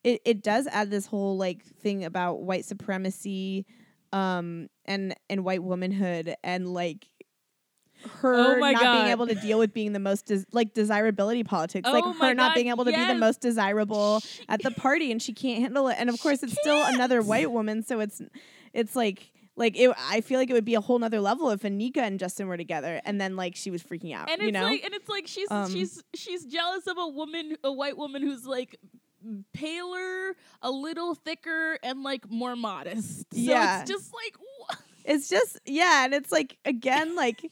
it 0.05 0.21
it 0.25 0.43
does 0.43 0.67
add 0.67 0.91
this 0.91 1.07
whole 1.07 1.37
like 1.37 1.65
thing 1.65 2.05
about 2.05 2.41
white 2.43 2.65
supremacy, 2.65 3.67
um, 4.13 4.69
and 4.85 5.15
and 5.29 5.45
white 5.45 5.63
womanhood, 5.63 6.35
and 6.43 6.73
like 6.73 7.07
her 8.21 8.57
Oh 8.57 8.59
not 8.61 8.81
God. 8.81 8.99
being 9.01 9.11
able 9.11 9.27
to 9.27 9.35
deal 9.35 9.59
with 9.59 9.75
being 9.75 9.93
the 9.93 9.99
most 9.99 10.27
des- 10.27 10.45
like 10.53 10.73
desirability 10.73 11.43
politics, 11.45 11.89
Oh 11.89 11.93
like 11.93 12.05
her 12.05 12.35
not 12.35 12.51
God, 12.51 12.55
being 12.55 12.69
able 12.69 12.85
to 12.85 12.93
be 12.93 13.05
the 13.05 13.15
most 13.17 13.41
desirable 13.41 14.21
at 14.49 14.63
the 14.63 14.71
party, 14.71 15.11
and 15.11 15.21
she 15.21 15.33
can't 15.33 15.61
handle 15.63 15.89
it. 15.89 15.97
And 15.99 16.09
of 16.09 16.21
course, 16.21 16.43
it's 16.43 16.57
still 16.61 16.83
another 16.85 17.23
white 17.23 17.51
woman, 17.51 17.83
so 17.83 18.01
it's 18.01 18.23
it's 18.73 18.95
like 18.95 19.33
like 19.57 19.77
it. 19.77 19.91
I 19.99 20.21
feel 20.21 20.39
like 20.39 20.49
it 20.49 20.53
would 20.53 20.65
be 20.65 20.77
a 20.77 20.81
whole 20.81 21.01
nother 21.01 21.21
level 21.21 21.51
if 21.51 21.63
Anika 21.63 21.99
and 21.99 22.21
Justin 22.21 22.47
were 22.47 22.57
together, 22.57 23.01
and 23.05 23.21
then 23.21 23.35
like 23.35 23.57
she 23.57 23.73
was 23.73 23.83
freaking 23.83 24.15
out. 24.15 24.31
and 24.31 24.41
you 24.41 24.49
it's 24.49 24.55
know, 24.55 24.63
like 24.65 24.85
and 24.85 24.95
it's 24.95 25.09
like 25.09 25.27
she's 25.27 25.51
Um, 25.51 25.69
she's 25.69 26.01
she's 26.15 26.45
jealous 26.47 26.87
of 26.87 26.97
a 26.99 27.09
woman 27.09 27.57
a 27.65 27.73
white 27.73 27.97
woman 27.99 28.23
who's 28.23 28.47
like 28.47 28.77
paler 29.53 30.37
a 30.63 30.71
little 30.71 31.15
thicker 31.15 31.79
and 31.83 32.03
like 32.03 32.31
more 32.31 32.57
modest 32.57 33.21
so 33.21 33.25
Yeah. 33.33 33.81
it's 33.83 33.91
just 33.91 34.13
like 34.15 34.79
it's 35.05 35.29
just 35.29 35.59
yeah, 35.65 36.05
and 36.05 36.15
it's 36.15 36.31
like 36.33 36.57
again 36.65 37.15
like. 37.17 37.51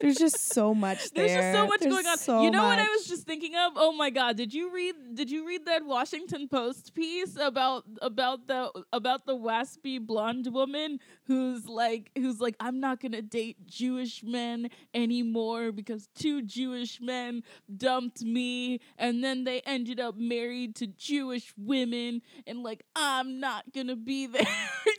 There's 0.00 0.16
just 0.16 0.48
so 0.52 0.74
much 0.74 1.10
there. 1.12 1.26
there's 1.28 1.40
just 1.40 1.52
so 1.54 1.66
much 1.66 1.80
There's 1.80 1.92
going 1.92 2.06
on. 2.06 2.18
so 2.18 2.42
you 2.42 2.50
know 2.50 2.64
what 2.64 2.78
i 2.78 2.88
was 2.88 3.06
just 3.06 3.26
thinking 3.26 3.54
of? 3.56 3.72
Oh 3.76 3.92
my 3.92 4.10
god 4.10 4.36
did 4.36 4.52
you 4.52 4.72
read 4.72 4.94
did 5.14 5.30
you 5.30 5.46
read 5.46 5.64
that 5.66 5.84
washington 5.86 6.48
post 6.48 6.94
piece 6.94 7.36
about 7.40 7.84
about 8.02 8.46
the 8.46 8.70
about 8.92 9.24
the 9.26 9.34
waspy 9.36 9.98
blonde 10.04 10.48
woman 10.52 10.98
who's 11.26 11.66
like 11.66 12.10
who's 12.16 12.40
like 12.40 12.56
i'm 12.60 12.78
not 12.80 13.00
gonna 13.00 13.22
date 13.22 13.56
jewish 13.66 14.22
men 14.22 14.68
anymore 14.94 15.72
because 15.72 16.08
two 16.14 16.42
jewish 16.42 17.00
men 17.00 17.42
dumped 17.76 18.22
me 18.22 18.80
and 18.98 19.24
then 19.24 19.44
they 19.44 19.60
ended 19.60 19.98
up 19.98 20.16
married 20.16 20.74
to 20.76 20.86
jewish 20.86 21.52
women 21.56 22.20
and 22.46 22.62
like 22.62 22.84
i'm 22.94 23.40
not 23.40 23.64
gonna 23.72 23.96
be 23.96 24.26
there 24.36 24.46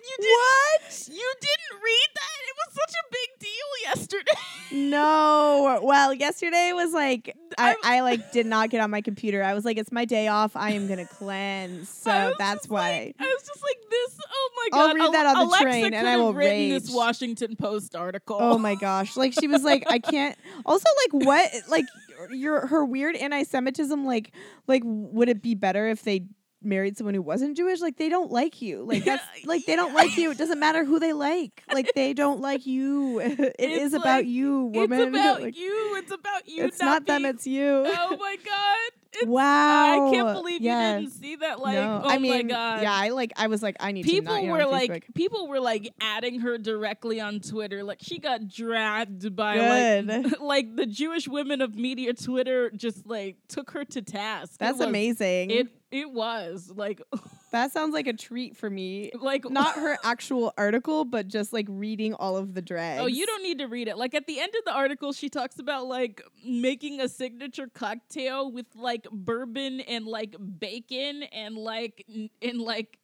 you 0.07 0.17
did 0.19 0.27
What? 0.29 1.07
you 1.09 1.33
didn't 1.41 1.81
read 1.83 2.09
that 2.15 2.37
it 2.47 2.55
was 2.57 2.73
such 2.73 2.93
a 2.93 3.05
big 3.11 3.39
deal 3.39 3.91
yesterday 3.95 4.41
No. 4.89 5.79
Well, 5.83 6.13
yesterday 6.13 6.71
was 6.73 6.93
like 6.93 7.35
I, 7.57 7.75
I'm- 7.83 8.03
like 8.03 8.31
did 8.31 8.45
not 8.45 8.69
get 8.69 8.81
on 8.81 8.91
my 8.91 9.01
computer. 9.01 9.43
I 9.43 9.53
was 9.53 9.65
like, 9.65 9.77
it's 9.77 9.91
my 9.91 10.05
day 10.05 10.27
off. 10.27 10.55
I 10.55 10.71
am 10.71 10.87
gonna 10.87 11.05
cleanse. 11.05 11.89
So 12.07 12.33
that's 12.37 12.69
why. 12.69 12.89
like- 13.07 13.15
I 13.19 13.23
was 13.25 13.43
just 13.47 13.61
like 13.63 13.77
this. 13.89 14.19
Oh 14.29 14.49
my 14.71 14.77
my 14.77 14.83
I'll 14.83 14.93
read 14.95 15.13
that 15.13 15.25
on 15.35 15.47
the 15.47 15.53
Acela 15.55 15.61
train 15.61 15.93
and 15.93 16.07
I 16.07 16.17
will 16.17 16.33
written 16.33 16.69
this. 16.69 16.89
Washington 16.93 17.55
Post 17.55 17.95
article. 17.95 18.37
Oh 18.39 18.57
my 18.57 18.75
gosh. 18.75 19.17
Like 19.17 19.33
she 19.33 19.47
was 19.47 19.63
like, 19.63 19.83
I 19.87 19.99
can't 19.99 20.37
also 20.65 20.85
like 21.05 21.25
what 21.25 21.51
like 21.69 21.85
your 22.31 22.67
her 22.67 22.85
weird 22.85 23.15
anti 23.15 23.43
Semitism, 23.43 24.05
like 24.05 24.31
like 24.67 24.81
would 24.85 25.29
it 25.29 25.41
be 25.41 25.55
better 25.55 25.87
if 25.87 26.03
they 26.03 26.25
married 26.63 26.97
someone 26.97 27.13
who 27.13 27.21
wasn't 27.21 27.55
Jewish? 27.57 27.81
Like 27.81 27.97
they 27.97 28.09
don't 28.09 28.31
like 28.31 28.61
you. 28.61 28.83
Like 28.83 29.03
that's 29.05 29.23
like 29.45 29.65
they 29.65 29.75
don't 29.75 29.93
like 29.93 30.17
you. 30.17 30.31
It 30.31 30.37
doesn't 30.37 30.59
matter 30.59 30.83
who 30.85 30.99
they 30.99 31.13
like. 31.13 31.63
Like 31.71 31.93
they 31.95 32.13
don't 32.13 32.41
like 32.41 32.65
you. 32.65 33.19
It 33.19 33.55
It's 33.59 33.83
is 33.83 33.93
about 33.93 34.25
you, 34.25 34.65
woman. 34.65 34.99
It's 34.99 35.09
about 35.09 35.41
Like, 35.41 35.57
you. 35.57 35.95
It's 35.97 36.11
about 36.11 36.47
you. 36.47 36.65
it's 36.65 36.79
not 36.79 37.05
them, 37.05 37.23
being- 37.23 37.35
it's 37.35 37.47
you. 37.47 37.83
Oh 37.85 38.17
my 38.19 38.37
god! 38.43 38.91
It's, 39.13 39.25
wow. 39.25 40.07
I 40.09 40.11
can't 40.11 40.33
believe 40.33 40.61
yeah. 40.61 40.97
you 40.97 41.05
didn't 41.07 41.13
see 41.15 41.35
that. 41.37 41.59
Like, 41.59 41.73
no. 41.75 42.01
oh 42.03 42.09
I 42.09 42.17
mean, 42.19 42.31
my 42.47 42.53
god! 42.53 42.81
yeah, 42.83 42.93
I 42.93 43.09
like 43.09 43.31
I 43.37 43.47
was 43.47 43.63
like, 43.63 43.75
I 43.79 43.91
need 43.91 44.03
to 44.03 44.09
people 44.09 44.35
not 44.35 44.45
were 44.45 44.65
like 44.65 45.05
people 45.13 45.47
were 45.47 45.59
like 45.59 45.93
adding 46.01 46.41
her 46.41 46.57
directly 46.57 47.19
on 47.19 47.39
Twitter. 47.39 47.83
Like 47.83 47.99
she 48.01 48.19
got 48.19 48.47
dragged 48.47 49.35
by 49.35 49.55
Good. 49.55 50.07
like 50.07 50.39
like 50.39 50.75
the 50.75 50.85
Jewish 50.85 51.27
women 51.27 51.61
of 51.61 51.75
media 51.75 52.13
Twitter 52.13 52.69
just 52.71 53.07
like 53.07 53.37
took 53.47 53.71
her 53.71 53.85
to 53.85 54.01
task. 54.01 54.59
That's 54.59 54.77
was- 54.79 54.87
amazing. 54.87 55.51
It 55.51 55.67
it 55.91 56.11
was 56.11 56.71
like 56.75 57.01
that 57.51 57.71
sounds 57.71 57.93
like 57.93 58.07
a 58.07 58.13
treat 58.13 58.57
for 58.57 58.69
me. 58.69 59.11
like 59.19 59.49
Not 59.49 59.75
her 59.79 59.97
actual 60.03 60.53
article, 60.57 61.05
but 61.05 61.27
just 61.27 61.53
like 61.53 61.65
reading 61.69 62.13
all 62.13 62.37
of 62.37 62.53
the 62.53 62.61
drags. 62.61 63.01
Oh, 63.01 63.05
you 63.05 63.25
don't 63.25 63.43
need 63.43 63.59
to 63.59 63.65
read 63.67 63.87
it. 63.87 63.97
Like 63.97 64.13
at 64.13 64.27
the 64.27 64.39
end 64.39 64.53
of 64.57 64.65
the 64.65 64.73
article, 64.73 65.13
she 65.13 65.29
talks 65.29 65.59
about 65.59 65.85
like 65.85 66.21
making 66.45 66.99
a 66.99 67.07
signature 67.07 67.67
cocktail 67.73 68.51
with 68.51 68.65
like 68.75 69.07
bourbon 69.11 69.79
and 69.81 70.05
like 70.05 70.35
bacon 70.59 71.23
and 71.23 71.57
like 71.57 72.05
n- 72.13 72.29
and 72.41 72.59
like 72.59 72.99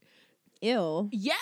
Ew. 0.64 1.10
yeah, 1.12 1.34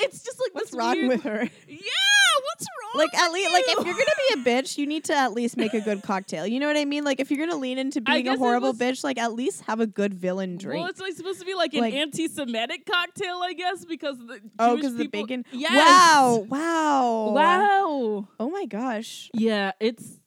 it's 0.00 0.22
just 0.22 0.40
like 0.40 0.54
What's 0.54 0.72
wrong 0.72 0.96
weird- 0.96 1.08
with 1.08 1.22
her? 1.24 1.48
Yeah, 1.68 2.38
what's 2.54 2.66
wrong? 2.66 2.92
Like 3.06 3.14
at 3.14 3.30
least, 3.32 3.52
like 3.52 3.64
if 3.68 3.78
you? 3.80 3.84
you're 3.84 3.94
gonna 3.94 4.06
be 4.34 4.40
a 4.40 4.44
bitch, 4.62 4.78
you 4.78 4.86
need 4.86 5.04
to 5.04 5.14
at 5.14 5.32
least 5.32 5.56
make 5.56 5.74
a 5.74 5.80
good 5.80 6.02
cocktail. 6.02 6.46
You 6.46 6.58
know 6.60 6.66
what 6.66 6.76
I 6.76 6.84
mean? 6.84 7.04
Like 7.04 7.20
if 7.20 7.30
you're 7.30 7.44
gonna 7.46 7.58
lean 7.60 7.78
into 7.78 8.00
being 8.00 8.26
a 8.28 8.36
horrible 8.38 8.68
was- 8.70 8.78
bitch, 8.78 9.04
like 9.04 9.18
at 9.18 9.34
least 9.34 9.62
have 9.62 9.80
a 9.80 9.86
good 9.86 10.14
villain 10.14 10.56
drink. 10.56 10.80
Well, 10.80 10.88
it's 10.90 11.00
like 11.00 11.12
supposed 11.14 11.40
to 11.40 11.46
be 11.46 11.54
like 11.54 11.74
an 11.74 11.80
Like- 11.80 11.94
anti-Semitic 11.94 12.86
cocktail, 12.86 13.40
I 13.42 13.52
guess, 13.52 13.84
because 13.84 14.18
the 14.18 14.40
oh, 14.58 14.70
Jewish 14.76 14.80
because 14.82 14.96
the 14.96 15.06
bacon. 15.08 15.44
Yes. 15.52 15.72
Wow! 15.72 16.46
Wow! 16.48 17.32
Wow. 17.32 18.28
Oh 18.38 18.50
my 18.50 18.64
gosh! 18.66 19.30
Yeah, 19.34 19.72
it's 19.80 20.19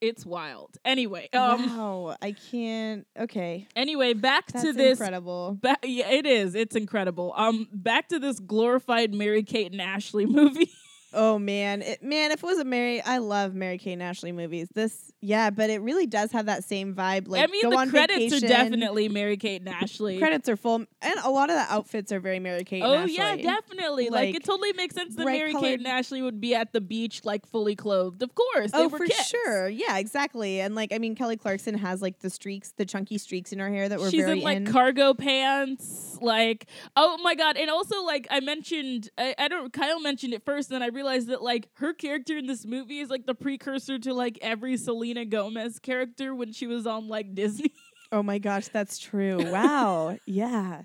it's 0.00 0.26
wild. 0.26 0.76
Anyway, 0.84 1.28
um, 1.32 1.76
wow! 1.76 2.16
I 2.20 2.32
can't. 2.32 3.06
Okay, 3.18 3.66
anyway, 3.74 4.12
back 4.12 4.52
that's 4.52 4.64
to 4.64 4.72
this 4.72 4.98
incredible. 4.98 5.58
Ba- 5.60 5.78
yeah, 5.82 6.10
it 6.10 6.26
is. 6.26 6.54
It's 6.54 6.76
incredible. 6.76 7.32
Um, 7.36 7.68
back 7.72 8.08
to 8.08 8.18
this 8.18 8.38
glorified 8.38 9.14
Mary 9.14 9.42
Kate 9.42 9.72
and 9.72 9.80
Ashley 9.80 10.26
movie. 10.26 10.70
Oh 11.12 11.38
man, 11.38 11.82
it, 11.82 12.02
man! 12.02 12.30
If 12.32 12.42
it 12.42 12.46
was 12.46 12.58
a 12.58 12.64
Mary, 12.64 13.00
I 13.00 13.18
love 13.18 13.54
Mary 13.54 13.78
Kate 13.78 13.94
and 13.94 14.02
Ashley 14.02 14.32
movies. 14.32 14.68
This, 14.74 15.12
yeah, 15.20 15.50
but 15.50 15.70
it 15.70 15.80
really 15.80 16.06
does 16.06 16.32
have 16.32 16.46
that 16.46 16.64
same 16.64 16.94
vibe. 16.94 17.28
Like, 17.28 17.42
I 17.42 17.50
mean, 17.50 17.62
go 17.62 17.70
the 17.70 17.76
on 17.76 17.90
credits 17.90 18.18
vacation. 18.18 18.44
are 18.44 18.48
definitely 18.48 19.08
Mary 19.08 19.36
Kate 19.36 19.60
and 19.62 19.68
Ashley. 19.68 20.18
credits 20.18 20.48
are 20.48 20.56
full, 20.56 20.76
and 20.76 21.14
a 21.24 21.30
lot 21.30 21.48
of 21.48 21.56
the 21.56 21.72
outfits 21.72 22.10
are 22.12 22.20
very 22.20 22.38
Mary 22.40 22.64
Kate. 22.64 22.82
Oh 22.84 23.04
yeah, 23.04 23.36
definitely. 23.36 24.10
Like, 24.10 24.26
Like, 24.26 24.34
it 24.34 24.44
totally 24.44 24.72
makes 24.74 24.94
sense 24.94 25.14
that 25.14 25.24
Mary 25.24 25.54
Kate 25.54 25.78
and 25.78 25.86
Ashley 25.86 26.22
would 26.22 26.40
be 26.40 26.54
at 26.54 26.72
the 26.72 26.80
beach, 26.80 27.24
like 27.24 27.46
fully 27.46 27.76
clothed. 27.76 28.22
Of 28.22 28.34
course, 28.34 28.72
they 28.72 28.78
Oh, 28.78 28.88
for 28.88 29.06
kids. 29.06 29.26
sure. 29.28 29.68
Yeah, 29.68 29.98
exactly. 29.98 30.60
And 30.60 30.74
like, 30.74 30.92
I 30.92 30.98
mean, 30.98 31.14
Kelly 31.14 31.36
Clarkson 31.36 31.76
has 31.78 32.02
like 32.02 32.18
the 32.18 32.30
streaks, 32.30 32.72
the 32.76 32.84
chunky 32.84 33.16
streaks 33.16 33.52
in 33.52 33.58
her 33.60 33.70
hair 33.70 33.88
that 33.88 34.00
were 34.00 34.10
She's 34.10 34.24
very 34.24 34.38
in 34.38 34.44
like 34.44 34.56
in. 34.58 34.66
cargo 34.66 35.14
pants, 35.14 36.18
like 36.20 36.66
oh 36.96 37.16
my 37.22 37.34
god! 37.34 37.56
And 37.56 37.70
also, 37.70 38.02
like 38.04 38.26
I 38.30 38.40
mentioned, 38.40 39.08
I, 39.16 39.34
I 39.38 39.48
don't. 39.48 39.72
Kyle 39.72 40.00
mentioned 40.00 40.34
it 40.34 40.44
first, 40.44 40.70
and 40.70 40.74
then 40.74 40.82
I 40.82 40.95
realized 40.96 41.28
that 41.28 41.42
like 41.42 41.68
her 41.74 41.92
character 41.92 42.38
in 42.38 42.46
this 42.46 42.64
movie 42.66 42.98
is 42.98 43.10
like 43.10 43.26
the 43.26 43.34
precursor 43.34 43.98
to 44.00 44.14
like 44.14 44.38
every 44.42 44.76
Selena 44.76 45.24
Gomez 45.24 45.78
character 45.78 46.34
when 46.34 46.52
she 46.52 46.66
was 46.66 46.86
on 46.86 47.06
like 47.06 47.34
Disney. 47.34 47.72
oh 48.10 48.22
my 48.22 48.38
gosh, 48.38 48.68
that's 48.68 48.98
true. 48.98 49.52
Wow. 49.52 50.16
yeah. 50.26 50.82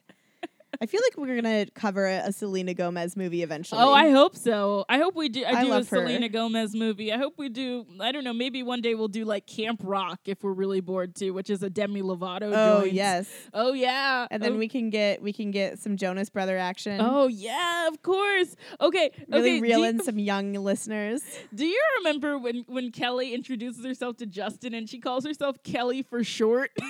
I 0.82 0.88
feel 0.88 1.00
like 1.04 1.16
we're 1.16 1.36
gonna 1.36 1.68
cover 1.76 2.08
a, 2.08 2.32
Selena 2.32 2.74
Gomez 2.74 3.16
movie 3.16 3.44
eventually. 3.44 3.80
Oh, 3.80 3.94
I 3.94 4.10
hope 4.10 4.36
so. 4.36 4.84
I 4.90 4.98
hope 4.98 5.16
we 5.16 5.30
do. 5.30 5.44
I, 5.44 5.52
I 5.52 5.64
do 5.64 5.68
a 5.68 5.70
love 5.70 5.90
her. 5.90 5.98
Selena 5.98 6.28
Gomez 6.28 6.74
movie. 6.74 7.14
I 7.14 7.18
hope 7.18 7.36
we 7.38 7.50
do. 7.50 7.86
I 8.00 8.12
don't 8.12 8.24
know. 8.24 8.34
Maybe 8.34 8.64
one 8.64 8.82
day 8.82 8.96
we'll 8.96 9.08
do 9.08 9.24
like 9.24 9.46
Camp 9.46 9.82
Rock 9.84 10.22
if 10.26 10.44
we're 10.44 10.54
really 10.54 10.82
bored 10.82 11.16
too, 11.16 11.36
which 11.36 11.52
is 11.52 11.62
a 11.62 11.70
Demi 11.70 12.02
Lovato. 12.02 12.52
Oh 12.52 12.82
joint. 12.82 12.94
yes. 12.94 13.30
Oh 13.54 13.74
yeah. 13.74 14.26
And 14.32 14.42
then 14.42 14.54
oh, 14.54 14.58
we 14.58 14.68
can 14.68 14.90
get 14.90 15.22
we 15.22 15.32
can 15.32 15.52
get 15.52 15.78
some 15.78 15.98
Jonas 15.98 16.32
Brother 16.32 16.58
action. 16.58 17.00
Oh 17.00 17.28
yeah, 17.28 17.88
of 17.88 18.02
course. 18.02 18.56
Okay. 18.80 19.12
really 19.30 19.58
okay. 19.58 19.62
reel 19.62 19.84
in 19.84 20.04
some 20.04 20.18
young 20.18 20.54
listeners. 20.54 21.22
do 21.54 21.66
you 21.66 21.82
remember 21.98 22.40
when 22.40 22.66
when 22.68 22.92
Kelly 22.92 23.36
introduces 23.36 23.86
herself 23.86 24.18
to 24.18 24.26
Justin 24.26 24.74
and 24.74 24.90
she 24.90 25.00
calls 25.00 25.28
herself 25.28 25.58
Kelly 25.64 26.02
for 26.02 26.24
short? 26.24 26.72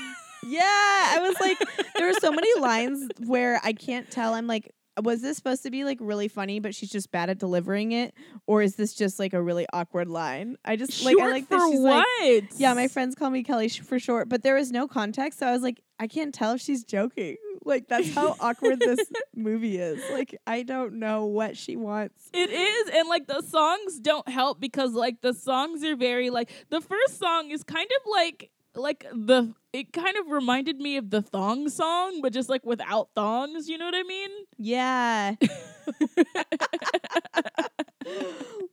Yeah, 0.43 0.61
I 0.65 1.19
was 1.21 1.35
like, 1.39 1.57
there 1.95 2.07
were 2.07 2.19
so 2.19 2.31
many 2.31 2.59
lines 2.59 3.09
where 3.25 3.59
I 3.63 3.73
can't 3.73 4.09
tell. 4.09 4.33
I'm 4.33 4.47
like, 4.47 4.73
was 5.01 5.21
this 5.21 5.37
supposed 5.37 5.63
to 5.63 5.71
be 5.71 5.83
like 5.83 5.97
really 6.01 6.27
funny, 6.27 6.59
but 6.59 6.75
she's 6.75 6.89
just 6.89 7.11
bad 7.11 7.29
at 7.29 7.37
delivering 7.37 7.91
it, 7.91 8.13
or 8.45 8.61
is 8.61 8.75
this 8.75 8.93
just 8.93 9.19
like 9.19 9.33
a 9.33 9.41
really 9.41 9.65
awkward 9.71 10.07
line? 10.07 10.57
I 10.65 10.75
just 10.75 11.03
like 11.05 11.17
I 11.19 11.27
like 11.31 11.49
that 11.49 11.69
she's 11.71 11.79
what? 11.79 12.05
like, 12.21 12.45
yeah, 12.57 12.73
my 12.73 12.87
friends 12.87 13.15
call 13.15 13.29
me 13.29 13.43
Kelly 13.43 13.69
sh- 13.69 13.81
for 13.81 13.99
short, 13.99 14.29
but 14.29 14.43
there 14.43 14.55
was 14.55 14.71
no 14.71 14.87
context, 14.87 15.39
so 15.39 15.47
I 15.47 15.51
was 15.51 15.61
like, 15.61 15.81
I 15.99 16.07
can't 16.07 16.33
tell 16.33 16.53
if 16.53 16.61
she's 16.61 16.83
joking. 16.83 17.37
Like 17.63 17.87
that's 17.87 18.13
how 18.13 18.35
awkward 18.39 18.79
this 18.79 18.99
movie 19.35 19.77
is. 19.77 20.01
Like 20.11 20.35
I 20.45 20.63
don't 20.63 20.95
know 20.95 21.25
what 21.25 21.55
she 21.57 21.75
wants. 21.75 22.29
It 22.33 22.49
is, 22.49 22.89
and 22.93 23.07
like 23.07 23.27
the 23.27 23.41
songs 23.41 23.99
don't 23.99 24.27
help 24.27 24.59
because 24.59 24.93
like 24.93 25.21
the 25.21 25.33
songs 25.33 25.83
are 25.83 25.95
very 25.95 26.29
like 26.29 26.49
the 26.69 26.81
first 26.81 27.17
song 27.17 27.51
is 27.51 27.63
kind 27.63 27.89
of 28.01 28.11
like 28.11 28.51
like 28.76 29.05
the 29.13 29.53
it 29.74 29.93
kind 29.93 30.17
of 30.17 30.28
reminded 30.28 30.80
me 30.80 30.97
of 30.97 31.09
the 31.09 31.22
thong 31.22 31.69
song, 31.69 32.19
but 32.22 32.34
just 32.34 32.49
like 32.49 32.65
without 32.65 33.09
thongs. 33.15 33.69
You 33.69 33.78
know 33.78 33.86
what 33.86 33.95
I 33.95 34.03
mean? 34.03 34.30
Yeah. 34.57 35.36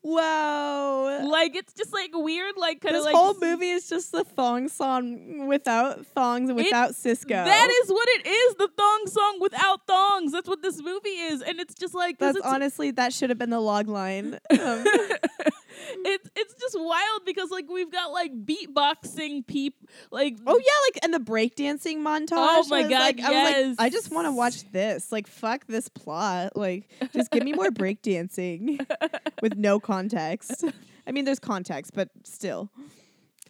wow. 0.02 1.28
Like 1.30 1.54
it's 1.54 1.72
just 1.72 1.92
like 1.92 2.10
weird, 2.14 2.56
like 2.56 2.80
kind 2.80 2.96
of 2.96 3.04
like 3.04 3.12
This 3.12 3.20
whole 3.20 3.36
movie 3.40 3.70
is 3.70 3.88
just 3.88 4.10
the 4.10 4.24
thong 4.24 4.68
song 4.68 5.46
without 5.46 6.04
thongs 6.06 6.50
and 6.50 6.56
without 6.56 6.92
Sisqó. 6.92 7.28
That 7.28 7.70
is 7.84 7.90
what 7.90 8.08
it 8.08 8.26
is. 8.26 8.54
The 8.56 8.68
thong 8.76 9.06
song 9.06 9.38
without 9.40 9.86
thongs. 9.86 10.32
That's 10.32 10.48
what 10.48 10.62
this 10.62 10.82
movie 10.82 11.10
is, 11.10 11.42
and 11.42 11.60
it's 11.60 11.74
just 11.74 11.94
like 11.94 12.18
That's 12.18 12.40
honestly 12.40 12.90
that 12.92 13.12
should 13.12 13.30
have 13.30 13.38
been 13.38 13.50
the 13.50 13.60
log 13.60 13.88
line. 13.88 14.38
Um, 14.58 14.84
it's 16.04 16.30
it's 16.36 16.54
just 16.54 16.76
wild 16.78 17.24
because 17.24 17.50
like 17.50 17.68
we've 17.68 17.90
got 17.90 18.12
like 18.12 18.32
beatboxing 18.44 19.46
peep 19.46 19.74
like 20.10 20.36
oh 20.46 20.58
yeah, 20.58 20.72
like 20.86 21.04
and 21.04 21.14
the 21.14 21.18
breakdancing 21.18 21.98
montage. 21.98 22.32
Oh 22.32 22.64
my 22.68 22.82
was, 22.82 22.90
God, 22.90 23.00
Like, 23.00 23.20
I 23.20 23.62
was 23.62 23.78
like, 23.78 23.86
I 23.86 23.90
just 23.90 24.10
want 24.10 24.26
to 24.26 24.32
watch 24.32 24.70
this. 24.72 25.12
Like 25.12 25.26
fuck 25.26 25.66
this 25.66 25.88
plot. 25.88 26.56
Like 26.56 26.88
just 27.12 27.30
give 27.30 27.44
me 27.44 27.52
more 27.52 27.70
breakdancing 27.70 28.86
with 29.42 29.56
no 29.56 29.80
context. 29.80 30.64
I 31.06 31.12
mean, 31.12 31.24
there's 31.24 31.38
context, 31.38 31.92
but 31.94 32.10
still. 32.24 32.70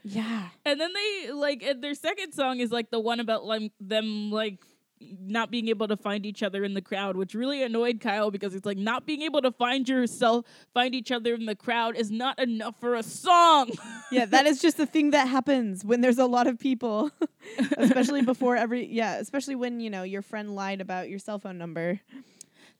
Yeah. 0.05 0.49
And 0.65 0.81
then 0.81 0.91
they 0.93 1.33
like 1.33 1.63
and 1.63 1.83
their 1.83 1.95
second 1.95 2.33
song 2.33 2.61
is 2.61 2.71
like 2.71 2.91
the 2.91 3.01
one 3.01 3.21
about 3.21 3.45
like 3.45 3.73
them 3.81 4.31
like 4.31 4.65
not 5.01 5.51
being 5.51 5.69
able 5.69 5.89
to 5.89 5.97
find 5.97 6.27
each 6.27 6.43
other 6.43 6.65
in 6.65 6.75
the 6.75 6.83
crowd, 6.83 7.17
which 7.17 7.35
really 7.35 7.63
annoyed 7.63 8.01
Kyle 8.01 8.31
because 8.31 8.55
it's 8.55 8.67
like 8.67 8.79
not 8.79 9.07
being 9.07 9.23
able 9.23 9.41
to 9.43 9.51
find 9.53 9.89
yourself, 9.89 10.45
find 10.75 10.95
each 10.95 11.11
other 11.11 11.35
in 11.35 11.47
the 11.47 11.55
crowd 11.55 11.97
is 11.97 12.11
not 12.11 12.39
enough 12.39 12.75
for 12.81 12.95
a 12.95 13.03
song. 13.03 13.71
Yeah, 14.11 14.25
that 14.25 14.47
is 14.47 14.63
just 14.63 14.79
the 14.79 14.87
thing 14.87 15.11
that 15.11 15.29
happens 15.29 15.85
when 15.85 16.01
there's 16.01 16.17
a 16.17 16.25
lot 16.25 16.47
of 16.47 16.59
people, 16.59 17.11
especially 17.77 18.23
before 18.23 18.57
every 18.57 18.87
yeah, 18.87 19.17
especially 19.17 19.55
when 19.55 19.81
you 19.81 19.91
know 19.91 20.03
your 20.03 20.23
friend 20.23 20.55
lied 20.55 20.81
about 20.81 21.11
your 21.11 21.19
cell 21.19 21.39
phone 21.39 21.59
number. 21.59 22.01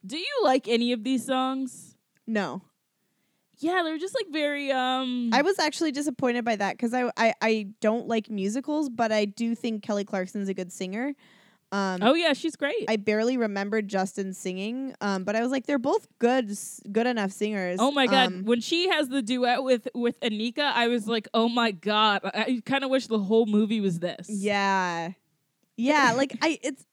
Do 0.03 0.17
you 0.17 0.41
like 0.43 0.67
any 0.67 0.91
of 0.91 1.03
these 1.03 1.23
songs? 1.25 1.95
No, 2.25 2.63
Yeah, 3.59 3.83
they're 3.83 3.99
just 3.99 4.15
like 4.15 4.31
very 4.31 4.71
um 4.71 5.29
I 5.33 5.43
was 5.43 5.59
actually 5.59 5.91
disappointed 5.91 6.45
by 6.45 6.55
that 6.55 6.73
because 6.77 6.95
I, 6.95 7.11
I 7.15 7.33
I 7.41 7.67
don't 7.79 8.07
like 8.07 8.29
musicals, 8.31 8.89
but 8.89 9.11
I 9.11 9.25
do 9.25 9.53
think 9.53 9.83
Kelly 9.83 10.03
Clarkson's 10.05 10.49
a 10.49 10.53
good 10.55 10.71
singer. 10.71 11.13
Um, 11.71 11.99
Oh 12.01 12.15
yeah, 12.15 12.33
she's 12.33 12.55
great. 12.55 12.85
I 12.87 12.95
barely 12.95 13.37
remembered 13.37 13.87
Justin 13.87 14.33
singing, 14.33 14.95
um, 15.01 15.23
but 15.23 15.35
I 15.35 15.41
was 15.41 15.51
like, 15.51 15.67
they're 15.67 15.77
both 15.77 16.07
good, 16.17 16.51
good 16.91 17.05
enough 17.05 17.31
singers. 17.31 17.77
Oh 17.79 17.91
my 17.91 18.07
god! 18.07 18.27
Um, 18.27 18.45
when 18.45 18.59
she 18.59 18.89
has 18.89 19.07
the 19.09 19.21
duet 19.21 19.63
with 19.63 19.87
with 19.93 20.19
Anika, 20.21 20.71
I 20.73 20.87
was 20.87 21.07
like, 21.07 21.27
"Oh 21.33 21.47
my 21.47 21.71
god!" 21.71 22.21
I, 22.23 22.29
I 22.41 22.61
kind 22.65 22.83
of 22.83 22.89
wish 22.89 23.05
the 23.07 23.19
whole 23.19 23.45
movie 23.45 23.81
was 23.81 23.99
this. 23.99 24.27
yeah, 24.29 25.11
yeah. 25.77 26.13
like 26.15 26.37
I, 26.41 26.57
it's 26.63 26.85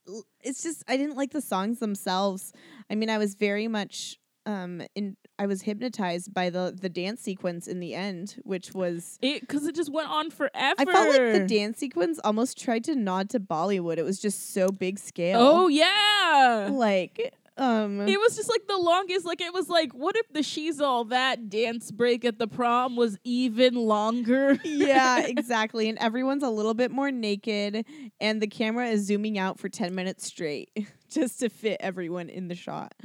it's 0.42 0.62
just 0.62 0.84
I 0.86 0.96
didn't 0.98 1.16
like 1.16 1.32
the 1.32 1.40
songs 1.40 1.78
themselves. 1.78 2.52
I 2.90 2.94
mean, 2.96 3.08
I 3.08 3.16
was 3.18 3.34
very 3.34 3.68
much 3.68 4.18
um 4.44 4.82
in. 4.94 5.16
I 5.38 5.46
was 5.46 5.62
hypnotized 5.62 6.32
by 6.32 6.50
the 6.50 6.74
the 6.78 6.88
dance 6.88 7.20
sequence 7.20 7.66
in 7.66 7.80
the 7.80 7.94
end, 7.94 8.40
which 8.44 8.72
was. 8.74 9.18
it 9.22 9.40
because 9.42 9.66
it 9.66 9.74
just 9.74 9.92
went 9.92 10.08
on 10.08 10.30
forever. 10.30 10.74
I 10.78 10.84
felt 10.84 11.08
like 11.10 11.32
the 11.32 11.46
dance 11.46 11.78
sequence 11.78 12.18
almost 12.24 12.58
tried 12.58 12.84
to 12.84 12.94
nod 12.94 13.30
to 13.30 13.40
Bollywood. 13.40 13.98
It 13.98 14.04
was 14.04 14.18
just 14.18 14.54
so 14.54 14.68
big 14.68 14.98
scale. 14.98 15.38
Oh 15.40 15.68
yeah, 15.68 16.70
like 16.72 17.34
Um, 17.58 18.00
It 18.06 18.18
was 18.18 18.36
just 18.36 18.50
like 18.50 18.66
the 18.66 18.76
longest. 18.76 19.24
Like 19.26 19.40
it 19.40 19.52
was 19.52 19.68
like, 19.68 19.92
what 19.92 20.16
if 20.16 20.30
the 20.32 20.42
she's 20.42 20.80
all 20.80 21.04
that 21.06 21.48
dance 21.48 21.90
break 21.90 22.24
at 22.24 22.38
the 22.38 22.46
prom 22.46 22.96
was 22.96 23.18
even 23.24 23.74
longer? 23.74 24.58
yeah, 24.64 25.20
exactly. 25.26 25.88
And 25.88 25.98
everyone's 25.98 26.42
a 26.42 26.50
little 26.50 26.74
bit 26.74 26.90
more 26.90 27.10
naked, 27.10 27.84
and 28.20 28.40
the 28.42 28.46
camera 28.46 28.88
is 28.88 29.06
zooming 29.06 29.38
out 29.38 29.58
for 29.58 29.68
10 29.68 29.94
minutes 29.94 30.26
straight 30.26 30.70
just 31.10 31.40
to 31.40 31.48
fit 31.48 31.78
everyone 31.80 32.28
in 32.28 32.48
the 32.48 32.54
shot. 32.54 32.94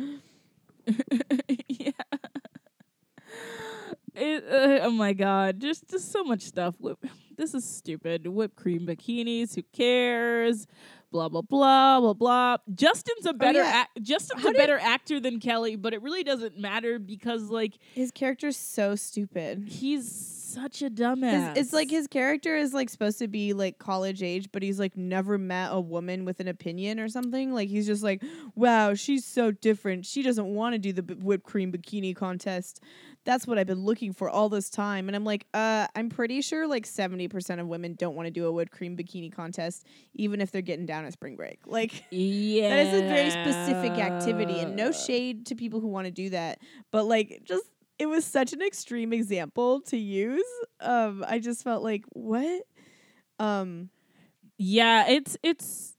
yeah. 1.68 1.92
It, 4.16 4.44
uh, 4.44 4.86
oh 4.86 4.92
my 4.92 5.14
god, 5.14 5.60
just 5.60 5.90
just 5.90 6.12
so 6.12 6.24
much 6.24 6.42
stuff. 6.42 6.76
Whip, 6.80 7.00
this 7.38 7.54
is 7.54 7.64
stupid. 7.66 8.28
Whipped 8.28 8.56
cream 8.56 8.86
bikinis. 8.86 9.56
Who 9.56 9.64
cares? 9.74 10.68
Blah 11.12 11.30
blah 11.30 11.42
blah 11.42 12.00
blah 12.00 12.14
blah. 12.14 12.58
Justin's 12.74 13.26
a 13.26 13.34
better 13.34 13.60
yeah. 13.60 13.82
ac- 13.82 14.04
Justin's 14.04 14.44
How 14.44 14.50
a 14.52 14.54
better 14.54 14.80
actor 14.80 15.20
than 15.20 15.40
Kelly, 15.40 15.76
but 15.76 15.94
it 15.94 16.02
really 16.02 16.24
doesn't 16.24 16.58
matter 16.58 17.00
because 17.00 17.50
like 17.50 17.74
His 17.94 18.12
character's 18.12 18.56
so 18.58 18.96
stupid. 18.96 19.66
he's 19.68 20.16
such 20.54 20.82
a 20.82 20.86
His, 20.86 20.94
dumbass. 20.94 21.58
it's 21.58 21.74
like 21.74 21.90
his 21.90 22.08
character 22.08 22.56
is 22.56 22.74
like 22.74 22.90
supposed 22.90 23.20
to 23.20 23.28
be 23.28 23.54
like 23.54 23.78
college 23.78 24.22
age, 24.24 24.50
but 24.52 24.64
he's 24.64 24.80
like 24.80 24.96
never 24.98 25.38
met 25.38 25.70
a 25.72 25.80
woman 25.80 26.26
with 26.26 26.40
an 26.40 26.48
opinion 26.48 27.00
or 27.00 27.08
something. 27.08 27.54
Like 27.54 27.70
he's 27.70 27.86
just 27.88 28.04
like, 28.04 28.24
wow, 28.56 28.94
she's 28.94 29.26
so 29.26 29.52
different. 29.52 30.06
She 30.06 30.24
doesn't 30.24 30.46
want 30.48 30.74
to 30.74 30.80
do 30.80 30.94
the 30.94 31.04
b- 31.04 31.14
whipped 31.16 31.46
cream 31.46 31.72
bikini 31.72 32.16
contest. 32.16 32.82
That's 33.24 33.46
what 33.46 33.60
I've 33.60 33.68
been 33.68 33.86
looking 33.86 34.14
for 34.14 34.30
all 34.32 34.50
this 34.50 34.70
time. 34.72 35.08
And 35.08 35.16
I'm 35.16 35.24
like, 35.24 35.46
uh, 35.54 35.86
I'm 35.96 36.10
pretty 36.10 36.42
sure 36.42 36.66
like 36.68 36.88
70% 36.88 37.60
of 37.60 37.68
women 37.68 37.94
don't 37.94 38.16
want 38.16 38.26
to 38.26 38.32
do 38.32 38.48
a 38.48 38.52
whipped 38.52 38.72
cream 38.72 38.98
bikini 38.98 39.32
contest, 39.32 39.86
even 40.16 40.42
if 40.42 40.52
they're 40.52 40.64
getting 40.64 40.88
down 40.88 41.06
at 41.06 41.14
spring 41.14 41.36
break. 41.36 41.60
Like, 41.72 42.04
yeah. 42.12 42.70
that 42.70 42.88
is 42.88 43.02
a 43.02 43.08
very 43.08 43.30
specific 43.30 43.92
activity 44.00 44.60
and 44.60 44.76
no 44.76 44.92
shade 44.92 45.46
to 45.48 45.56
people 45.56 45.80
who 45.80 45.88
want 45.88 46.06
to 46.06 46.12
do 46.12 46.30
that 46.32 46.60
but 46.92 47.06
like 47.06 47.42
just 47.46 47.64
it 48.02 48.08
was 48.08 48.26
such 48.26 48.54
an 48.54 48.62
extreme 48.62 49.14
example 49.14 49.82
to 49.82 49.98
use 49.98 50.46
um 50.82 51.24
i 51.28 51.40
just 51.40 51.64
felt 51.64 51.84
like 51.84 52.04
what 52.14 52.64
um 53.40 53.90
Yeah, 54.58 55.08
it's 55.10 55.38
it's. 55.44 55.96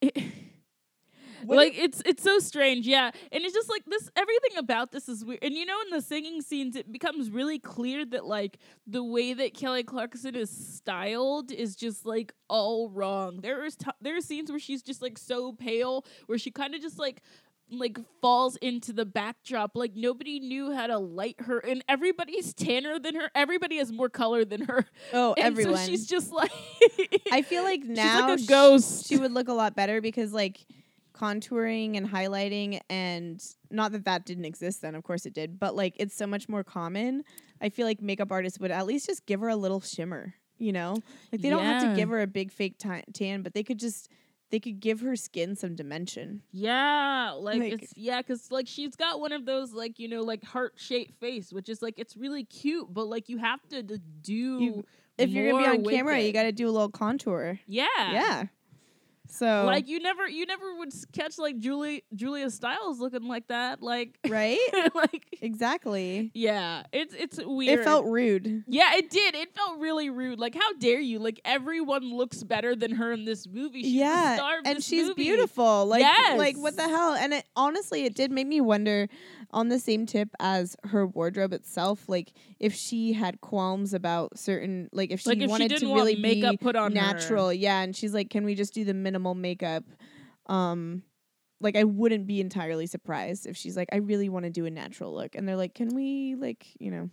it- 0.00 0.16
like 1.46 1.78
it's 1.78 2.02
it's 2.06 2.22
so 2.22 2.38
strange, 2.38 2.86
yeah, 2.86 3.10
and 3.30 3.44
it's 3.44 3.54
just 3.54 3.68
like 3.70 3.84
this. 3.86 4.10
Everything 4.16 4.56
about 4.58 4.90
this 4.92 5.08
is 5.08 5.24
weird, 5.24 5.40
and 5.42 5.54
you 5.54 5.66
know, 5.66 5.76
in 5.86 5.90
the 5.96 6.02
singing 6.02 6.40
scenes, 6.42 6.76
it 6.76 6.90
becomes 6.90 7.30
really 7.30 7.58
clear 7.58 8.04
that 8.06 8.24
like 8.24 8.58
the 8.86 9.04
way 9.04 9.32
that 9.34 9.54
Kelly 9.54 9.84
Clarkson 9.84 10.34
is 10.34 10.50
styled 10.50 11.52
is 11.52 11.76
just 11.76 12.06
like 12.06 12.32
all 12.48 12.88
wrong. 12.90 13.40
There 13.42 13.64
is 13.64 13.76
t- 13.76 13.90
there 14.00 14.16
are 14.16 14.20
scenes 14.20 14.50
where 14.50 14.58
she's 14.58 14.82
just 14.82 15.02
like 15.02 15.18
so 15.18 15.52
pale, 15.52 16.04
where 16.26 16.38
she 16.38 16.50
kind 16.50 16.74
of 16.74 16.80
just 16.80 16.98
like 16.98 17.22
like 17.70 17.98
falls 18.20 18.56
into 18.56 18.92
the 18.92 19.04
backdrop. 19.04 19.72
Like 19.74 19.94
nobody 19.94 20.40
knew 20.40 20.72
how 20.72 20.86
to 20.86 20.98
light 20.98 21.36
her 21.40 21.58
and 21.58 21.84
everybody's 21.88 22.54
tanner 22.54 22.98
than 22.98 23.14
her. 23.16 23.30
Everybody 23.34 23.78
has 23.78 23.90
more 23.90 24.08
color 24.08 24.44
than 24.44 24.62
her. 24.62 24.84
Oh 25.12 25.34
and 25.36 25.46
everyone. 25.46 25.76
so 25.76 25.86
she's 25.86 26.06
just 26.06 26.32
like 26.32 26.50
i 27.32 27.42
feel 27.42 27.62
like 27.62 27.80
she's 27.86 27.96
now 27.96 28.28
like 28.28 28.40
a 28.40 28.46
ghost. 28.46 29.06
she 29.06 29.16
would 29.16 29.32
look 29.32 29.48
a 29.48 29.52
lot 29.52 29.74
better 29.74 30.00
because 30.00 30.32
like 30.32 30.64
contouring 31.14 31.96
and 31.96 32.08
highlighting 32.10 32.78
and 32.90 33.42
not 33.70 33.92
that 33.92 34.04
that 34.04 34.26
didn't 34.26 34.44
exist 34.44 34.82
then 34.82 34.94
of 34.94 35.02
course 35.02 35.24
it 35.24 35.32
did 35.32 35.58
but 35.58 35.74
like 35.74 35.94
it's 35.98 36.14
so 36.14 36.26
much 36.26 36.48
more 36.48 36.62
common. 36.62 37.24
I 37.60 37.70
feel 37.70 37.86
like 37.86 38.02
makeup 38.02 38.30
artists 38.30 38.58
would 38.60 38.70
at 38.70 38.86
least 38.86 39.06
just 39.06 39.26
give 39.26 39.40
her 39.40 39.48
a 39.48 39.56
little 39.56 39.80
shimmer 39.80 40.34
you 40.58 40.72
know? 40.72 40.96
Like 41.30 41.42
they 41.42 41.50
don't 41.50 41.64
have 41.64 41.82
to 41.82 41.94
give 41.94 42.08
her 42.08 42.22
a 42.22 42.26
big 42.26 42.50
fake 42.50 42.78
ti- 42.78 43.04
tan 43.12 43.42
but 43.42 43.54
they 43.54 43.62
could 43.62 43.78
just 43.78 44.10
they 44.50 44.60
could 44.60 44.80
give 44.80 45.00
her 45.00 45.16
skin 45.16 45.56
some 45.56 45.74
dimension. 45.74 46.42
Yeah, 46.52 47.32
like, 47.38 47.58
Like- 47.60 47.72
it's 47.82 47.92
yeah, 47.96 48.20
cause 48.22 48.50
like 48.50 48.66
she's 48.68 48.94
got 48.96 49.20
one 49.20 49.32
of 49.32 49.44
those 49.46 49.72
like 49.72 49.98
you 49.98 50.08
know 50.08 50.22
like 50.22 50.44
heart 50.44 50.74
shaped 50.76 51.18
face, 51.20 51.52
which 51.52 51.68
is 51.68 51.82
like 51.82 51.94
it's 51.98 52.16
really 52.16 52.44
cute, 52.44 52.92
but 52.92 53.06
like 53.06 53.28
you 53.28 53.38
have 53.38 53.60
to 53.70 53.82
do. 53.82 54.32
You- 54.62 54.84
if 55.18 55.30
you're 55.30 55.50
gonna 55.50 55.62
be 55.64 55.78
on 55.78 55.84
camera 55.96 56.20
you 56.20 56.32
got 56.32 56.42
to 56.42 56.52
do 56.52 56.68
a 56.68 56.70
little 56.70 56.90
contour. 56.90 57.58
Yeah, 57.66 57.86
yeah 57.96 58.44
so 59.28 59.64
Like 59.66 59.88
you 59.88 60.00
never 60.00 60.28
you 60.28 60.46
never 60.46 60.76
would 60.76 60.90
catch 61.12 61.38
like 61.38 61.58
Julie 61.58 62.04
Julia 62.14 62.50
Stiles 62.50 63.00
looking 63.00 63.26
like 63.28 63.48
that, 63.48 63.82
like 63.82 64.18
right 64.28 64.58
like 64.94 65.24
exactly 65.40 66.30
yeah, 66.34 66.84
it's 66.92 67.14
it's 67.14 67.38
weird. 67.42 67.80
it 67.80 67.84
felt 67.84 68.06
rude 68.06 68.64
yeah, 68.68 68.96
it 68.96 69.10
did. 69.10 69.34
It 69.34 69.54
felt 69.54 69.78
really 69.80 70.10
rude. 70.10 70.38
Like, 70.38 70.54
how 70.54 70.72
dare 70.74 71.00
you? 71.00 71.18
Like, 71.18 71.40
everyone 71.44 72.02
looks 72.14 72.42
better 72.42 72.74
than 72.74 72.92
her 72.92 73.12
in 73.12 73.24
this 73.24 73.46
movie. 73.46 73.82
She's 73.82 73.92
yeah 73.92 74.36
star 74.36 74.58
of 74.58 74.66
and 74.66 74.82
she's 74.82 75.08
movie. 75.08 75.22
beautiful 75.22 75.86
like 75.86 76.02
like 76.36 76.56
what 76.56 76.76
the 76.76 76.88
hell 76.88 77.14
and 77.14 77.32
it 77.32 77.44
honestly 77.56 78.04
it 78.04 78.14
did 78.14 78.30
make 78.30 78.46
me 78.46 78.60
wonder 78.60 79.08
on 79.50 79.68
the 79.68 79.78
same 79.78 80.06
tip 80.06 80.28
as 80.40 80.76
her 80.84 81.06
wardrobe 81.06 81.52
itself 81.52 82.08
like 82.08 82.32
if 82.58 82.74
she 82.74 83.12
had 83.12 83.40
qualms 83.40 83.94
about 83.94 84.38
certain 84.38 84.88
like 84.92 85.10
if 85.10 85.20
she 85.20 85.30
Like, 85.30 85.38
if 85.40 85.48
wanted 85.48 85.68
didn't 85.68 85.80
to 85.80 85.86
want 85.88 86.00
really 86.00 86.16
makeup 86.16 86.52
be 86.52 86.56
put 86.56 86.76
on 86.76 86.92
her. 86.92 86.94
natural 86.94 87.52
yeah 87.52 87.80
and 87.82 87.94
she's 87.96 88.12
like 88.14 88.30
can 88.30 88.44
we 88.44 88.54
just 88.54 88.74
do 88.74 88.84
the 88.84 88.94
minimal 88.94 89.34
makeup 89.34 89.84
um 90.46 91.02
like 91.60 91.76
I 91.76 91.84
wouldn't 91.84 92.26
be 92.26 92.40
entirely 92.40 92.86
surprised 92.86 93.46
if 93.46 93.56
she's 93.56 93.76
like 93.76 93.88
I 93.92 93.96
really 93.96 94.28
want 94.28 94.44
to 94.44 94.50
do 94.50 94.66
a 94.66 94.70
natural 94.70 95.14
look 95.14 95.34
and 95.34 95.48
they're 95.48 95.56
like 95.56 95.74
can 95.74 95.94
we 95.94 96.34
like 96.34 96.66
you 96.78 96.90
know 96.90 97.10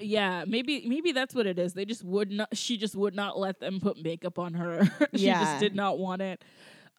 Yeah, 0.00 0.44
maybe 0.46 0.86
maybe 0.88 1.12
that's 1.12 1.34
what 1.34 1.46
it 1.46 1.58
is. 1.58 1.72
They 1.72 1.84
just 1.84 2.02
would 2.04 2.30
not. 2.30 2.56
She 2.56 2.76
just 2.76 2.96
would 2.96 3.14
not 3.14 3.38
let 3.38 3.60
them 3.60 3.78
put 3.80 3.96
makeup 4.02 4.38
on 4.38 4.54
her. 4.54 4.82
she 5.14 5.26
Yeah. 5.26 5.38
just 5.38 5.60
did 5.60 5.74
not 5.74 5.98
want 5.98 6.20
it. 6.20 6.42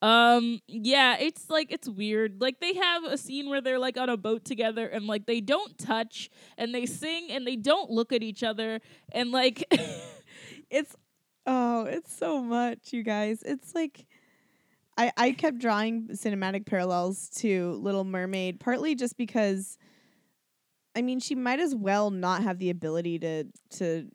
Um. 0.02 0.60
Yeah, 0.68 1.18
it's 1.20 1.50
like 1.50 1.72
it's 1.72 1.90
weird. 1.90 2.42
Like 2.42 2.60
they 2.60 2.74
have 2.76 3.04
a 3.06 3.18
scene 3.18 3.50
where 3.50 3.62
they're 3.62 3.80
like 3.80 3.98
on 3.98 4.10
a 4.10 4.18
boat 4.18 4.46
together 4.46 4.88
and 4.88 5.08
like 5.08 5.26
they 5.26 5.42
don't 5.42 5.78
touch 5.78 6.30
and 6.58 6.74
they 6.74 6.86
sing 6.86 7.28
and 7.32 7.48
they 7.48 7.56
don't 7.56 7.90
look 7.90 8.12
at 8.12 8.22
each 8.24 8.44
other 8.44 8.82
and 9.12 9.32
like 9.32 9.66
it's 10.70 10.96
oh 11.46 11.86
it's 11.86 12.14
so 12.16 12.42
much 12.42 12.92
you 12.92 13.04
guys 13.04 13.42
it's 13.44 13.76
like 13.76 14.06
i 14.98 15.12
i 15.18 15.32
kept 15.32 15.60
drawing 15.60 16.08
cinematic 16.10 16.66
parallels 16.66 17.30
to 17.30 17.74
little 17.74 18.04
mermaid 18.04 18.60
partly 18.60 18.96
just 18.96 19.18
because 19.18 19.78
i 20.96 21.02
mean 21.02 21.20
she 21.20 21.36
might 21.36 21.60
as 21.60 21.76
well 21.76 22.10
not 22.10 22.42
have 22.44 22.58
the 22.60 22.70
ability 22.70 23.20
to 23.20 23.46
to 23.70 24.08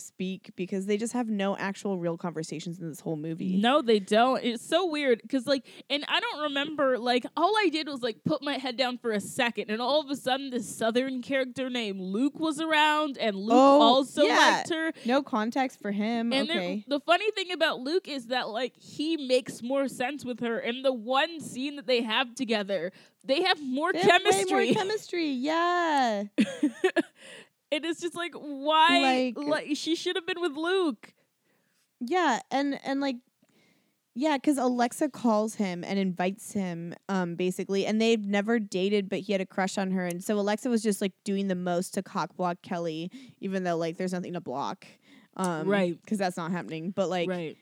speak 0.00 0.50
because 0.56 0.86
they 0.86 0.96
just 0.96 1.12
have 1.12 1.28
no 1.28 1.56
actual 1.56 1.98
real 1.98 2.16
conversations 2.16 2.78
in 2.78 2.88
this 2.88 3.00
whole 3.00 3.16
movie 3.16 3.56
No, 3.56 3.82
they 3.82 3.98
don't. 3.98 4.42
It's 4.44 4.66
so 4.66 4.86
weird 4.86 5.20
because, 5.22 5.46
like, 5.46 5.64
and 5.90 6.04
I 6.08 6.20
don't 6.20 6.42
remember, 6.42 6.98
like, 6.98 7.26
all 7.36 7.54
I 7.56 7.68
did 7.70 7.88
was, 7.88 8.02
like, 8.02 8.18
put 8.24 8.42
my 8.42 8.54
head 8.54 8.76
down 8.76 8.98
for 8.98 9.12
a 9.12 9.20
second, 9.20 9.70
and 9.70 9.80
all 9.80 10.00
of 10.00 10.10
a 10.10 10.16
sudden, 10.16 10.50
this 10.50 10.68
southern 10.76 11.22
character 11.22 11.70
named 11.70 12.00
Luke 12.00 12.38
was 12.38 12.60
around, 12.60 13.16
and 13.18 13.36
Luke 13.36 13.52
Oh, 13.56 13.80
also 13.80 14.22
yeah. 14.24 14.36
liked 14.36 14.70
her. 14.70 14.92
no 15.04 15.22
context 15.22 15.80
for 15.80 15.90
him 15.92 16.32
And 16.32 16.50
okay 16.50 16.84
the 16.88 17.00
funny 17.00 17.30
thing 17.32 17.52
about 17.52 17.80
Luke 17.80 18.08
is 18.08 18.26
that, 18.26 18.48
like, 18.48 18.74
he 18.76 19.16
makes 19.16 19.62
more 19.62 19.88
sense 19.88 20.24
with 20.24 20.40
her. 20.40 20.58
And 20.58 20.84
the 20.84 20.92
one 20.92 21.40
scene 21.40 21.76
that 21.76 21.86
they 21.86 22.02
have 22.02 22.34
together, 22.34 22.92
they 23.24 23.42
have 23.42 23.60
more 23.62 23.92
They 23.92 24.00
have 24.00 24.22
chemistry. 24.22 24.52
more 24.66 24.74
chemistry 24.74 25.26
yeah 25.30 26.24
and 27.72 27.84
it's 27.84 28.00
just 28.00 28.14
like, 28.14 28.34
why? 28.34 29.32
Like- 29.36 29.48
like 29.48 29.76
she 29.76 29.96
should 29.96 30.16
have 30.16 30.26
been 30.26 30.40
with 30.40 30.52
Luke. 30.56 31.12
Yeah, 32.00 32.40
and 32.50 32.78
and 32.84 33.00
like 33.00 33.16
yeah, 34.18 34.38
cuz 34.38 34.56
Alexa 34.56 35.10
calls 35.10 35.56
him 35.56 35.84
and 35.84 35.98
invites 35.98 36.52
him 36.52 36.94
um 37.08 37.34
basically 37.34 37.84
and 37.86 38.00
they've 38.00 38.24
never 38.24 38.58
dated 38.58 39.08
but 39.10 39.20
he 39.20 39.32
had 39.32 39.40
a 39.42 39.46
crush 39.46 39.76
on 39.76 39.90
her 39.90 40.06
and 40.06 40.24
so 40.24 40.38
Alexa 40.38 40.70
was 40.70 40.82
just 40.82 41.00
like 41.02 41.12
doing 41.24 41.48
the 41.48 41.54
most 41.54 41.92
to 41.94 42.02
cock 42.02 42.34
block 42.36 42.62
Kelly 42.62 43.10
even 43.40 43.64
though 43.64 43.76
like 43.76 43.96
there's 43.98 44.12
nothing 44.12 44.32
to 44.34 44.40
block. 44.40 44.86
Um 45.36 45.68
Right. 45.68 45.98
cuz 46.06 46.18
that's 46.18 46.36
not 46.36 46.50
happening. 46.50 46.90
But 46.92 47.08
like 47.10 47.28
right. 47.28 47.56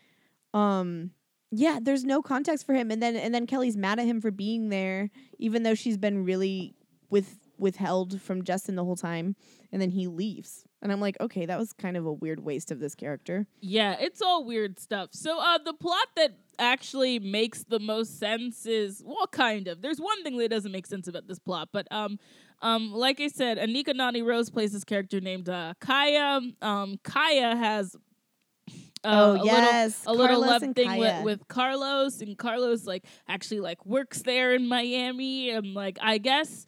um 0.52 1.10
yeah, 1.50 1.78
there's 1.80 2.04
no 2.04 2.20
context 2.22 2.66
for 2.66 2.74
him 2.74 2.90
and 2.90 3.00
then 3.02 3.14
and 3.16 3.32
then 3.34 3.46
Kelly's 3.46 3.76
mad 3.76 3.98
at 4.00 4.06
him 4.06 4.20
for 4.20 4.30
being 4.30 4.68
there 4.68 5.10
even 5.38 5.62
though 5.64 5.74
she's 5.74 5.96
been 5.96 6.24
really 6.24 6.74
with 7.10 7.38
withheld 7.58 8.20
from 8.20 8.42
Justin 8.44 8.76
the 8.76 8.84
whole 8.84 8.96
time 8.96 9.36
and 9.72 9.80
then 9.80 9.90
he 9.90 10.06
leaves. 10.06 10.64
And 10.82 10.92
I'm 10.92 11.00
like, 11.00 11.16
okay, 11.20 11.46
that 11.46 11.58
was 11.58 11.72
kind 11.72 11.96
of 11.96 12.06
a 12.06 12.12
weird 12.12 12.40
waste 12.40 12.70
of 12.70 12.80
this 12.80 12.94
character. 12.94 13.46
Yeah, 13.60 13.96
it's 13.98 14.20
all 14.20 14.44
weird 14.44 14.78
stuff. 14.78 15.10
So 15.12 15.38
uh 15.40 15.58
the 15.58 15.74
plot 15.74 16.08
that 16.16 16.38
actually 16.58 17.18
makes 17.18 17.64
the 17.64 17.80
most 17.80 18.18
sense 18.18 18.66
is 18.66 19.02
well 19.04 19.26
kind 19.26 19.68
of. 19.68 19.82
There's 19.82 19.98
one 19.98 20.22
thing 20.22 20.36
that 20.38 20.50
doesn't 20.50 20.72
make 20.72 20.86
sense 20.86 21.08
about 21.08 21.26
this 21.26 21.38
plot, 21.38 21.68
but 21.72 21.86
um 21.90 22.18
um 22.62 22.92
like 22.92 23.20
I 23.20 23.28
said, 23.28 23.58
Anika 23.58 23.94
Noni 23.94 24.22
Rose 24.22 24.50
plays 24.50 24.72
this 24.72 24.84
character 24.84 25.20
named 25.20 25.48
uh 25.48 25.74
Kaya. 25.80 26.40
Um 26.62 26.98
Kaya 27.02 27.56
has 27.56 27.96
uh, 29.04 29.08
oh 29.08 29.32
a 29.32 29.44
little 29.44 29.44
yes, 29.46 30.02
a 30.06 30.12
little 30.12 30.40
Carlos 30.40 30.62
love 30.62 30.74
thing 30.74 30.98
with, 30.98 31.24
with 31.24 31.48
Carlos 31.48 32.20
and 32.22 32.38
Carlos 32.38 32.86
like 32.86 33.04
actually 33.28 33.60
like 33.60 33.84
works 33.84 34.22
there 34.22 34.54
in 34.54 34.66
Miami 34.66 35.50
and 35.50 35.74
like 35.74 35.98
I 36.00 36.18
guess 36.18 36.64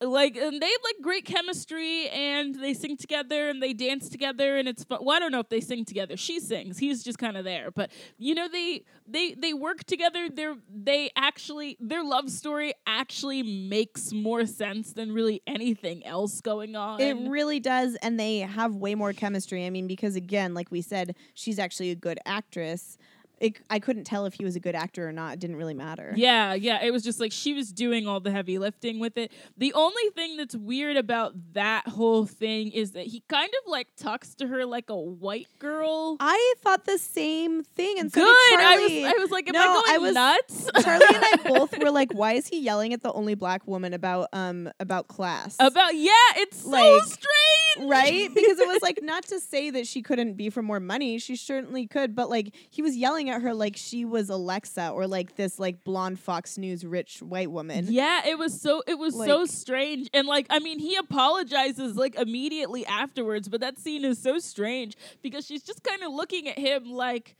like 0.00 0.36
and 0.36 0.62
they 0.62 0.66
have 0.66 0.80
like 0.84 0.96
great 1.02 1.24
chemistry 1.24 2.08
and 2.10 2.54
they 2.54 2.72
sing 2.72 2.96
together 2.96 3.48
and 3.48 3.62
they 3.62 3.72
dance 3.72 4.08
together 4.08 4.56
and 4.56 4.68
it's 4.68 4.84
fun. 4.84 5.00
Well, 5.02 5.16
I 5.16 5.18
don't 5.18 5.32
know 5.32 5.40
if 5.40 5.48
they 5.48 5.60
sing 5.60 5.84
together. 5.84 6.16
She 6.16 6.38
sings. 6.38 6.78
He's 6.78 7.02
just 7.02 7.18
kind 7.18 7.36
of 7.36 7.44
there. 7.44 7.70
But 7.70 7.90
you 8.16 8.34
know 8.34 8.48
they 8.48 8.84
they 9.06 9.34
they 9.34 9.52
work 9.52 9.84
together. 9.84 10.28
They're 10.28 10.56
they 10.72 11.10
actually 11.16 11.76
their 11.80 12.04
love 12.04 12.30
story 12.30 12.74
actually 12.86 13.42
makes 13.42 14.12
more 14.12 14.46
sense 14.46 14.92
than 14.92 15.12
really 15.12 15.42
anything 15.46 16.06
else 16.06 16.40
going 16.40 16.76
on. 16.76 17.00
It 17.00 17.16
really 17.28 17.58
does, 17.58 17.96
and 17.96 18.20
they 18.20 18.38
have 18.40 18.76
way 18.76 18.94
more 18.94 19.12
chemistry. 19.12 19.66
I 19.66 19.70
mean, 19.70 19.88
because 19.88 20.14
again, 20.14 20.54
like 20.54 20.70
we 20.70 20.80
said, 20.80 21.16
she's 21.34 21.58
actually 21.58 21.90
a 21.90 21.96
good 21.96 22.20
actress. 22.24 22.98
It, 23.40 23.60
I 23.70 23.78
couldn't 23.78 24.04
tell 24.04 24.26
if 24.26 24.34
he 24.34 24.44
was 24.44 24.56
a 24.56 24.60
good 24.60 24.74
actor 24.74 25.08
or 25.08 25.12
not. 25.12 25.34
It 25.34 25.40
didn't 25.40 25.56
really 25.56 25.74
matter. 25.74 26.12
Yeah, 26.16 26.54
yeah. 26.54 26.82
It 26.84 26.92
was 26.92 27.02
just 27.04 27.20
like 27.20 27.32
she 27.32 27.54
was 27.54 27.72
doing 27.72 28.06
all 28.08 28.20
the 28.20 28.30
heavy 28.30 28.58
lifting 28.58 28.98
with 28.98 29.16
it. 29.16 29.30
The 29.56 29.72
only 29.74 30.02
thing 30.14 30.36
that's 30.36 30.56
weird 30.56 30.96
about 30.96 31.34
that 31.52 31.86
whole 31.88 32.26
thing 32.26 32.70
is 32.72 32.92
that 32.92 33.06
he 33.06 33.22
kind 33.28 33.50
of 33.64 33.70
like 33.70 33.88
talks 33.96 34.34
to 34.36 34.48
her 34.48 34.66
like 34.66 34.90
a 34.90 34.96
white 34.98 35.46
girl. 35.58 36.16
I 36.20 36.54
thought 36.62 36.84
the 36.84 36.98
same 36.98 37.62
thing, 37.62 37.98
and 37.98 38.12
so 38.12 38.20
Good. 38.20 38.36
did 38.50 38.58
I 38.60 38.62
Charlie. 38.76 39.02
was 39.02 39.12
I 39.12 39.18
was 39.18 39.30
like, 39.30 39.48
am 39.48 39.52
No, 39.52 39.60
I 39.60 39.66
going 39.66 39.84
I 39.88 39.98
was- 39.98 40.14
nuts? 40.14 40.70
Charlie 40.84 41.06
and 41.14 41.24
I 41.24 41.36
both 41.48 41.78
were 41.78 41.90
like, 41.90 42.12
"Why 42.12 42.32
is 42.32 42.48
he 42.48 42.60
yelling 42.60 42.92
at 42.92 43.02
the 43.02 43.12
only 43.12 43.34
black 43.34 43.66
woman 43.66 43.94
about 43.94 44.28
um 44.32 44.70
about 44.80 45.08
class?" 45.08 45.56
About 45.60 45.94
yeah, 45.94 46.12
it's 46.36 46.62
so 46.62 46.70
Like, 46.70 47.02
strange. 47.04 47.90
right? 47.90 48.28
Because 48.34 48.58
it 48.58 48.66
was 48.68 48.82
like 48.82 48.98
not 49.02 49.24
to 49.26 49.40
say 49.40 49.70
that 49.70 49.86
she 49.86 50.02
couldn't 50.02 50.34
be 50.34 50.50
for 50.50 50.62
more 50.62 50.80
money. 50.80 51.18
She 51.18 51.36
certainly 51.36 51.86
could, 51.86 52.14
but 52.14 52.28
like 52.30 52.54
he 52.70 52.82
was 52.82 52.96
yelling 52.96 53.27
at 53.28 53.42
her 53.42 53.54
like 53.54 53.76
she 53.76 54.04
was 54.04 54.30
Alexa 54.30 54.90
or 54.90 55.06
like 55.06 55.36
this 55.36 55.58
like 55.58 55.84
blonde 55.84 56.18
Fox 56.18 56.58
News 56.58 56.84
rich 56.84 57.20
white 57.22 57.50
woman. 57.50 57.86
Yeah, 57.88 58.26
it 58.26 58.38
was 58.38 58.60
so 58.60 58.82
it 58.86 58.98
was 58.98 59.14
so 59.14 59.44
strange. 59.44 60.08
And 60.12 60.26
like 60.26 60.46
I 60.50 60.58
mean, 60.58 60.78
he 60.78 60.96
apologizes 60.96 61.96
like 61.96 62.14
immediately 62.16 62.86
afterwards, 62.86 63.48
but 63.48 63.60
that 63.60 63.78
scene 63.78 64.04
is 64.04 64.20
so 64.20 64.38
strange 64.38 64.96
because 65.22 65.46
she's 65.46 65.62
just 65.62 65.82
kind 65.82 66.02
of 66.02 66.12
looking 66.12 66.48
at 66.48 66.58
him 66.58 66.90
like 66.90 67.36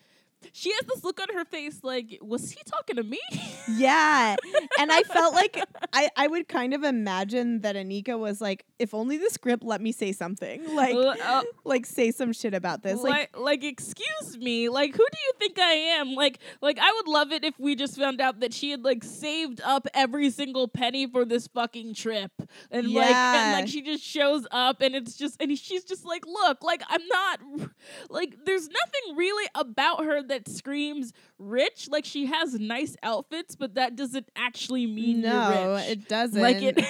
she 0.53 0.70
has 0.72 0.80
this 0.86 1.05
look 1.05 1.20
on 1.20 1.34
her 1.34 1.45
face 1.45 1.80
like 1.82 2.18
was 2.22 2.51
he 2.51 2.61
talking 2.66 2.97
to 2.97 3.03
me? 3.03 3.20
Yeah. 3.70 4.34
And 4.78 4.91
I 4.91 5.03
felt 5.03 5.34
like 5.34 5.62
I, 5.93 6.09
I 6.16 6.26
would 6.26 6.49
kind 6.49 6.72
of 6.72 6.84
imagine 6.84 7.61
that 7.61 7.76
Anika 7.76 8.18
was 8.18 8.41
like, 8.41 8.64
if 8.78 8.95
only 8.95 9.18
the 9.18 9.28
script 9.28 9.62
let 9.62 9.82
me 9.82 9.93
say 9.93 10.12
something. 10.12 10.62
Like 10.74 10.95
Uh, 10.95 11.43
like 11.64 11.84
say 11.84 12.11
some 12.11 12.32
shit 12.32 12.55
about 12.55 12.82
this. 12.82 13.03
Like 13.03 13.30
like, 13.34 13.39
like 13.39 13.64
excuse 13.64 14.39
me 14.39 14.68
like 14.68 14.93
who 14.93 15.05
do 15.12 15.18
you 15.26 15.32
think 15.39 15.59
i 15.59 15.72
am 15.72 16.14
like 16.14 16.39
like 16.62 16.78
i 16.78 16.93
would 16.93 17.09
love 17.09 17.32
it 17.32 17.45
if 17.45 17.59
we 17.59 17.74
just 17.74 17.97
found 17.97 18.20
out 18.20 18.41
that 18.41 18.55
she 18.55 18.70
had 18.70 18.84
like 18.84 19.03
saved 19.03 19.61
up 19.64 19.86
every 19.95 20.30
single 20.30 20.68
penny 20.68 21.07
for 21.07 21.24
this 21.24 21.47
fucking 21.49 21.95
trip 21.95 22.30
and 22.70 22.93
like 22.93 23.11
and 23.14 23.61
like 23.61 23.68
she 23.68 23.82
just 23.82 24.03
shows 24.05 24.47
up 24.51 24.80
and 24.80 24.95
it's 24.95 25.16
just 25.16 25.41
and 25.43 25.57
she's 25.59 25.84
just 25.84 26.05
like 26.05 26.24
look 26.26 26.62
like 26.62 26.82
i'm 26.89 27.05
not 27.09 27.41
like 28.09 28.36
there's 28.45 28.68
nothing 28.68 29.16
really 29.16 29.49
about 29.55 30.05
her 30.05 30.22
that 30.28 30.48
screams 30.48 31.12
rich 31.38 31.88
like 31.90 32.04
she 32.04 32.26
has 32.26 32.54
nice 32.54 32.96
outfits 33.02 33.56
but 33.56 33.74
that 33.74 33.96
doesn't 33.96 34.28
actually 34.36 34.86
mean 34.86 35.20
no, 35.20 35.50
you're 35.50 35.74
rich 35.76 35.88
it 35.88 36.08
doesn't. 36.08 36.40
like 36.40 36.62
it 36.62 36.80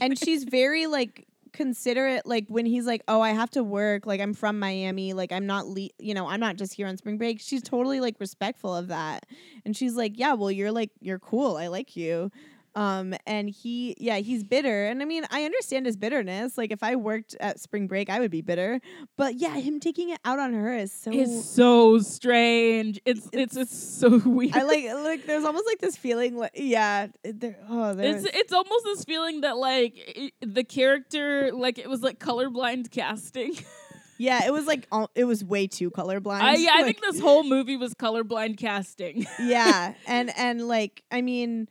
and 0.00 0.18
she's 0.18 0.44
very 0.44 0.86
like 0.86 1.26
considerate 1.52 2.24
like 2.24 2.46
when 2.48 2.64
he's 2.64 2.86
like 2.86 3.02
oh 3.08 3.20
i 3.20 3.30
have 3.30 3.50
to 3.50 3.62
work 3.62 4.06
like 4.06 4.20
i'm 4.20 4.32
from 4.32 4.58
miami 4.58 5.12
like 5.12 5.30
i'm 5.32 5.46
not 5.46 5.66
le- 5.66 5.90
you 5.98 6.14
know 6.14 6.26
i'm 6.26 6.40
not 6.40 6.56
just 6.56 6.72
here 6.72 6.86
on 6.86 6.96
spring 6.96 7.18
break. 7.18 7.40
She's 7.40 7.62
totally 7.62 8.00
like 8.00 8.16
respectful 8.18 8.74
of 8.74 8.88
that. 8.88 9.26
And 9.66 9.76
she's 9.76 9.94
like 9.94 10.18
yeah 10.18 10.32
well 10.32 10.50
you're 10.50 10.72
like 10.72 10.90
you're 11.00 11.18
cool 11.18 11.56
i 11.58 11.66
like 11.66 11.94
you 11.94 12.30
um 12.74 13.14
and 13.26 13.50
he 13.50 13.94
yeah 13.98 14.16
he's 14.18 14.42
bitter 14.42 14.86
and 14.86 15.02
i 15.02 15.04
mean 15.04 15.24
i 15.30 15.44
understand 15.44 15.84
his 15.86 15.96
bitterness 15.96 16.56
like 16.56 16.70
if 16.70 16.82
i 16.82 16.96
worked 16.96 17.36
at 17.40 17.60
spring 17.60 17.86
break 17.86 18.08
i 18.08 18.18
would 18.18 18.30
be 18.30 18.40
bitter 18.40 18.80
but 19.16 19.34
yeah 19.34 19.54
him 19.56 19.78
taking 19.80 20.10
it 20.10 20.18
out 20.24 20.38
on 20.38 20.52
her 20.54 20.74
is 20.74 20.92
so 20.92 21.10
it's 21.12 21.44
so 21.44 21.98
strange 21.98 23.00
it's 23.04 23.28
it's 23.32 23.56
it's 23.56 23.76
so 23.76 24.18
weird 24.24 24.56
i 24.56 24.62
like 24.62 24.84
like 25.04 25.26
there's 25.26 25.44
almost 25.44 25.66
like 25.66 25.78
this 25.80 25.96
feeling 25.96 26.36
like 26.36 26.52
yeah 26.54 27.08
there 27.24 27.56
oh 27.68 27.94
there's 27.94 28.24
It's 28.24 28.36
it's 28.36 28.52
almost 28.52 28.84
this 28.84 29.04
feeling 29.04 29.42
that 29.42 29.56
like 29.56 29.94
i 30.16 30.30
the 30.46 30.64
character 30.64 31.50
like 31.52 31.78
it 31.78 31.88
was 31.88 32.02
like 32.02 32.18
colorblind 32.18 32.90
casting. 32.90 33.54
yeah 34.18 34.46
it 34.46 34.52
was 34.52 34.66
like 34.66 34.86
all, 34.92 35.10
it 35.14 35.24
was 35.24 35.44
way 35.44 35.66
too 35.66 35.90
colorblind 35.90 36.40
I 36.40 36.54
yeah, 36.56 36.70
I 36.74 36.82
think 36.84 37.00
this 37.00 37.20
whole 37.20 37.42
movie 37.42 37.76
was 37.76 37.94
colorblind 37.94 38.56
casting. 38.58 39.26
yeah 39.40 39.94
and 40.06 40.32
and 40.36 40.68
like 40.68 41.02
i 41.10 41.20
mean 41.22 41.68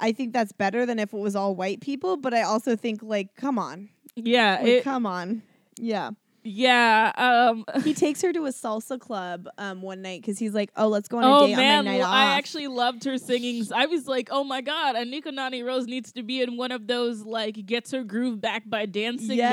i 0.00 0.12
think 0.12 0.32
that's 0.32 0.52
better 0.52 0.86
than 0.86 0.98
if 0.98 1.12
it 1.12 1.18
was 1.18 1.36
all 1.36 1.54
white 1.54 1.80
people 1.80 2.16
but 2.16 2.34
i 2.34 2.42
also 2.42 2.76
think 2.76 3.02
like 3.02 3.34
come 3.36 3.58
on 3.58 3.88
yeah, 4.16 4.58
like, 4.60 4.66
it, 4.66 4.84
come 4.84 5.06
on 5.06 5.42
yeah 5.78 6.10
yeah. 6.44 7.12
Um, 7.16 7.64
he 7.84 7.94
takes 7.94 8.22
her 8.22 8.32
to 8.32 8.46
a 8.46 8.50
salsa 8.50 8.98
club 8.98 9.48
um 9.58 9.82
one 9.82 10.02
night 10.02 10.22
because 10.22 10.38
he's 10.38 10.54
like 10.54 10.70
oh 10.76 10.88
let's 10.88 11.08
go 11.08 11.18
on 11.18 11.24
a 11.24 11.36
oh 11.36 11.46
date 11.46 11.56
man, 11.56 11.80
on 11.80 11.84
my 11.84 11.90
night 11.98 12.00
off 12.02 12.08
I 12.08 12.36
actually 12.36 12.68
loved 12.68 13.04
her 13.04 13.18
singing. 13.18 13.64
I 13.74 13.86
was 13.86 14.06
like, 14.06 14.28
oh 14.30 14.44
my 14.44 14.60
god, 14.60 14.96
Anika 14.96 15.32
Noni 15.32 15.62
Rose 15.62 15.86
needs 15.86 16.12
to 16.12 16.22
be 16.22 16.42
in 16.42 16.56
one 16.56 16.72
of 16.72 16.86
those 16.86 17.22
like 17.22 17.66
gets 17.66 17.90
her 17.92 18.02
groove 18.02 18.40
back 18.40 18.68
by 18.68 18.86
dancing 18.86 19.36
Yeah, 19.36 19.50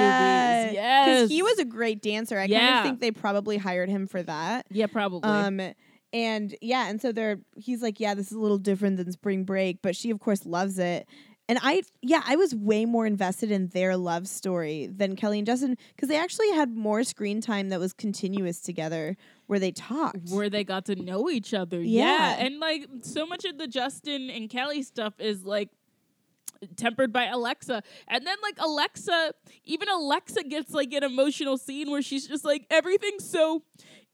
movies. 0.65 0.75
Yes, 0.75 1.05
because 1.05 1.29
he 1.29 1.41
was 1.41 1.59
a 1.59 1.65
great 1.65 2.01
dancer 2.01 2.39
i 2.39 2.47
kind 2.47 2.77
of 2.77 2.83
think 2.83 2.99
they 2.99 3.11
probably 3.11 3.57
hired 3.57 3.89
him 3.89 4.07
for 4.07 4.23
that 4.23 4.65
yeah, 4.69 4.87
probably. 4.87 5.29
um 5.29 5.61
and 6.15 6.55
yeah 6.61 6.87
and 6.87 7.01
so 7.01 7.11
they're 7.11 7.39
he's 7.57 7.81
like 7.81 7.99
yeah 7.99 8.13
this 8.13 8.27
is 8.27 8.37
a 8.37 8.39
little 8.39 8.57
different 8.57 8.97
than 8.97 9.11
spring 9.11 9.43
break 9.43 9.81
but 9.81 9.95
she 9.95 10.09
of 10.09 10.19
course 10.19 10.45
loves 10.45 10.79
it 10.79 11.05
and 11.49 11.59
i 11.61 11.81
yeah 12.01 12.23
i 12.25 12.35
was 12.35 12.55
way 12.55 12.85
more 12.85 13.05
invested 13.05 13.51
in 13.51 13.67
their 13.67 13.97
love 13.97 14.27
story 14.27 14.87
than 14.87 15.15
kelly 15.15 15.39
and 15.39 15.45
justin 15.45 15.77
because 15.95 16.07
they 16.07 16.17
actually 16.17 16.49
had 16.51 16.75
more 16.75 17.03
screen 17.03 17.41
time 17.41 17.69
that 17.69 17.79
was 17.79 17.91
continuous 17.91 18.61
together 18.61 19.17
where 19.47 19.59
they 19.59 19.71
talked 19.71 20.29
where 20.29 20.49
they 20.49 20.63
got 20.63 20.85
to 20.85 20.95
know 20.95 21.29
each 21.29 21.53
other. 21.53 21.81
Yeah. 21.81 22.03
Yeah. 22.05 22.45
And 22.45 22.59
like 22.59 22.87
so 23.01 23.25
much 23.25 23.45
of 23.45 23.57
the 23.57 23.67
Justin 23.67 24.29
and 24.29 24.49
Kelly 24.49 24.81
stuff 24.81 25.13
is 25.19 25.45
like 25.45 25.69
tempered 26.75 27.13
by 27.13 27.25
Alexa. 27.25 27.83
And 28.07 28.25
then 28.25 28.37
like 28.41 28.55
Alexa, 28.59 29.33
even 29.65 29.89
Alexa 29.89 30.43
gets 30.43 30.71
like 30.71 30.93
an 30.93 31.03
emotional 31.03 31.57
scene 31.57 31.91
where 31.91 32.01
she's 32.01 32.27
just 32.27 32.45
like 32.45 32.65
everything's 32.69 33.29
so 33.29 33.63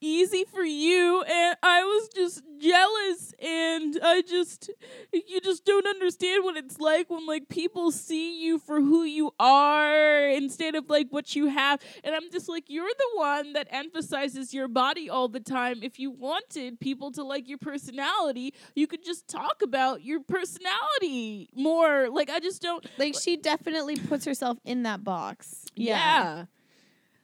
easy 0.02 0.44
for 0.44 0.64
you 0.64 1.24
and 1.24 1.56
I 1.62 1.84
was 1.84 2.10
just 2.10 2.44
jealous 2.60 3.34
and 3.40 3.98
I 4.04 4.22
just 4.22 4.70
you 5.14 5.40
just 5.42 5.64
don't 5.64 5.88
understand 5.88 6.44
what 6.44 6.58
it's 6.58 6.80
like 6.80 7.10
when 7.10 7.26
like 7.26 7.50
people 7.50 7.92
see 7.92 8.44
you 8.44 8.60
for 8.60 8.82
who 8.82 9.04
you 9.04 9.32
are 9.40 10.28
instead 10.28 10.76
of 10.76 10.90
like 10.90 11.08
what 11.10 11.36
you 11.36 11.48
have. 11.48 11.80
And 12.04 12.16
I'm 12.16 12.32
just 12.32 12.50
like 12.50 12.66
you're 12.68 12.88
the 12.88 13.18
one 13.18 13.54
that 13.54 13.68
emphasizes 13.70 14.54
your 14.54 14.68
body 14.68 15.10
all 15.10 15.28
the 15.28 15.40
time. 15.40 15.84
If 15.84 16.00
you 16.00 16.12
wanted 16.12 16.80
people 16.80 17.12
to 17.12 17.24
like 17.24 17.48
your 17.48 17.58
personality 17.58 18.54
you 18.76 18.88
could 18.88 19.04
just 19.04 19.28
talk 19.28 19.62
about 19.62 20.04
your 20.04 20.22
personality 20.22 21.50
more. 21.56 22.10
Like 22.10 22.30
I 22.30 22.40
just 22.40 22.62
don't 22.62 22.86
like 22.98 23.16
she 23.22 23.38
definitely 23.38 23.98
puts 23.98 24.26
herself 24.26 24.58
in 24.66 24.84
that 24.84 25.04
box. 25.04 25.66
Yeah. 25.76 26.46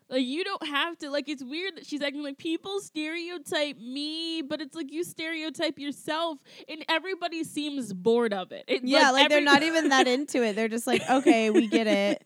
Like 0.10 0.26
you 0.26 0.44
don't 0.44 0.66
have 0.68 0.98
to 1.00 1.10
like 1.10 1.28
it's 1.28 1.44
weird 1.44 1.76
that 1.78 1.86
she's 1.86 2.02
acting 2.02 2.24
like 2.24 2.38
people 2.38 2.80
stereotype 2.80 3.78
me, 3.78 4.42
but 4.42 4.62
it's 4.62 4.76
like 4.76 4.92
you 4.92 5.04
stereotype 5.04 5.78
yourself 5.78 6.40
and 6.70 6.86
everybody 6.88 7.44
seems 7.44 7.92
bored 7.94 8.34
of 8.34 8.52
it. 8.52 8.64
It's 8.68 8.86
yeah 8.86 9.12
like, 9.12 9.30
they're 9.30 9.42
not 9.42 9.64
even 9.64 9.90
that 9.90 10.08
into 10.08 10.44
it. 10.44 10.56
They're 10.56 10.70
just 10.70 10.88
like 10.88 11.02
okay 11.10 11.50
we 11.50 11.68
get 11.68 11.88
it. 11.88 12.26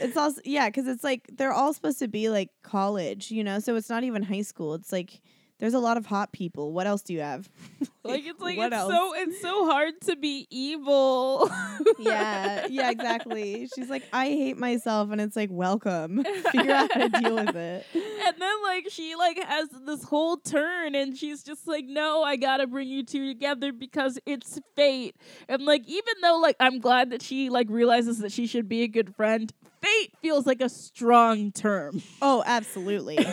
It's 0.00 0.16
also 0.16 0.40
yeah 0.44 0.68
because 0.68 0.88
it's 0.88 1.04
like 1.04 1.28
they're 1.34 1.52
all 1.52 1.74
supposed 1.74 1.98
to 1.98 2.08
be 2.08 2.30
like 2.30 2.50
college 2.62 3.30
you 3.30 3.44
know? 3.44 3.58
So 3.58 3.76
it's 3.76 3.90
not 3.90 4.04
even 4.04 4.22
high 4.22 4.42
school. 4.42 4.74
It's 4.74 4.92
like 4.92 5.20
there's 5.62 5.74
a 5.74 5.78
lot 5.78 5.96
of 5.96 6.06
hot 6.06 6.32
people. 6.32 6.72
What 6.72 6.88
else 6.88 7.02
do 7.02 7.14
you 7.14 7.20
have? 7.20 7.48
Like 8.04 8.26
it's 8.26 8.40
like 8.40 8.58
it's 8.58 8.74
else? 8.74 8.92
so 8.92 9.14
it's 9.14 9.40
so 9.40 9.64
hard 9.64 10.00
to 10.06 10.16
be 10.16 10.48
evil. 10.50 11.48
yeah 12.00 12.66
yeah 12.68 12.90
exactly. 12.90 13.68
She's 13.72 13.88
like 13.88 14.02
i 14.12 14.26
hate 14.26 14.58
myself 14.58 15.12
and 15.12 15.20
it's 15.20 15.36
like 15.36 15.50
welcome. 15.52 16.24
Figure 16.50 16.72
out 16.72 16.92
how 16.92 17.06
to 17.06 17.20
deal 17.20 17.36
with 17.36 17.54
it. 17.54 17.86
And 17.94 18.34
then 18.40 18.62
like 18.64 18.88
she 18.90 19.14
like 19.14 19.40
has 19.44 19.68
this 19.86 20.02
whole 20.02 20.36
turn 20.36 20.96
and 20.96 21.16
she's 21.16 21.44
just 21.44 21.68
like 21.68 21.84
no 21.84 22.24
i 22.24 22.34
gotta 22.34 22.66
bring 22.66 22.88
you 22.88 23.04
two 23.04 23.28
together 23.28 23.72
because 23.72 24.18
it's 24.26 24.58
fate. 24.74 25.14
And 25.48 25.64
like 25.64 25.86
even 25.86 26.14
though 26.22 26.38
like 26.38 26.56
i'm 26.58 26.80
glad 26.80 27.10
that 27.10 27.22
she 27.22 27.50
like 27.50 27.70
realizes 27.70 28.18
that 28.18 28.32
she 28.32 28.48
should 28.48 28.68
be 28.68 28.82
a 28.82 28.88
good 28.88 29.14
friend 29.14 29.52
fate 29.80 30.12
feels 30.20 30.44
like 30.44 30.60
a 30.60 30.68
strong 30.68 31.52
term. 31.52 32.02
Oh 32.20 32.42
absolutely 32.44 33.24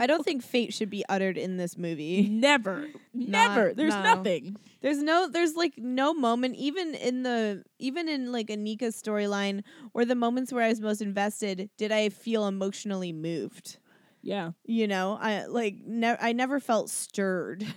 i 0.00 0.06
don't 0.06 0.24
think 0.28 0.42
fate 0.42 0.72
should 0.74 0.90
be 0.90 1.04
uttered 1.08 1.36
in 1.38 1.56
this 1.56 1.76
movie 1.76 2.28
never 2.28 2.88
Not- 3.12 3.28
never 3.28 3.74
there's 3.74 3.94
no. 3.94 4.02
nothing 4.02 4.56
There's 4.80 5.02
no 5.02 5.28
there's 5.28 5.54
like 5.56 5.74
no 5.76 6.14
moment 6.14 6.54
even 6.56 6.94
in 6.94 7.22
the 7.24 7.64
even 7.80 8.08
in 8.08 8.30
like 8.30 8.46
Anika's 8.46 8.94
storyline 9.00 9.62
or 9.92 10.04
the 10.04 10.14
moments 10.14 10.52
where 10.52 10.62
I 10.64 10.68
was 10.68 10.80
most 10.80 11.02
invested 11.02 11.68
did 11.76 11.90
I 11.90 12.10
feel 12.10 12.46
emotionally 12.46 13.12
moved. 13.12 13.78
yeah 14.22 14.52
You 14.64 14.86
know, 14.86 15.18
I 15.20 15.46
like 15.46 15.76
ne- 15.84 16.16
I 16.20 16.32
never 16.32 16.60
felt 16.60 16.90
stirred. 16.90 17.66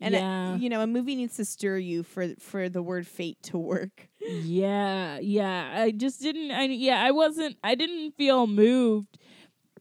And 0.00 0.14
uh, 0.14 0.18
yeah. 0.18 0.56
you 0.56 0.68
know, 0.70 0.80
a 0.80 0.86
movie 0.86 1.16
needs 1.16 1.34
to 1.36 1.44
stir 1.44 1.76
you 1.78 2.04
for 2.04 2.28
for 2.38 2.68
the 2.68 2.80
word 2.82 3.04
fate 3.06 3.42
to 3.50 3.58
work. 3.58 4.08
Yeah, 4.30 5.18
yeah. 5.20 5.72
I 5.82 5.90
just 5.90 6.20
didn't. 6.22 6.52
I 6.52 6.64
yeah. 6.70 7.02
I 7.02 7.10
wasn't. 7.10 7.56
I 7.64 7.74
didn't 7.74 8.12
feel 8.16 8.46
moved, 8.46 9.18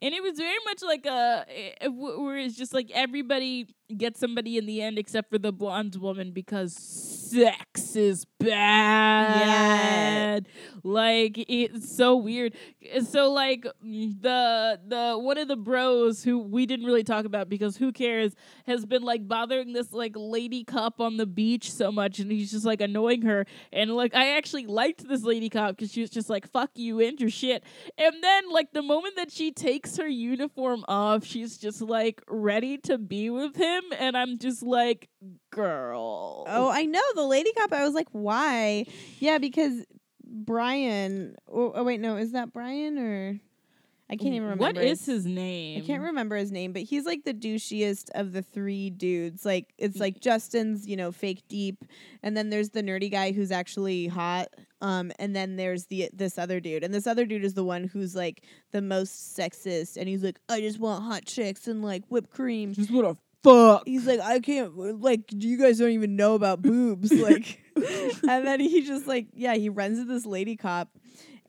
and 0.01 0.13
it 0.13 0.21
was 0.23 0.37
very 0.37 0.57
much 0.65 0.81
like 0.83 1.05
a 1.05 1.45
where 1.89 2.37
it's 2.37 2.55
just 2.55 2.73
like 2.73 2.91
everybody 2.93 3.67
gets 3.95 4.19
somebody 4.19 4.57
in 4.57 4.65
the 4.65 4.81
end 4.81 4.97
except 4.97 5.29
for 5.29 5.37
the 5.37 5.51
blonde 5.51 5.95
woman 5.95 6.31
because 6.31 6.73
sex 6.75 7.95
is 7.95 8.25
bad. 8.39 10.45
Yeah. 10.45 10.51
Like 10.83 11.37
it's 11.47 11.95
so 11.95 12.15
weird. 12.15 12.53
So 13.03 13.31
like 13.31 13.63
the 13.83 14.79
the 14.87 15.17
one 15.19 15.37
of 15.37 15.47
the 15.47 15.55
bros 15.55 16.23
who 16.23 16.39
we 16.39 16.65
didn't 16.65 16.85
really 16.85 17.03
talk 17.03 17.25
about 17.25 17.49
because 17.49 17.77
who 17.77 17.91
cares 17.91 18.33
has 18.65 18.85
been 18.85 19.03
like 19.03 19.27
bothering 19.27 19.73
this 19.73 19.91
like 19.91 20.13
lady 20.15 20.63
cop 20.63 21.01
on 21.01 21.17
the 21.17 21.25
beach 21.25 21.71
so 21.71 21.91
much 21.91 22.19
and 22.19 22.31
he's 22.31 22.51
just 22.51 22.65
like 22.65 22.81
annoying 22.81 23.23
her 23.23 23.45
and 23.73 23.91
like 23.91 24.15
I 24.15 24.37
actually 24.37 24.65
liked 24.65 25.07
this 25.07 25.23
lady 25.23 25.49
cop 25.49 25.75
because 25.75 25.91
she 25.91 26.01
was 26.01 26.09
just 26.09 26.29
like 26.29 26.49
fuck 26.49 26.71
you 26.75 26.99
and 27.01 27.19
your 27.19 27.29
shit 27.29 27.63
and 27.97 28.15
then 28.21 28.49
like 28.49 28.71
the 28.71 28.81
moment 28.81 29.15
that 29.17 29.31
she 29.31 29.51
takes 29.51 29.97
her 29.97 30.07
uniform 30.07 30.85
off 30.87 31.25
she's 31.25 31.57
just 31.57 31.81
like 31.81 32.21
ready 32.27 32.77
to 32.77 32.97
be 32.97 33.29
with 33.29 33.55
him 33.55 33.76
and 33.97 34.17
I'm 34.17 34.37
just 34.37 34.63
like 34.63 35.09
girl 35.51 36.45
Oh, 36.47 36.69
I 36.69 36.83
know 36.85 37.01
the 37.15 37.25
lady 37.25 37.51
cop. 37.53 37.73
I 37.73 37.83
was 37.83 37.93
like, 37.93 38.07
why? 38.11 38.85
Yeah, 39.19 39.37
because 39.37 39.85
Brian. 40.23 41.35
Oh, 41.51 41.73
oh 41.75 41.83
wait, 41.83 41.99
no, 41.99 42.17
is 42.17 42.31
that 42.33 42.53
Brian 42.53 42.97
or 42.97 43.39
I 44.09 44.15
can't 44.15 44.33
even 44.33 44.43
remember. 44.43 44.63
what 44.63 44.77
is 44.77 45.05
his 45.05 45.25
name 45.25 45.83
I 45.83 45.85
can't 45.85 46.01
remember 46.01 46.37
his 46.37 46.51
name, 46.51 46.71
but 46.71 46.83
he's 46.83 47.05
like 47.05 47.25
the 47.25 47.33
douchiest 47.33 48.09
of 48.15 48.31
the 48.31 48.41
three 48.41 48.89
dudes. 48.89 49.43
Like 49.45 49.73
it's 49.77 49.99
like 49.99 50.21
Justin's, 50.21 50.87
you 50.87 50.95
know, 50.95 51.11
fake 51.11 51.43
deep, 51.49 51.83
and 52.23 52.35
then 52.35 52.49
there's 52.49 52.69
the 52.69 52.81
nerdy 52.81 53.11
guy 53.11 53.33
who's 53.33 53.51
actually 53.51 54.07
hot. 54.07 54.47
Um, 54.79 55.11
and 55.19 55.35
then 55.35 55.57
there's 55.57 55.87
the 55.87 56.09
this 56.13 56.37
other 56.37 56.61
dude, 56.61 56.83
and 56.83 56.93
this 56.93 57.07
other 57.07 57.25
dude 57.25 57.43
is 57.43 57.55
the 57.55 57.65
one 57.65 57.83
who's 57.83 58.15
like 58.15 58.43
the 58.71 58.81
most 58.81 59.35
sexist, 59.37 59.97
and 59.97 60.07
he's 60.07 60.23
like, 60.23 60.39
I 60.47 60.61
just 60.61 60.79
want 60.79 61.03
hot 61.03 61.25
chicks 61.25 61.67
and 61.67 61.83
like 61.83 62.03
whipped 62.07 62.29
cream. 62.29 62.73
just 62.73 62.91
what 62.91 63.03
a 63.03 63.17
fuck 63.47 63.83
He's 63.85 64.05
like, 64.05 64.19
I 64.19 64.39
can't 64.39 65.01
like 65.01 65.23
you 65.31 65.57
guys 65.57 65.79
don't 65.79 65.91
even 65.91 66.15
know 66.15 66.35
about 66.35 66.61
boobs, 66.61 67.11
like. 67.13 67.61
and 67.75 68.45
then 68.45 68.59
he 68.59 68.81
just 68.81 69.07
like, 69.07 69.27
yeah, 69.33 69.55
he 69.55 69.69
runs 69.69 69.99
to 69.99 70.05
this 70.05 70.25
lady 70.25 70.55
cop 70.55 70.89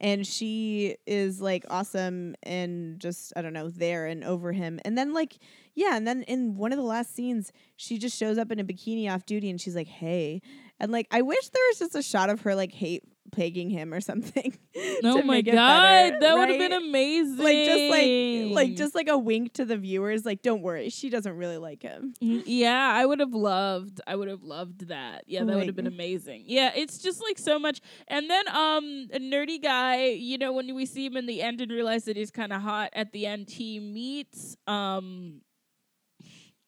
and 0.00 0.26
she 0.26 0.96
is 1.06 1.40
like 1.40 1.64
awesome 1.70 2.34
and 2.42 3.00
just 3.00 3.32
I 3.36 3.42
don't 3.42 3.52
know 3.52 3.68
there 3.68 4.06
and 4.06 4.24
over 4.24 4.52
him. 4.52 4.80
And 4.84 4.96
then 4.96 5.12
like 5.12 5.38
yeah, 5.74 5.96
and 5.96 6.06
then 6.06 6.22
in 6.24 6.56
one 6.56 6.72
of 6.72 6.78
the 6.78 6.84
last 6.84 7.14
scenes, 7.14 7.52
she 7.76 7.98
just 7.98 8.16
shows 8.16 8.36
up 8.36 8.50
in 8.50 8.58
a 8.58 8.64
bikini 8.64 9.10
off 9.10 9.24
duty 9.26 9.48
and 9.48 9.60
she's 9.60 9.76
like, 9.76 9.86
"Hey," 9.86 10.42
and 10.80 10.92
like 10.92 11.06
I 11.10 11.22
wish 11.22 11.48
there 11.48 11.62
was 11.70 11.78
just 11.78 11.94
a 11.94 12.02
shot 12.02 12.30
of 12.30 12.42
her 12.42 12.54
like 12.54 12.72
hate 12.72 13.04
pegging 13.30 13.70
him 13.70 13.92
or 13.92 14.00
something. 14.00 14.56
Oh 15.02 15.22
my 15.22 15.40
god, 15.40 15.54
better, 15.54 16.20
that 16.20 16.36
would 16.36 16.48
have 16.48 16.58
been 16.58 16.72
amazing. 16.72 17.44
Like 17.44 17.56
just 17.66 17.90
like 17.90 18.54
like 18.54 18.76
just 18.76 18.94
like 18.94 19.08
a 19.08 19.18
wink 19.18 19.54
to 19.54 19.64
the 19.64 19.76
viewers, 19.76 20.24
like 20.24 20.42
don't 20.42 20.62
worry, 20.62 20.88
she 20.88 21.10
doesn't 21.10 21.36
really 21.36 21.56
like 21.56 21.82
him. 21.82 22.14
Yeah, 22.20 22.92
I 22.94 23.04
would 23.04 23.18
have 23.18 23.32
loved. 23.34 24.00
I 24.06 24.14
would 24.14 24.28
have 24.28 24.42
loved 24.42 24.88
that. 24.88 25.24
Yeah, 25.26 25.44
that 25.44 25.56
would 25.56 25.66
have 25.66 25.76
been 25.76 25.86
amazing. 25.88 26.44
Yeah, 26.46 26.70
it's 26.74 26.98
just 26.98 27.20
like 27.22 27.38
so 27.38 27.58
much. 27.58 27.80
And 28.06 28.30
then 28.30 28.48
um, 28.48 29.08
a 29.12 29.18
nerdy 29.18 29.60
guy. 29.60 30.06
You 30.10 30.38
know, 30.38 30.52
when 30.52 30.72
we 30.74 30.86
see 30.86 31.06
him 31.06 31.16
in 31.16 31.26
the 31.26 31.42
end 31.42 31.60
and 31.60 31.70
realize 31.70 32.04
that 32.04 32.16
he's 32.16 32.30
kind 32.30 32.52
of 32.52 32.62
hot 32.62 32.90
at 32.92 33.12
the 33.12 33.26
end, 33.26 33.50
he 33.50 33.80
meets 33.80 34.56
um, 34.66 35.40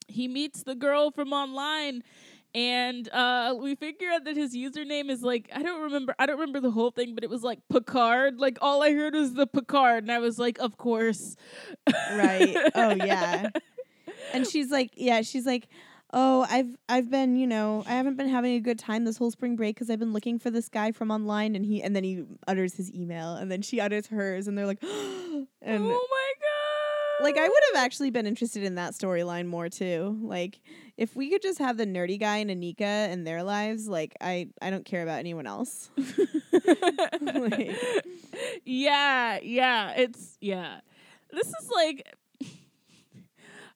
he 0.09 0.27
meets 0.29 0.63
the 0.65 0.75
girl 0.75 1.11
from 1.11 1.33
online. 1.33 2.03
And 2.55 3.09
uh, 3.11 3.55
we 3.61 3.77
figure 3.77 4.09
out 4.11 4.25
that 4.25 4.37
his 4.37 4.57
username 4.57 5.09
is 5.09 5.23
like 5.23 5.49
I 5.55 5.63
don't 5.63 5.83
remember 5.83 6.15
I 6.19 6.27
don't 6.27 6.39
remember 6.39 6.61
the 6.61 6.71
whole 6.73 6.91
thing, 6.91 7.15
but 7.15 7.23
it 7.23 7.31
was 7.31 7.43
like 7.43 7.61
Picard. 7.73 8.39
Like 8.39 8.59
all 8.61 8.83
I 8.83 8.93
heard 8.93 9.15
was 9.15 9.35
the 9.35 9.47
Picard, 9.47 10.05
and 10.05 10.11
I 10.11 10.19
was 10.19 10.39
like, 10.39 10.59
of 10.59 10.77
course, 10.77 11.37
Right. 12.13 12.57
Oh, 12.75 12.95
yeah. 12.95 13.51
And 14.33 14.47
she's 14.47 14.71
like, 14.71 14.91
yeah, 14.97 15.23
she's 15.23 15.45
like, 15.47 15.69
"Oh, 16.13 16.47
I've 16.49 16.77
I've 16.89 17.11
been, 17.11 17.37
you 17.37 17.47
know, 17.47 17.83
I 17.87 17.93
haven't 17.93 18.17
been 18.17 18.29
having 18.29 18.55
a 18.55 18.61
good 18.61 18.79
time 18.79 19.05
this 19.05 19.17
whole 19.17 19.31
spring 19.31 19.57
break 19.57 19.77
cuz 19.77 19.89
I've 19.91 19.99
been 19.99 20.13
looking 20.13 20.39
for 20.39 20.51
this 20.51 20.69
guy 20.69 20.93
from 20.93 21.11
online 21.11 21.57
and 21.57 21.65
he 21.65 21.83
and 21.83 21.97
then 21.97 22.05
he 22.05 22.25
utters 22.47 22.75
his 22.75 22.93
email 22.93 23.35
and 23.35 23.51
then 23.51 23.63
she 23.63 23.81
utters 23.81 24.07
hers 24.09 24.47
and 24.47 24.57
they're 24.57 24.67
like 24.67 24.83
and 24.83 25.49
oh 25.85 26.09
my 26.11 26.33
god! 26.41 26.60
Like 27.23 27.37
I 27.39 27.43
would 27.49 27.63
have 27.75 27.85
actually 27.85 28.11
been 28.11 28.27
interested 28.27 28.63
in 28.63 28.75
that 28.77 28.93
storyline 28.95 29.47
more 29.47 29.69
too. 29.69 30.19
Like 30.23 30.61
if 30.97 31.15
we 31.17 31.31
could 31.31 31.43
just 31.43 31.59
have 31.59 31.77
the 31.77 31.87
nerdy 31.87 32.19
guy 32.19 32.39
and 32.39 32.51
Anika 32.51 32.83
and 32.83 33.27
their 33.27 33.43
lives, 33.43 33.89
like 33.89 34.15
I 34.21 34.49
I 34.61 34.71
don't 34.71 34.85
care 34.85 35.03
about 35.03 35.19
anyone 35.19 35.47
else. 35.47 35.91
Like- 37.21 37.77
yeah, 38.65 39.39
yeah, 39.43 39.93
it's 39.97 40.37
yeah. 40.41 40.81
This 41.33 41.47
is 41.47 41.71
like 41.75 42.15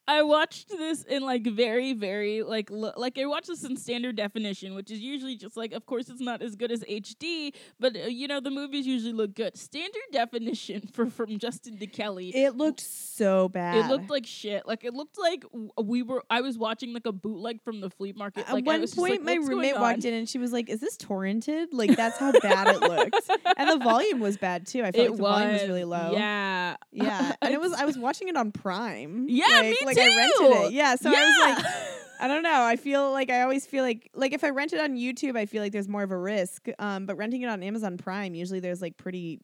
I 0.06 0.22
watched 0.22 0.68
this 0.68 1.02
in 1.02 1.22
like 1.22 1.46
very 1.46 1.92
very 1.94 2.42
like 2.42 2.70
lo- 2.70 2.92
like 2.96 3.18
I 3.18 3.24
watched 3.26 3.46
this 3.48 3.64
in 3.64 3.76
standard 3.76 4.16
definition, 4.16 4.74
which 4.74 4.90
is 4.90 5.00
usually 5.00 5.36
just 5.36 5.56
like 5.56 5.72
of 5.72 5.86
course 5.86 6.08
it's 6.08 6.20
not 6.20 6.42
as 6.42 6.56
good 6.56 6.70
as 6.70 6.80
HD, 6.84 7.54
but 7.80 7.96
uh, 7.96 8.00
you 8.00 8.28
know 8.28 8.40
the 8.40 8.50
movies 8.50 8.86
usually 8.86 9.12
look 9.12 9.34
good. 9.34 9.56
Standard 9.56 10.02
definition 10.12 10.82
for 10.92 11.06
from 11.10 11.38
Justin 11.38 11.78
to 11.78 11.86
Kelly. 11.86 12.30
it 12.36 12.56
looked 12.56 12.80
so 12.80 13.48
bad. 13.48 13.76
It 13.76 13.88
looked 13.88 14.10
like 14.10 14.26
shit. 14.26 14.66
Like 14.66 14.84
it 14.84 14.92
looked 14.94 15.18
like 15.18 15.44
we 15.82 16.02
were. 16.02 16.22
I 16.28 16.40
was 16.42 16.58
watching 16.58 16.92
like 16.92 17.06
a 17.06 17.12
bootleg 17.12 17.62
from 17.62 17.80
the 17.80 17.88
flea 17.90 18.12
market. 18.14 18.46
At 18.48 18.52
Like 18.54 18.64
I 18.66 18.72
one 18.72 18.80
was 18.82 18.94
point, 18.94 19.24
like, 19.24 19.40
my 19.40 19.46
roommate 19.46 19.74
on?" 19.74 19.80
walked 19.80 20.04
in 20.04 20.12
and 20.14 20.28
she 20.28 20.38
was 20.38 20.52
like, 20.52 20.68
"Is 20.68 20.80
this 20.80 20.96
torrented?" 20.96 21.68
Like 21.72 21.96
that's 21.96 22.18
how 22.18 22.32
bad 22.40 22.68
it 22.68 22.80
looked, 22.80 23.30
and 23.56 23.70
the 23.70 23.82
volume 23.82 24.20
was 24.20 24.36
bad 24.36 24.66
too. 24.66 24.80
I 24.82 24.92
felt 24.92 24.96
It 24.96 25.10
like 25.10 25.16
the 25.16 25.22
volume 25.22 25.52
was 25.52 25.62
really 25.62 25.84
low. 25.84 26.10
Yeah, 26.12 26.76
yeah, 26.92 27.32
and 27.40 27.54
it 27.54 27.60
was. 27.60 27.72
I 27.78 27.84
was 27.86 27.96
watching 27.96 28.28
it 28.28 28.36
on 28.36 28.52
Prime. 28.52 29.26
Yeah, 29.28 29.46
like, 29.48 29.70
me 29.70 29.93
like 29.96 30.10
I 30.10 30.16
rented 30.16 30.66
it. 30.66 30.72
Yeah, 30.72 30.96
so 30.96 31.10
I 31.10 31.12
was 31.12 31.56
like, 31.56 31.66
I 32.20 32.28
don't 32.28 32.42
know. 32.42 32.62
I 32.62 32.76
feel 32.76 33.10
like 33.10 33.30
I 33.30 33.42
always 33.42 33.66
feel 33.66 33.84
like 33.84 34.10
like 34.14 34.32
if 34.32 34.44
I 34.44 34.50
rent 34.50 34.72
it 34.72 34.80
on 34.80 34.96
YouTube, 34.96 35.36
I 35.36 35.46
feel 35.46 35.62
like 35.62 35.72
there's 35.72 35.88
more 35.88 36.02
of 36.02 36.10
a 36.10 36.18
risk. 36.18 36.68
Um, 36.78 37.06
but 37.06 37.16
renting 37.16 37.42
it 37.42 37.48
on 37.48 37.62
Amazon 37.62 37.96
Prime, 37.98 38.34
usually 38.34 38.60
there's 38.60 38.80
like 38.80 38.96
pretty 38.96 39.40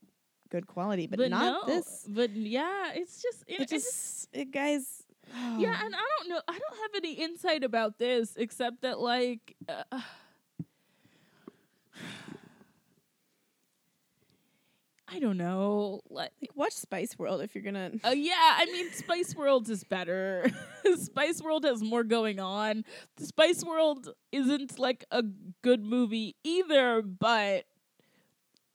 good 0.51 0.66
quality, 0.66 1.07
but, 1.07 1.18
not 1.30 1.66
no, 1.66 1.74
this. 1.74 2.07
But 2.09 2.30
yeah, 2.30 2.92
it's 2.94 3.22
just 3.22 3.44
it, 3.46 3.55
It 3.55 3.61
it's 3.62 3.72
just, 3.72 4.28
it 4.32 4.51
guys. 4.51 5.03
yeah, 5.59 5.84
and 5.84 5.94
I 5.94 6.07
don't 6.18 6.28
know. 6.28 6.40
I 6.48 6.59
don't 6.59 6.76
have 6.82 6.90
any 6.96 7.12
insight 7.14 7.64
about 7.64 7.98
this 7.98 8.36
except 8.36 8.82
that 8.82 8.98
like. 9.01 9.57
Uh, 9.68 10.01
I 15.12 15.18
don't 15.18 15.36
know. 15.36 16.00
Like, 16.08 16.30
like 16.40 16.50
watch 16.54 16.72
Spice 16.72 17.18
World 17.18 17.40
if 17.42 17.54
you're 17.54 17.64
gonna. 17.64 17.92
uh, 18.04 18.11
yeah, 18.11 18.56
I 18.58 18.66
mean, 18.66 18.90
Spice 18.92 19.34
World 19.34 19.68
is 19.68 19.82
better. 19.84 20.46
Spice 20.96 21.42
World 21.42 21.64
has 21.64 21.82
more 21.82 22.04
going 22.04 22.38
on. 22.38 22.84
The 23.16 23.26
Spice 23.26 23.64
World 23.64 24.11
isn't 24.30 24.78
like 24.78 25.04
a 25.11 25.24
good 25.62 25.84
movie 25.84 26.36
either, 26.44 27.02
but 27.02 27.64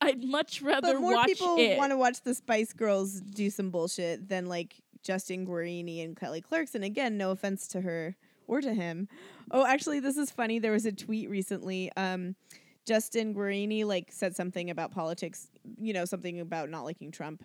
I'd 0.00 0.22
much 0.22 0.60
rather 0.60 0.94
But 0.94 1.00
more 1.00 1.14
watch 1.14 1.26
people 1.26 1.56
want 1.76 1.92
to 1.92 1.96
watch 1.96 2.22
the 2.22 2.34
Spice 2.34 2.72
Girls 2.72 3.20
do 3.20 3.48
some 3.48 3.70
bullshit 3.70 4.28
than 4.28 4.46
like 4.46 4.76
Justin 5.02 5.46
Guarini 5.46 6.04
and 6.04 6.16
Kelly 6.16 6.42
Clarkson. 6.42 6.82
Again, 6.82 7.16
no 7.16 7.30
offense 7.30 7.66
to 7.68 7.80
her 7.80 8.16
or 8.46 8.60
to 8.60 8.74
him. 8.74 9.08
Oh, 9.50 9.64
actually, 9.64 10.00
this 10.00 10.16
is 10.16 10.30
funny. 10.30 10.58
There 10.58 10.72
was 10.72 10.84
a 10.84 10.92
tweet 10.92 11.30
recently. 11.30 11.90
Um, 11.96 12.36
Justin 12.86 13.34
Guarini 13.34 13.84
like 13.84 14.10
said 14.12 14.34
something 14.34 14.70
about 14.70 14.92
politics. 14.92 15.48
You 15.78 15.92
know, 15.92 16.04
something 16.04 16.40
about 16.40 16.70
not 16.70 16.84
liking 16.84 17.10
Trump. 17.10 17.44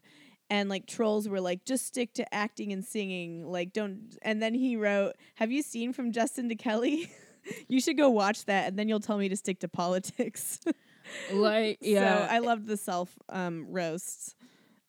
And 0.49 0.69
like 0.69 0.85
trolls 0.85 1.27
were 1.29 1.41
like, 1.41 1.65
just 1.65 1.85
stick 1.85 2.13
to 2.15 2.33
acting 2.33 2.73
and 2.73 2.83
singing. 2.83 3.49
Like, 3.49 3.73
don't. 3.73 4.17
And 4.21 4.41
then 4.41 4.53
he 4.53 4.75
wrote, 4.75 5.13
"Have 5.35 5.51
you 5.51 5.61
seen 5.61 5.93
from 5.93 6.11
Justin 6.11 6.49
to 6.49 6.55
Kelly? 6.55 7.11
you 7.67 7.79
should 7.79 7.97
go 7.97 8.09
watch 8.09 8.45
that, 8.45 8.67
and 8.67 8.77
then 8.77 8.87
you'll 8.87 8.99
tell 8.99 9.17
me 9.17 9.29
to 9.29 9.35
stick 9.35 9.59
to 9.59 9.67
politics." 9.67 10.59
like, 11.33 11.79
yeah, 11.81 12.27
So 12.27 12.33
I 12.33 12.39
loved 12.39 12.67
the 12.67 12.77
self 12.77 13.17
um, 13.29 13.65
roasts. 13.69 14.35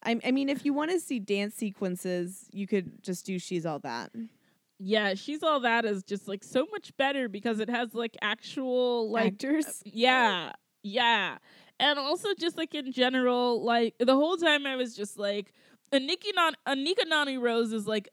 I, 0.04 0.18
I 0.24 0.32
mean, 0.32 0.48
if 0.48 0.64
you 0.64 0.72
want 0.74 0.90
to 0.90 0.98
see 0.98 1.20
dance 1.20 1.54
sequences, 1.54 2.48
you 2.52 2.66
could 2.66 3.02
just 3.02 3.24
do 3.24 3.38
"She's 3.38 3.64
All 3.64 3.78
That." 3.78 4.10
Yeah, 4.84 5.14
she's 5.14 5.44
all 5.44 5.60
that 5.60 5.84
is 5.84 6.02
just 6.02 6.26
like 6.26 6.42
so 6.42 6.66
much 6.72 6.96
better 6.96 7.28
because 7.28 7.60
it 7.60 7.70
has 7.70 7.94
like 7.94 8.16
actual 8.20 9.10
like 9.10 9.34
Actors. 9.34 9.80
yeah, 9.84 10.52
yeah. 10.82 11.38
And 11.78 11.98
also 12.00 12.30
just 12.38 12.56
like 12.56 12.74
in 12.74 12.90
general, 12.90 13.64
like 13.64 13.94
the 13.98 14.14
whole 14.14 14.36
time 14.36 14.66
I 14.66 14.74
was 14.74 14.96
just 14.96 15.18
like 15.18 15.52
Anika, 15.92 16.34
Nan- 16.34 16.56
Anika 16.66 17.06
Noni 17.06 17.38
Rose 17.38 17.72
is 17.72 17.86
like 17.86 18.08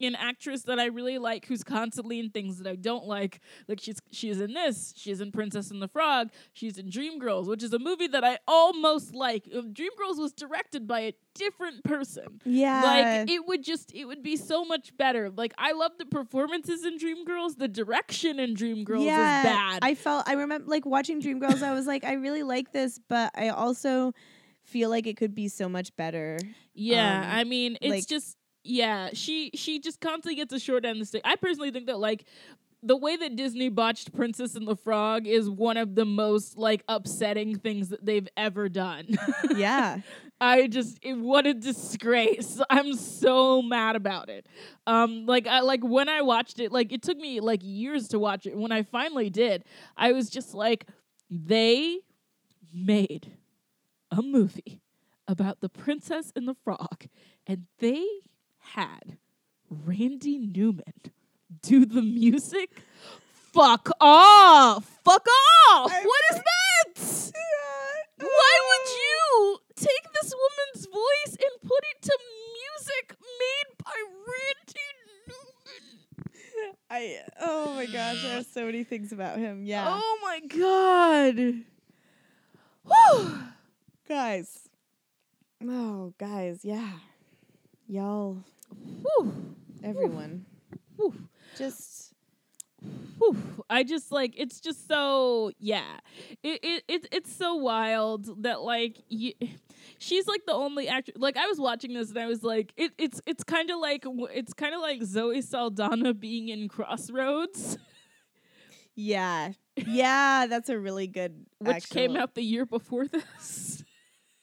an 0.00 0.14
actress 0.14 0.62
that 0.62 0.78
I 0.78 0.86
really 0.86 1.18
like 1.18 1.46
who's 1.46 1.64
constantly 1.64 2.18
in 2.20 2.30
things 2.30 2.58
that 2.58 2.68
I 2.68 2.76
don't 2.76 3.06
like. 3.06 3.40
Like 3.68 3.80
she's 3.80 4.00
she's 4.12 4.40
in 4.40 4.54
this, 4.54 4.94
she's 4.96 5.20
in 5.20 5.32
Princess 5.32 5.70
and 5.70 5.82
the 5.82 5.88
Frog, 5.88 6.30
she's 6.52 6.78
in 6.78 6.88
Dreamgirls, 6.90 7.46
which 7.46 7.62
is 7.62 7.72
a 7.72 7.78
movie 7.78 8.06
that 8.08 8.24
I 8.24 8.38
almost 8.46 9.14
like. 9.14 9.44
Dreamgirls 9.46 10.18
was 10.18 10.32
directed 10.32 10.86
by 10.86 11.00
a 11.00 11.12
different 11.34 11.84
person. 11.84 12.40
Yeah. 12.44 12.82
Like 12.82 13.30
it 13.30 13.46
would 13.46 13.62
just 13.62 13.94
it 13.94 14.04
would 14.04 14.22
be 14.22 14.36
so 14.36 14.64
much 14.64 14.96
better. 14.96 15.30
Like 15.30 15.52
I 15.58 15.72
love 15.72 15.92
the 15.98 16.06
performances 16.06 16.84
in 16.84 16.98
Dreamgirls, 16.98 17.58
the 17.58 17.68
direction 17.68 18.38
in 18.38 18.54
Dreamgirls 18.54 19.04
yeah, 19.04 19.38
is 19.38 19.44
bad. 19.44 19.78
I 19.82 19.94
felt 19.94 20.28
I 20.28 20.34
remember 20.34 20.68
like 20.68 20.86
watching 20.86 21.20
Dreamgirls. 21.20 21.62
I 21.62 21.72
was 21.74 21.86
like, 21.86 22.04
I 22.04 22.14
really 22.14 22.42
like 22.42 22.72
this, 22.72 23.00
but 23.08 23.32
I 23.34 23.48
also 23.48 24.12
feel 24.66 24.90
like 24.90 25.06
it 25.06 25.16
could 25.16 25.34
be 25.34 25.48
so 25.48 25.68
much 25.68 25.94
better. 25.96 26.38
Yeah, 26.74 27.22
Um, 27.30 27.38
I 27.38 27.44
mean, 27.44 27.78
it's 27.80 27.90
like- 27.90 28.06
just 28.06 28.36
yeah, 28.64 29.10
she 29.12 29.50
she 29.54 29.78
just 29.78 30.00
constantly 30.00 30.34
gets 30.34 30.52
a 30.52 30.58
short 30.58 30.84
end 30.84 30.96
of 30.96 31.00
the 31.00 31.06
stick. 31.06 31.22
I 31.24 31.36
personally 31.36 31.70
think 31.70 31.86
that 31.86 31.98
like 32.00 32.24
the 32.82 32.96
way 32.96 33.16
that 33.16 33.34
Disney 33.36 33.68
botched 33.68 34.12
Princess 34.12 34.54
and 34.54 34.66
the 34.68 34.76
Frog 34.76 35.26
is 35.26 35.48
one 35.48 35.76
of 35.76 35.94
the 35.94 36.04
most 36.04 36.58
like 36.58 36.82
upsetting 36.88 37.58
things 37.58 37.88
that 37.88 38.04
they've 38.04 38.28
ever 38.36 38.68
done. 38.68 39.06
Yeah. 39.54 40.00
I 40.40 40.66
just 40.66 40.98
it, 41.02 41.14
what 41.14 41.46
a 41.46 41.54
disgrace. 41.54 42.60
I'm 42.70 42.92
so 42.94 43.62
mad 43.62 43.96
about 43.96 44.28
it. 44.28 44.46
Um 44.86 45.26
like 45.26 45.46
I 45.46 45.60
like 45.60 45.82
when 45.82 46.08
I 46.08 46.20
watched 46.22 46.58
it, 46.60 46.72
like 46.72 46.92
it 46.92 47.02
took 47.02 47.16
me 47.16 47.40
like 47.40 47.60
years 47.62 48.08
to 48.08 48.18
watch 48.18 48.46
it. 48.46 48.56
When 48.58 48.70
I 48.72 48.82
finally 48.82 49.30
did, 49.30 49.64
I 49.96 50.12
was 50.12 50.28
just 50.28 50.52
like 50.54 50.86
they 51.30 52.00
made 52.74 53.32
a 54.10 54.22
movie 54.22 54.82
about 55.28 55.60
the 55.60 55.68
princess 55.68 56.32
and 56.36 56.46
the 56.46 56.54
frog 56.54 57.06
and 57.46 57.66
they 57.78 58.04
had 58.58 59.18
Randy 59.70 60.38
Newman 60.38 61.12
do 61.62 61.84
the 61.84 62.02
music. 62.02 62.70
Fuck 63.52 63.88
off. 64.00 64.84
Fuck 65.04 65.26
off. 65.70 65.92
I- 65.92 66.02
what 66.02 66.20
is 66.30 66.36
that? 66.36 67.32
Why 68.18 68.58
oh. 68.60 68.66
would 68.68 68.88
you 68.96 69.58
take 69.76 70.12
this 70.20 70.32
woman's 70.34 70.86
voice 70.86 71.36
and 71.38 71.60
put 71.68 71.84
it 71.84 72.02
to 72.02 72.18
music 72.54 73.16
made 73.38 73.84
by 73.84 73.94
Randy 74.26 74.88
Newman? 75.28 76.76
I 76.90 77.18
oh 77.40 77.74
my 77.74 77.86
gosh, 77.86 78.24
I 78.24 78.28
have 78.34 78.46
so 78.46 78.64
many 78.64 78.84
things 78.84 79.12
about 79.12 79.38
him. 79.38 79.64
Yeah. 79.64 79.86
Oh 79.88 80.18
my 80.22 80.40
god. 80.48 81.36
Whew. 82.84 83.38
Guys. 84.08 84.68
Oh, 85.64 86.12
guys, 86.18 86.60
yeah. 86.64 86.92
Y'all, 87.88 88.38
Whew. 89.02 89.54
everyone. 89.82 90.44
Whew. 90.96 91.14
Just 91.56 92.12
Whew. 93.18 93.36
I 93.70 93.82
just 93.84 94.12
like 94.12 94.34
it's 94.36 94.60
just 94.60 94.86
so 94.86 95.50
yeah. 95.58 95.98
It 96.42 96.60
it, 96.62 96.84
it 96.88 97.08
it's 97.12 97.34
so 97.34 97.54
wild 97.54 98.42
that 98.42 98.62
like 98.62 98.98
you, 99.08 99.32
she's 99.98 100.26
like 100.26 100.44
the 100.46 100.52
only 100.52 100.88
actor. 100.88 101.12
Like 101.16 101.36
I 101.36 101.46
was 101.46 101.58
watching 101.58 101.94
this 101.94 102.10
and 102.10 102.18
I 102.18 102.26
was 102.26 102.42
like, 102.42 102.72
it, 102.76 102.92
it's 102.98 103.20
it's 103.26 103.44
kind 103.44 103.70
of 103.70 103.78
like 103.78 104.04
it's 104.06 104.52
kind 104.52 104.74
of 104.74 104.80
like 104.80 105.02
Zoe 105.02 105.40
Saldana 105.42 106.12
being 106.12 106.48
in 106.48 106.68
Crossroads, 106.68 107.78
yeah. 108.94 109.52
Yeah, 109.86 110.46
that's 110.46 110.68
a 110.68 110.78
really 110.78 111.06
good 111.06 111.46
which 111.58 111.88
came 111.90 112.16
out 112.16 112.34
the 112.34 112.42
year 112.42 112.66
before 112.66 113.06
this. 113.06 113.75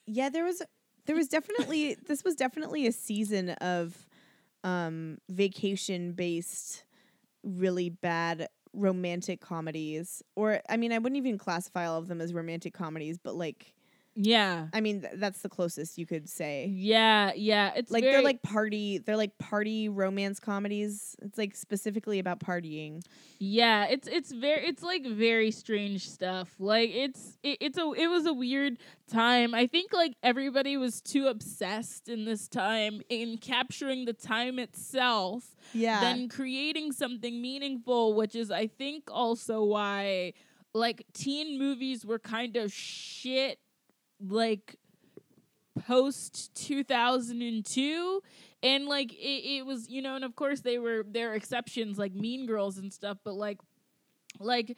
Yeah, 0.06 0.28
there 0.28 0.44
was 0.44 0.62
there 1.06 1.16
was 1.16 1.28
definitely 1.28 1.96
this 2.06 2.24
was 2.24 2.34
definitely 2.34 2.86
a 2.86 2.92
season 2.92 3.50
of 3.50 4.06
um 4.64 5.18
vacation 5.30 6.12
based 6.12 6.84
really 7.44 7.90
bad 7.90 8.48
romantic 8.74 9.40
comedies 9.40 10.22
or 10.36 10.60
I 10.70 10.78
mean 10.78 10.92
I 10.92 10.98
wouldn't 10.98 11.18
even 11.18 11.38
classify 11.38 11.86
all 11.86 11.98
of 11.98 12.08
them 12.08 12.20
as 12.20 12.34
romantic 12.34 12.74
comedies 12.74 13.18
but 13.18 13.36
like 13.36 13.73
yeah. 14.16 14.68
I 14.72 14.80
mean 14.80 15.00
th- 15.00 15.14
that's 15.16 15.42
the 15.42 15.48
closest 15.48 15.98
you 15.98 16.06
could 16.06 16.28
say. 16.28 16.66
Yeah, 16.72 17.32
yeah. 17.34 17.72
It's 17.74 17.90
Like 17.90 18.02
very, 18.04 18.14
they're 18.14 18.22
like 18.22 18.42
party 18.42 18.98
they're 18.98 19.16
like 19.16 19.36
party 19.38 19.88
romance 19.88 20.38
comedies. 20.40 21.16
It's 21.22 21.36
like 21.38 21.54
specifically 21.56 22.18
about 22.18 22.38
partying. 22.40 23.02
Yeah, 23.38 23.86
it's 23.86 24.06
it's 24.06 24.30
very 24.32 24.66
it's 24.66 24.82
like 24.82 25.04
very 25.06 25.50
strange 25.50 26.08
stuff. 26.08 26.50
Like 26.58 26.90
it's 26.92 27.36
it, 27.42 27.58
it's 27.60 27.78
a 27.78 27.92
it 27.96 28.06
was 28.06 28.26
a 28.26 28.32
weird 28.32 28.78
time. 29.10 29.54
I 29.54 29.66
think 29.66 29.92
like 29.92 30.14
everybody 30.22 30.76
was 30.76 31.00
too 31.00 31.26
obsessed 31.26 32.08
in 32.08 32.24
this 32.24 32.46
time 32.48 33.00
in 33.08 33.36
capturing 33.38 34.04
the 34.04 34.12
time 34.12 34.58
itself 34.58 35.56
Yeah. 35.72 36.00
than 36.00 36.28
creating 36.28 36.92
something 36.92 37.42
meaningful, 37.42 38.14
which 38.14 38.34
is 38.36 38.50
I 38.50 38.68
think 38.68 39.04
also 39.10 39.64
why 39.64 40.34
like 40.72 41.04
teen 41.12 41.58
movies 41.58 42.04
were 42.04 42.18
kind 42.18 42.56
of 42.56 42.72
shit 42.72 43.58
like 44.28 44.76
post 45.86 46.54
2002 46.54 48.22
and 48.62 48.86
like 48.86 49.12
it, 49.12 49.58
it 49.58 49.66
was 49.66 49.88
you 49.88 50.00
know 50.00 50.14
and 50.14 50.24
of 50.24 50.36
course 50.36 50.60
they 50.60 50.78
were 50.78 51.04
there 51.08 51.32
are 51.32 51.34
exceptions 51.34 51.98
like 51.98 52.14
mean 52.14 52.46
girls 52.46 52.78
and 52.78 52.92
stuff 52.92 53.18
but 53.24 53.34
like 53.34 53.58
like 54.38 54.76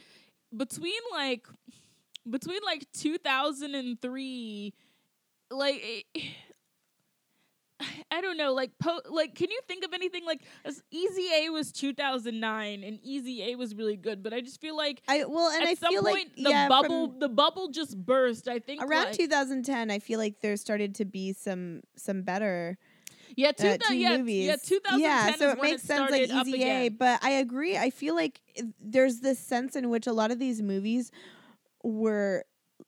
between 0.57 1.01
like 1.13 1.47
between 2.29 2.61
like 2.65 2.87
2003 2.93 4.75
like 5.51 5.81
it, 6.15 6.25
I 8.11 8.21
don't 8.21 8.37
know, 8.37 8.53
like 8.55 8.71
po- 8.79 9.03
like 9.11 9.35
can 9.35 9.51
you 9.51 9.61
think 9.69 9.85
of 9.85 9.93
anything 9.93 10.25
like 10.25 10.43
as 10.65 10.83
Easy 10.91 11.29
A 11.35 11.51
was 11.51 11.73
2009 11.73 12.85
and 12.85 12.99
Easy 13.03 13.51
A 13.51 13.57
was 13.57 13.75
really 13.75 13.97
good, 13.97 14.23
but 14.23 14.33
I 14.33 14.41
just 14.41 14.61
feel 14.61 14.77
like 14.77 15.03
I 15.09 15.25
well 15.25 15.51
and 15.51 15.63
at 15.63 15.69
I 15.69 15.75
some 15.75 15.93
feel 15.93 16.03
point 16.03 16.29
like 16.37 16.37
the 16.37 16.51
yeah, 16.51 16.69
bubble 16.69 17.15
the 17.19 17.29
bubble 17.29 17.69
just 17.69 17.97
burst. 17.97 18.49
I 18.49 18.59
think 18.59 18.83
around 18.83 19.07
like, 19.07 19.13
2010 19.15 19.91
I 19.91 19.99
feel 19.99 20.19
like 20.19 20.41
there 20.41 20.57
started 20.57 20.95
to 20.97 21.05
be 21.05 21.33
some 21.33 21.83
some 21.97 22.23
better 22.23 22.79
yeah, 23.35 23.53
two 23.53 23.69
uh, 23.69 23.93
yeah, 23.93 24.17
movies. 24.17 24.47
yeah, 24.47 24.57
2010 24.57 25.01
Yeah, 25.01 25.37
so 25.37 25.51
it 25.51 25.61
makes 25.61 25.83
it 25.83 25.87
sense 25.87 26.11
like 26.11 26.31
Easy 26.31 26.63
A, 26.65 26.89
but 26.89 27.23
I 27.23 27.31
agree. 27.31 27.77
I 27.77 27.91
feel 27.91 28.15
like 28.15 28.41
there's 28.81 29.21
this 29.21 29.39
sense 29.39 29.77
in 29.77 29.91
which 29.91 30.07
a 30.07 30.13
lot 30.13 30.31
of 30.31 30.39
these 30.39 30.63
movies 30.63 31.11
were 31.83 32.45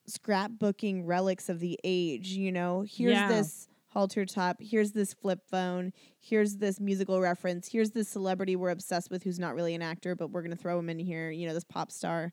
scrapbooking 0.09 1.03
relics 1.05 1.49
of 1.49 1.61
the 1.61 1.79
age, 1.85 2.29
you 2.31 2.51
know. 2.53 2.83
Here's 2.89 3.13
Yeah. 3.13 3.29
this 3.29 3.69
halter 3.89 4.25
top, 4.25 4.57
here's 4.61 4.93
this 4.93 5.15
flip 5.15 5.41
phone, 5.51 5.93
here's 6.21 6.57
this 6.57 6.79
musical 6.81 7.21
reference, 7.21 7.69
here's 7.71 7.91
this 7.91 8.09
celebrity 8.09 8.57
we're 8.57 8.71
obsessed 8.71 9.11
with 9.11 9.23
who's 9.23 9.39
not 9.39 9.55
really 9.55 9.75
an 9.75 9.83
actor, 9.83 10.15
but 10.15 10.31
we're 10.31 10.43
to 10.51 10.57
throw 10.57 10.79
him 10.79 10.91
in 10.91 10.99
here, 10.99 11.31
you 11.31 11.47
know, 11.47 11.55
this 11.55 11.65
pop 11.65 11.91
star. 11.91 12.33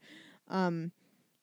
Um 0.50 0.92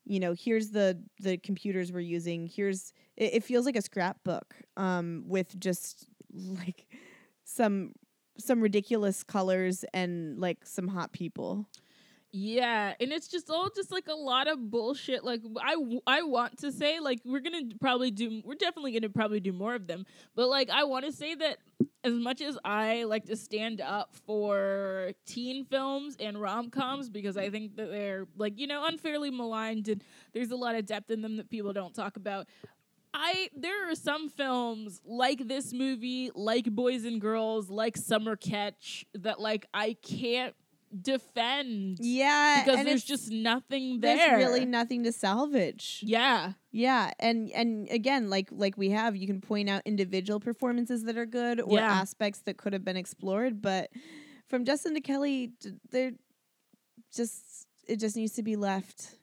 you 0.05 0.19
know, 0.19 0.35
here's 0.37 0.71
the 0.71 1.01
the 1.21 1.39
computers 1.39 1.93
we're 1.93 2.01
using. 2.01 2.47
Here's 2.47 2.93
it, 3.17 3.35
it 3.35 3.45
feels 3.45 3.67
like 3.67 3.77
a 3.77 3.83
scrapbook 3.83 4.55
um 4.77 5.25
with 5.27 5.59
just 5.59 6.07
like 6.35 6.87
some 7.45 7.93
some 8.39 8.61
ridiculous 8.61 9.23
colors 9.23 9.85
and 9.93 10.39
like 10.39 10.59
some 10.65 10.89
hot 10.89 11.13
people. 11.13 11.69
Yeah, 12.35 12.95
and 12.99 13.13
it's 13.13 13.29
just 13.29 13.51
all 13.51 13.69
just 13.69 13.93
like 13.93 14.09
a 14.09 14.15
lot 14.15 14.49
of 14.49 14.71
bullshit. 14.71 15.23
Like 15.23 15.43
I, 15.61 15.77
I 16.07 16.23
want 16.23 16.59
to 16.61 16.73
say 16.73 16.99
like 16.99 17.21
we're 17.27 17.41
gonna 17.41 17.65
probably 17.79 18.11
do 18.11 18.41
we're 18.43 18.55
definitely 18.55 18.93
gonna 18.93 19.11
probably 19.11 19.39
do 19.39 19.53
more 19.53 19.75
of 19.75 19.87
them. 19.87 20.07
But 20.35 20.49
like 20.49 20.71
I 20.71 20.85
want 20.85 21.05
to 21.05 21.13
say 21.13 21.35
that 21.35 21.59
as 22.03 22.15
much 22.15 22.41
as 22.41 22.59
I 22.65 23.05
like 23.05 23.27
to 23.27 23.37
stand 23.37 23.83
up 23.83 24.15
for 24.15 25.13
teen 25.27 25.67
films 25.67 26.17
and 26.19 26.41
rom 26.41 26.71
coms 26.71 27.11
because 27.11 27.37
I 27.37 27.51
think 27.51 27.77
that 27.77 27.91
they're 27.91 28.27
like 28.39 28.59
you 28.59 28.67
know 28.67 28.87
unfairly 28.87 29.31
maligned 29.31 29.89
and 29.89 30.03
there's 30.33 30.51
a 30.53 30.57
lot 30.57 30.75
of 30.75 30.87
depth 30.87 31.11
in 31.11 31.21
them 31.21 31.37
that 31.37 31.51
people 31.51 31.75
don't 31.75 31.95
talk 31.95 32.17
about. 32.17 32.47
I 33.13 33.51
there 33.55 33.91
are 33.91 33.95
some 33.95 34.31
films 34.31 35.03
like 35.05 35.47
this 35.47 35.75
movie, 35.75 36.31
like 36.35 36.65
Boys 36.65 37.05
and 37.05 37.21
Girls, 37.21 37.69
like 37.69 37.99
Summer 37.99 38.37
Catch 38.37 39.05
that 39.13 39.39
like 39.39 39.67
I 39.75 39.99
can't 40.03 40.55
defend 41.01 41.99
Yeah, 42.01 42.65
because 42.65 42.85
there's 42.85 43.05
just 43.05 43.31
nothing 43.31 44.01
there. 44.01 44.17
there's 44.17 44.39
really 44.45 44.65
nothing 44.67 45.05
to 45.05 45.13
salvage. 45.13 46.01
yeah, 46.05 46.53
Yeah, 46.71 47.13
and 47.19 47.51
and 47.53 47.89
again, 47.91 48.29
like 48.31 48.49
like 48.51 48.77
we 48.77 48.91
have, 48.91 49.17
you 49.17 49.27
can 49.27 49.41
point 49.41 49.69
out 49.71 49.83
individual 49.85 50.41
performances 50.41 51.05
that 51.05 51.17
are 51.17 51.27
good 51.27 51.61
or 51.61 51.79
Yeah. 51.79 51.91
aspects 51.93 52.41
that 52.47 52.57
could 52.57 52.73
have 52.73 52.85
been 52.85 52.97
explored, 52.97 53.63
but 53.63 53.91
from 54.49 54.65
Justin 54.65 54.95
to 54.95 55.01
Kelly, 55.01 55.53
they're 55.91 56.13
just 57.15 57.67
it 57.87 57.97
just 57.97 58.17
needs 58.17 58.35
to 58.35 58.43
be 58.43 58.57
left. 58.57 59.15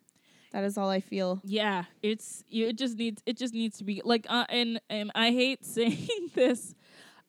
That 0.52 0.64
is 0.64 0.78
all 0.78 0.90
I 0.90 1.00
feel. 1.00 1.42
yeah. 1.44 1.84
It's 2.02 2.44
you, 2.48 2.68
it 2.68 2.78
just 2.78 2.98
needs 2.98 3.22
it 3.26 3.38
just 3.38 3.54
needs 3.54 3.78
to 3.78 3.84
be 3.84 4.02
like 4.04 4.26
uh, 4.30 4.46
and 4.50 4.82
and 4.90 5.12
I 5.16 5.32
hate 5.32 5.64
saying 5.78 6.08
this, 6.34 6.74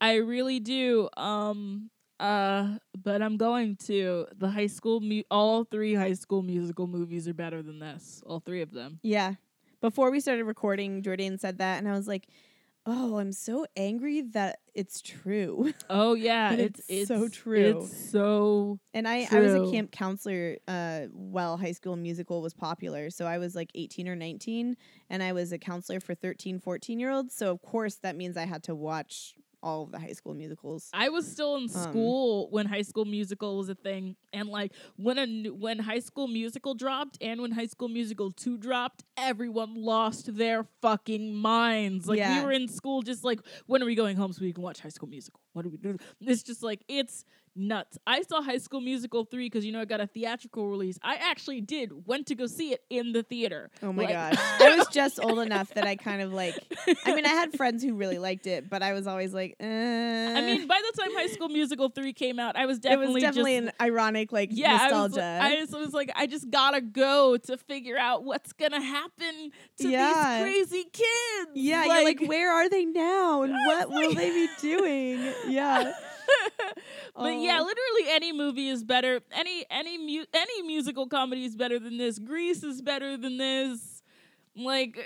I 0.01 0.15
really 0.17 0.61
do. 0.61 1.09
Um, 1.17 1.91
uh, 2.21 2.79
but 3.03 3.23
I'm 3.23 3.37
going 3.37 3.77
to 3.87 4.27
the 4.37 4.49
high 4.49 4.67
school. 4.67 5.01
Mu- 5.01 5.23
all 5.31 5.65
three 5.65 5.95
high 5.95 6.13
school 6.13 6.43
musical 6.43 6.87
movies 6.87 7.27
are 7.27 7.35
better 7.35 7.63
than 7.63 7.79
this. 7.79 8.23
All 8.27 8.41
three 8.41 8.63
of 8.63 8.73
them. 8.73 9.01
Yeah. 9.03 9.35
Before 9.81 10.11
we 10.11 10.21
started 10.21 10.45
recording, 10.45 11.03
Jordan 11.03 11.39
said 11.39 11.59
that, 11.59 11.79
and 11.79 11.89
I 11.89 11.93
was 11.93 12.07
like, 12.07 12.29
Oh, 12.87 13.19
I'm 13.19 13.33
so 13.33 13.67
angry 13.77 14.23
that 14.33 14.61
it's 14.75 15.03
true. 15.03 15.73
Oh 15.91 16.15
yeah, 16.15 16.53
it's, 16.55 16.81
it's 16.89 17.09
so 17.09 17.29
true. 17.29 17.83
It's 17.83 18.11
so 18.11 18.79
And 18.95 19.07
I, 19.07 19.29
I 19.31 19.41
was 19.41 19.55
a 19.55 19.71
camp 19.71 19.91
counselor 19.91 20.57
uh, 20.67 21.03
while 21.13 21.57
High 21.57 21.73
School 21.73 21.97
Musical 21.97 22.41
was 22.41 22.55
popular. 22.55 23.11
So 23.11 23.27
I 23.27 23.39
was 23.39 23.55
like 23.55 23.71
18 23.75 24.09
or 24.09 24.17
19, 24.17 24.77
and 25.11 25.23
I 25.23 25.33
was 25.33 25.53
a 25.53 25.59
counselor 25.59 26.01
for 26.01 26.15
13, 26.15 26.59
14 26.59 26.99
year 26.99 27.11
olds. 27.11 27.35
So, 27.35 27.51
of 27.51 27.61
course, 27.63 27.97
that 27.97 28.17
means 28.17 28.37
I 28.37 28.47
had 28.47 28.63
to 28.65 28.75
watch 28.75 29.35
all 29.63 29.83
of 29.83 29.93
the 29.93 29.99
High 29.99 30.13
School 30.13 30.35
Musicals. 30.35 30.89
I 30.93 31.09
was 31.11 31.31
still 31.31 31.57
in 31.57 31.65
Um, 31.65 31.69
school 31.69 32.49
when 32.51 32.67
High 32.67 32.83
School 32.83 33.05
Musical 33.05 33.59
was 33.59 33.69
a 33.69 33.75
thing, 33.75 34.17
and 34.33 34.49
like 34.49 34.73
when 34.97 35.19
a 35.19 35.27
new, 35.27 35.55
when 35.55 35.79
High 35.79 35.99
School 36.01 36.29
Musical 36.29 36.75
dropped 36.75 37.19
and 37.21 37.41
when 37.43 37.53
High 37.53 37.67
School 37.67 37.89
Musical 37.89 38.31
two 38.31 38.57
dropped, 38.57 39.05
everyone 39.17 39.75
lost 39.75 40.35
their 40.37 40.67
fucking 40.83 41.35
minds. 41.35 42.07
Like 42.09 42.19
Yeah. 42.19 42.39
we 42.41 42.45
were 42.47 42.53
in 42.53 42.69
school, 42.69 43.03
just 43.03 43.25
like 43.25 43.41
when 43.67 43.83
are 43.83 43.87
we 43.87 43.95
going 43.95 44.17
home 44.17 44.33
so 44.33 44.43
we 44.43 44.53
can 44.53 44.63
watch 44.63 44.81
High 44.81 44.89
School 44.89 45.09
Musical? 45.09 45.41
What 45.53 45.63
do 45.63 45.69
we 45.71 45.77
do? 45.77 45.97
It's 46.21 46.43
just 46.43 46.63
like 46.63 46.83
it's 46.89 47.25
nuts. 47.61 47.99
I 48.07 48.23
saw 48.23 48.43
High 48.43 48.59
School 48.59 48.81
Musical 48.81 49.25
three 49.25 49.47
because 49.47 49.65
you 49.65 49.73
know 49.73 49.81
it 49.81 49.89
got 49.89 50.01
a 50.01 50.07
theatrical 50.07 50.69
release. 50.69 50.99
I 51.03 51.17
actually 51.17 51.61
did 51.61 52.07
went 52.07 52.27
to 52.29 52.35
go 52.35 52.47
see 52.47 52.73
it 52.73 52.83
in 52.91 53.13
the 53.13 53.23
theater. 53.23 53.71
Oh 53.83 53.93
my 53.93 54.05
Like- 54.05 54.13
gosh. 54.13 54.35
I 54.61 54.77
was 54.77 54.89
just 54.89 55.21
old 55.23 55.39
enough 55.41 55.73
that 55.75 55.87
I 55.87 55.97
kind 55.97 56.23
of 56.23 56.33
like, 56.33 56.57
I 57.07 57.15
mean, 57.15 57.27
I 57.27 57.31
had 57.31 57.53
friends 57.57 57.83
who 57.85 57.95
really 57.95 58.19
liked 58.19 58.47
it, 58.47 58.69
but 58.71 58.83
I 58.83 58.93
was 58.93 59.07
always 59.07 59.33
like, 59.35 59.57
eh. 59.61 60.35
I 60.39 60.41
mean, 60.43 60.67
by 60.67 60.81
the 60.93 61.01
time 61.03 61.13
High 61.15 61.27
School 61.29 61.49
Musical 61.49 61.89
three 61.91 62.13
came 62.13 62.39
out, 62.39 62.57
I 62.57 62.67
was 62.67 62.79
definitely. 62.79 63.07
it 63.07 63.15
was 63.15 63.23
definitely 63.23 63.61
just, 63.61 63.75
an 63.81 63.87
ironic, 63.87 64.33
like, 64.33 64.51
yeah, 64.53 64.77
nostalgia. 64.77 65.23
I 65.23 65.49
was, 65.51 65.53
I 65.53 65.57
just 65.61 65.79
was 65.79 65.93
like, 65.93 66.11
I 66.17 66.27
just 66.27 66.51
gotta 66.51 66.81
go 66.81 67.37
to 67.37 67.57
figure 67.57 67.97
out 67.99 68.25
what's 68.25 68.53
gonna 68.53 68.81
happen 68.83 69.51
to 69.79 69.89
Yeah. 69.89 70.45
these 70.45 70.53
crazy 70.71 70.85
kids. 70.93 71.51
yeah, 71.55 71.85
you're 71.85 72.05
like, 72.05 72.21
where 72.23 72.53
are 72.53 72.69
they 72.69 72.85
now? 72.85 73.43
And 73.43 73.53
what 73.67 73.91
will 73.91 74.15
they 74.15 74.31
be 74.31 74.49
doing? 74.61 75.33
Yeah. 75.49 75.93
but 77.17 77.35
yeah, 77.41 77.59
Oh. 77.61 77.65
literally 77.65 78.11
any 78.15 78.33
movie 78.33 78.69
is 78.69 78.85
better. 78.85 79.21
Any 79.33 79.65
any 79.71 79.99
mu- 79.99 80.25
any 80.33 80.63
musical 80.63 81.07
comedy 81.07 81.45
is 81.45 81.57
better 81.57 81.79
than 81.79 81.99
this. 81.99 82.19
Grease 82.19 82.63
is 82.63 82.83
better 82.83 83.17
than 83.17 83.39
this. 83.39 84.03
Like. 84.57 84.99
Uh, 84.99 85.03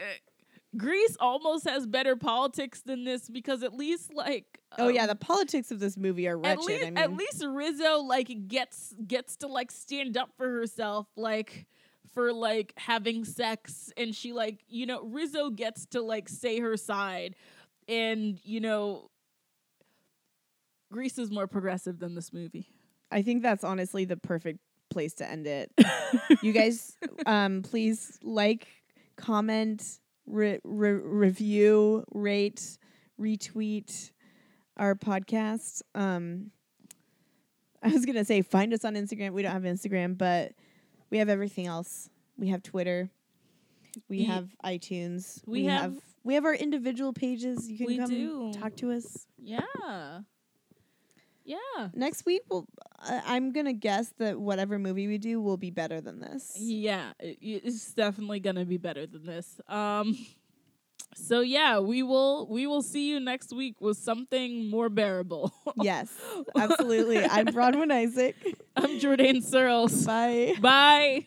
Grease 0.77 1.17
almost 1.21 1.69
has 1.69 1.87
better 1.87 2.17
politics 2.17 2.81
than 2.81 3.05
this 3.05 3.31
because 3.31 3.63
at 3.63 3.75
least 3.75 4.13
like 4.13 4.59
Oh 4.77 4.89
yeah, 4.89 5.03
um, 5.03 5.07
the 5.07 5.15
politics 5.15 5.71
of 5.71 5.79
this 5.79 5.97
movie 5.97 6.27
are 6.27 6.37
at 6.37 6.43
wretched. 6.59 6.65
least, 6.65 6.83
I 6.83 6.85
mean, 6.87 6.99
at 6.99 7.13
least 7.13 7.45
Rizzo 7.49 7.99
like 8.01 8.49
gets 8.49 8.93
gets 9.07 9.37
to 9.37 9.47
like 9.47 9.71
stand 9.71 10.17
up 10.17 10.31
for 10.37 10.51
herself, 10.51 11.07
like 11.15 11.67
for 12.13 12.33
like 12.33 12.73
having 12.77 13.25
sex, 13.25 13.93
and 13.97 14.13
she 14.17 14.33
like 14.33 14.65
you 14.67 14.85
know 14.87 15.05
Rizzo 15.05 15.51
gets 15.51 15.87
to 15.93 16.03
like 16.03 16.29
say 16.29 16.59
her 16.59 16.77
side, 16.77 17.37
and 17.87 18.41
you 18.43 18.59
know 18.59 19.11
Grease 20.95 21.19
is 21.19 21.29
more 21.29 21.49
progressive 21.49 21.99
than 21.99 22.15
this 22.15 22.33
movie. 22.33 22.69
I 23.11 23.23
think 23.23 23.43
that's 23.43 23.65
honestly 23.65 24.05
the 24.05 24.17
perfect 24.17 24.61
place 24.91 25.13
to 25.15 25.29
end 25.29 25.45
it. 25.49 25.73
you 26.41 26.53
guys, 26.53 26.97
um, 27.27 27.63
please 27.63 28.17
like, 28.23 28.69
comment, 29.17 29.83
re- 30.25 30.61
re- 30.63 30.93
review, 30.93 32.05
rate, 32.13 32.79
retweet 33.21 34.13
our 34.77 34.95
podcast. 34.95 35.83
Um, 35.97 36.53
I 37.83 37.89
was 37.89 38.07
gonna 38.07 38.25
say 38.25 38.43
find 38.43 38.73
us 38.73 38.85
on 38.85 38.95
Instagram. 38.95 39.33
We 39.33 39.43
don't 39.43 39.51
have 39.51 39.63
Instagram, 39.65 40.17
but 40.17 40.53
we 41.11 41.19
have 41.19 41.29
everything 41.29 41.67
else. 41.67 42.09
We 42.39 42.51
have 42.51 42.63
Twitter. 42.63 43.11
We 44.09 44.25
have 44.27 44.49
iTunes. 44.65 45.43
we 45.45 45.65
have- 45.65 45.99
we 46.23 46.35
have 46.35 46.45
our 46.45 46.55
individual 46.55 47.13
pages. 47.13 47.69
You 47.69 47.77
can 47.79 47.87
We 47.87 47.99
come 47.99 48.09
do. 48.11 48.53
talk 48.55 48.77
to 48.77 48.93
us. 48.93 49.27
Yeah, 49.37 50.21
yeah, 51.45 51.89
Next 51.95 52.25
week, 52.27 52.43
we'll. 52.51 52.67
Uh, 52.99 53.21
I'm 53.27 53.53
gonna 53.53 53.73
guess 53.75 54.13
that 54.19 54.41
whatever 54.41 54.79
movie 54.79 55.07
we 55.07 55.19
do 55.19 55.41
will 55.41 55.57
be 55.59 55.71
better 55.71 56.01
than 56.01 56.21
this. 56.21 56.57
yeah. 56.59 57.13
it- 57.21 57.39
it's 57.43 57.93
definitely 57.95 58.41
gonna 58.41 58.65
be 58.65 58.79
better 58.79 59.07
than 59.07 59.27
this. 59.27 59.61
Um. 59.69 60.17
So 61.17 61.41
yeah, 61.43 61.79
we 61.79 62.03
will 62.03 62.49
we 62.49 62.67
will 62.67 62.83
see 62.83 63.09
you 63.11 63.21
next 63.21 63.53
week 63.55 63.81
with 63.81 63.97
something 63.99 64.69
more 64.69 64.89
bearable. 64.89 65.53
yes, 65.81 66.09
absolutely. 66.59 67.23
I'm 67.25 67.47
Bronwyn 67.55 67.93
Isaac. 67.93 68.35
I'm 68.77 68.99
Jordan 68.99 69.41
Searles. 69.41 70.05
Bye. 70.05 70.55
Bye. 70.61 71.27